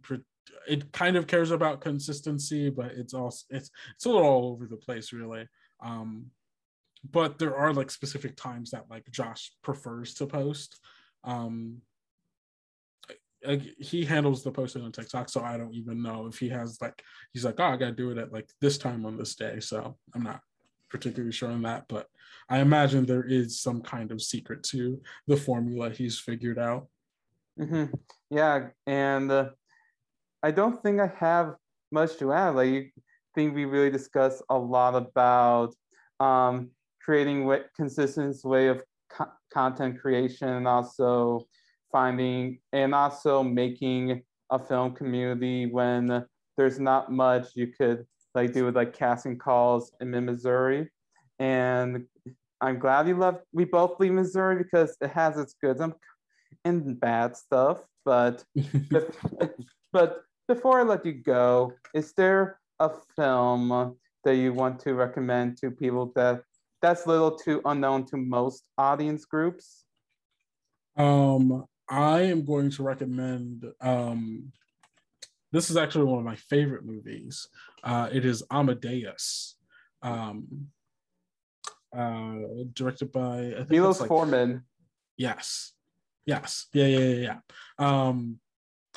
[0.69, 4.67] it kind of cares about consistency, but it's also it's it's a little all over
[4.67, 5.49] the place, really.
[5.81, 6.27] Um,
[7.11, 10.79] but there are like specific times that like Josh prefers to post.
[11.25, 11.79] Um,
[13.79, 17.03] he handles the posting on TikTok, so I don't even know if he has like
[17.33, 19.61] he's like, oh, I gotta do it at like this time on this day.
[19.61, 20.41] So I'm not
[20.91, 22.07] particularly sure on that, but
[22.49, 26.87] I imagine there is some kind of secret to the formula he's figured out.
[27.59, 27.95] Mm-hmm.
[28.31, 29.51] Yeah, and uh,
[30.43, 31.55] I don't think I have
[31.91, 32.55] much to add.
[32.55, 32.93] Like, I
[33.35, 35.75] think we really discussed a lot about
[36.21, 36.71] um,
[37.03, 41.47] creating a consistent way of co- content creation and also
[41.93, 46.25] finding and also making a film community when
[46.57, 50.89] there's not much you could like do with like casting calls in Missouri.
[51.39, 52.07] And
[52.61, 55.83] I'm glad you left we both leave Missouri because it has its goods
[56.65, 57.83] and bad stuff.
[58.05, 58.45] But
[58.91, 59.17] but,
[59.93, 65.57] but before I let you go, is there a film that you want to recommend
[65.59, 66.43] to people that
[66.83, 69.85] that's little too unknown to most audience groups?
[70.97, 73.65] Um, I am going to recommend.
[73.81, 74.53] Um,
[75.53, 77.49] this is actually one of my favorite movies.
[77.83, 79.57] Uh, it is Amadeus,
[80.03, 80.69] um,
[81.97, 82.35] uh,
[82.73, 84.65] directed by I think Milos like, Forman.
[85.17, 85.73] Yes,
[86.27, 87.39] yes, yeah, yeah, yeah.
[87.79, 88.09] yeah.
[88.09, 88.41] Um,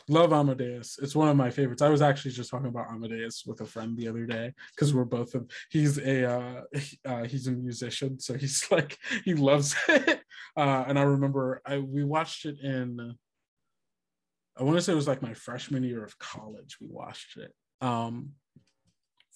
[0.08, 0.98] love Amadeus.
[1.02, 1.82] It's one of my favorites.
[1.82, 5.06] I was actually just talking about Amadeus with a friend the other day because we're
[5.06, 6.62] both of he's a uh,
[7.06, 10.22] uh, he's a musician, so he's like he loves it.
[10.58, 13.16] Uh, and I remember I we watched it in
[14.58, 16.78] I want to say it was like my freshman year of college.
[16.82, 18.32] We watched it um,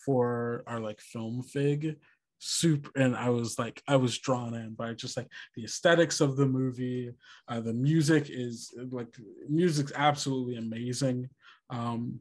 [0.05, 1.97] for our like film fig
[2.45, 6.35] soup, and i was like i was drawn in by just like the aesthetics of
[6.35, 7.09] the movie
[7.47, 9.15] uh, the music is like
[9.47, 11.29] music's absolutely amazing
[11.69, 12.19] um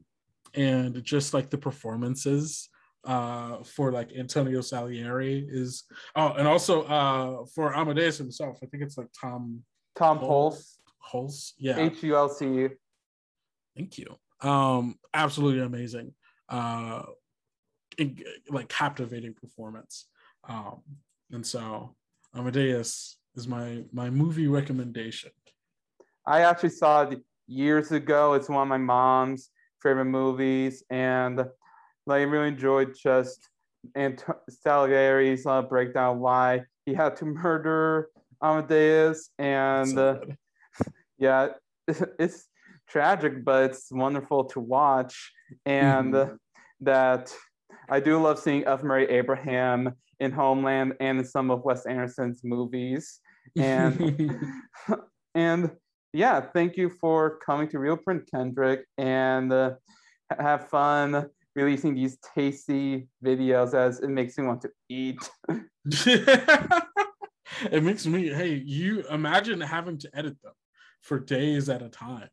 [0.53, 2.69] and just like the performances
[3.05, 5.83] uh for like antonio salieri is
[6.15, 9.59] oh and also uh for amadeus himself i think it's like tom
[9.97, 10.77] tom hulce
[11.11, 11.77] hulce yeah.
[11.77, 12.69] H-u-l-c
[13.75, 14.15] thank you.
[14.41, 16.13] Um absolutely amazing
[16.49, 17.03] uh
[18.49, 20.07] like captivating performance.
[20.47, 20.81] Um,
[21.31, 21.95] and so
[22.35, 25.31] Amadeus is my my movie recommendation.
[26.25, 28.33] I actually saw it years ago.
[28.33, 29.49] It's one of my mom's
[29.81, 31.45] favorite movies, and
[32.05, 33.49] like, I really enjoyed just
[33.95, 38.09] and Salieri's uh, breakdown why he had to murder
[38.41, 40.83] Amadeus, and so uh,
[41.17, 41.49] yeah,
[42.19, 42.47] it's
[42.87, 45.31] tragic, but it's wonderful to watch,
[45.65, 46.35] and mm-hmm.
[46.81, 47.33] that
[47.89, 48.83] I do love seeing F.
[48.83, 53.19] Murray Abraham in Homeland and in some of Wes Anderson's movies.
[53.57, 54.31] And
[55.35, 55.71] and
[56.13, 59.71] yeah, thank you for coming to Real Print, Kendrick, and uh,
[60.39, 65.29] have fun releasing these tasty videos as it makes me want to eat.
[65.85, 70.53] it makes me, hey, you imagine having to edit them
[71.01, 72.29] for days at a time,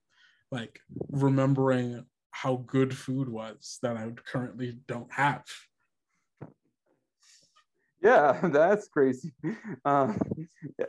[0.50, 0.80] like
[1.10, 5.44] remembering how good food was that I currently don't have.
[8.02, 9.32] Yeah, that's crazy.
[9.84, 10.18] Um,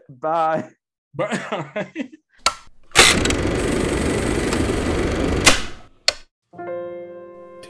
[0.09, 0.69] bye.
[1.13, 2.11] Bye.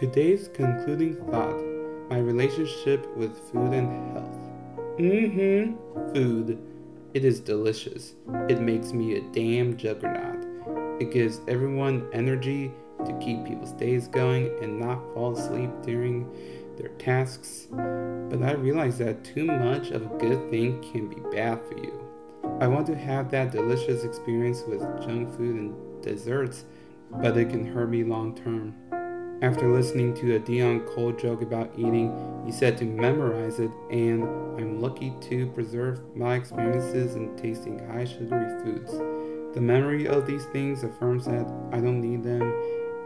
[0.01, 1.61] Today's concluding thought
[2.09, 4.97] my relationship with food and health.
[4.97, 6.13] Mm hmm.
[6.15, 6.59] Food.
[7.13, 8.15] It is delicious.
[8.49, 10.43] It makes me a damn juggernaut.
[10.99, 12.71] It gives everyone energy
[13.05, 16.27] to keep people's days going and not fall asleep during
[16.77, 21.59] their tasks, but I realize that too much of a good thing can be bad
[21.67, 22.03] for you.
[22.59, 26.65] I want to have that delicious experience with junk food and desserts,
[27.11, 28.73] but it can hurt me long term.
[29.41, 32.13] After listening to a Deon Cole joke about eating,
[32.45, 34.23] he said to memorize it, and
[34.59, 38.91] I'm lucky to preserve my experiences in tasting high sugary foods.
[39.55, 42.53] The memory of these things affirms that I don't need them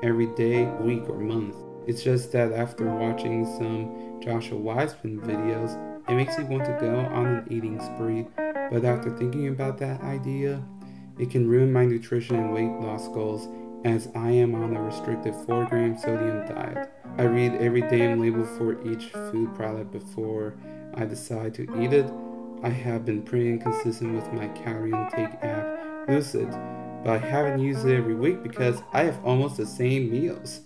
[0.03, 1.55] every day, week, or month.
[1.87, 5.79] It's just that after watching some Joshua Weissman videos,
[6.09, 8.27] it makes me want to go on an eating spree,
[8.69, 10.61] but after thinking about that idea,
[11.17, 13.47] it can ruin my nutrition and weight loss goals
[13.85, 16.89] as I am on a restricted 4 gram sodium diet.
[17.19, 20.55] I read every damn label for each food product before
[20.95, 22.11] I decide to eat it.
[22.63, 26.49] I have been pretty inconsistent with my calorie intake app, Lose It,
[27.03, 30.61] but I haven't used it every week because I have almost the same meals.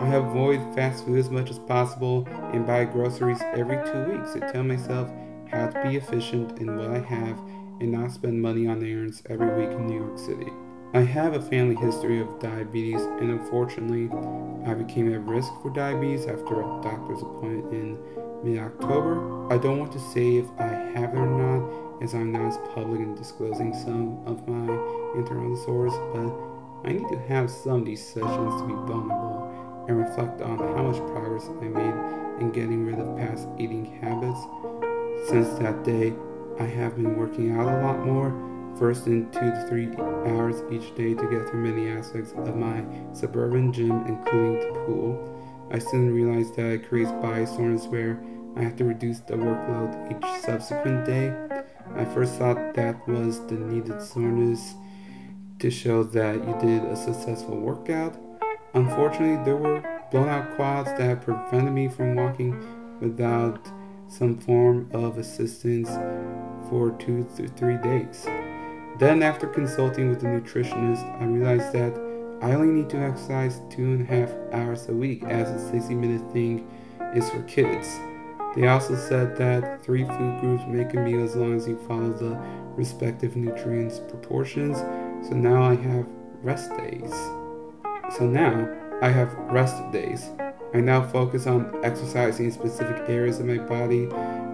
[0.00, 4.50] I avoid fast food as much as possible and buy groceries every two weeks to
[4.50, 5.10] tell myself
[5.50, 7.38] how to be efficient in what I have
[7.80, 10.50] and not spend money on errands every week in New York City.
[10.94, 14.10] I have a family history of diabetes, and unfortunately,
[14.70, 17.98] I became at risk for diabetes after a doctor's appointment in
[18.44, 19.50] mid October.
[19.50, 22.58] I don't want to say if I have it or not, as I'm not as
[22.74, 24.70] public in disclosing some of my
[25.16, 26.30] internal disorders, but
[26.86, 30.82] I need to have some of these sessions to be vulnerable and reflect on how
[30.82, 34.40] much progress I made in getting rid of past eating habits.
[35.30, 36.12] Since that day,
[36.60, 38.51] I have been working out a lot more
[38.82, 39.86] first in two to three
[40.26, 45.68] hours each day to get through many aspects of my suburban gym, including the pool.
[45.70, 47.12] I soon realized that it creates
[47.54, 48.20] soreness where
[48.56, 51.32] I have to reduce the workload each subsequent day.
[51.94, 54.74] I first thought that was the needed soreness
[55.60, 58.16] to show that you did a successful workout.
[58.74, 59.80] Unfortunately, there were
[60.10, 63.64] blown out quads that prevented me from walking without
[64.08, 65.88] some form of assistance
[66.68, 68.26] for two to three days.
[68.98, 71.92] Then, after consulting with a nutritionist, I realized that
[72.42, 75.94] I only need to exercise two and a half hours a week, as a 60
[75.94, 76.68] minute thing
[77.14, 77.88] is for kids.
[78.54, 82.12] They also said that three food groups make a meal as long as you follow
[82.12, 82.38] the
[82.76, 84.78] respective nutrients proportions.
[85.28, 86.06] So now I have
[86.42, 87.12] rest days.
[88.16, 88.68] So now
[89.00, 90.30] I have rest days.
[90.74, 94.06] I now focus on exercising specific areas of my body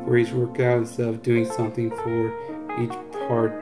[0.05, 2.28] for each workout instead of doing something for
[2.81, 2.93] each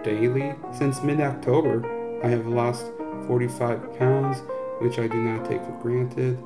[0.04, 0.54] daily.
[0.72, 1.84] Since mid October,
[2.24, 2.86] I have lost
[3.26, 4.42] 45 pounds,
[4.80, 6.38] which I do not take for granted.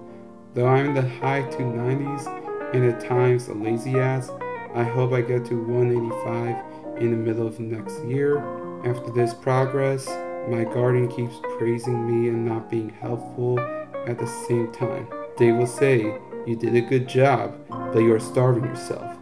[0.54, 4.30] Though I'm in the high 290s and at times a lazy ass,
[4.74, 8.38] I hope I get to 185 in the middle of next year.
[8.84, 10.06] After this progress,
[10.48, 13.60] my guardian keeps praising me and not being helpful
[14.06, 15.08] at the same time.
[15.36, 16.14] They will say,
[16.46, 19.16] You did a good job, but you are starving yourself.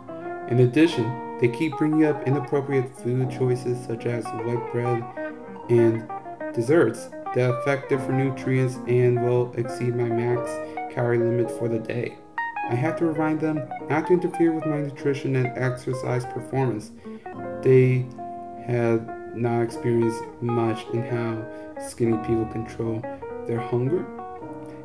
[0.48, 5.04] In addition, they keep bringing up inappropriate food choices such as white bread
[5.68, 6.08] and
[6.54, 10.50] desserts that affect different nutrients and will exceed my max
[10.92, 12.18] calorie limit for the day.
[12.70, 16.90] I have to remind them not to interfere with my nutrition and exercise performance.
[17.62, 18.06] They
[18.66, 21.46] have not experienced much in how
[21.80, 23.00] skinny people control
[23.46, 24.04] their hunger,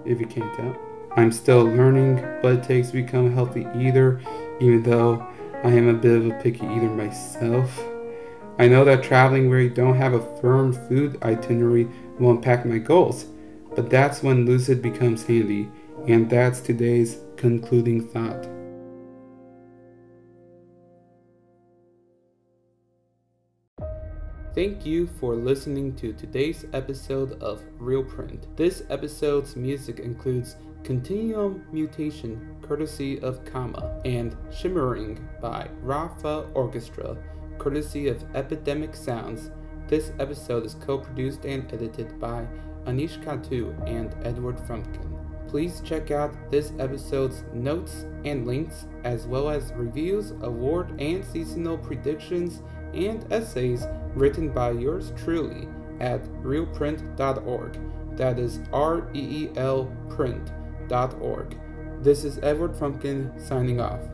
[0.05, 0.77] if you can't tell.
[1.15, 4.21] I'm still learning what it takes to become healthy either,
[4.59, 5.27] even though
[5.63, 7.81] I am a bit of a picky eater myself.
[8.59, 11.87] I know that traveling where you don't have a firm food itinerary
[12.19, 13.27] will impact my goals,
[13.73, 15.69] but that's when Lose It becomes handy,
[16.05, 18.45] and that's today's concluding thought.
[24.53, 28.55] Thank you for listening to today's episode of Reel Print.
[28.57, 37.15] This episode's music includes Continuum Mutation, courtesy of Kama, and Shimmering by Rafa Orchestra,
[37.57, 39.49] courtesy of Epidemic Sounds.
[39.87, 42.45] This episode is co produced and edited by
[42.85, 45.09] Anish Katu and Edward Frumkin.
[45.47, 51.77] Please check out this episode's notes and links, as well as reviews, award, and seasonal
[51.77, 52.61] predictions
[52.93, 53.85] and essays
[54.15, 55.69] written by yours truly
[56.01, 57.79] at reelprint.org.
[58.17, 60.62] That is R E E L print.org.
[62.03, 64.12] This is Edward Frumkin signing off.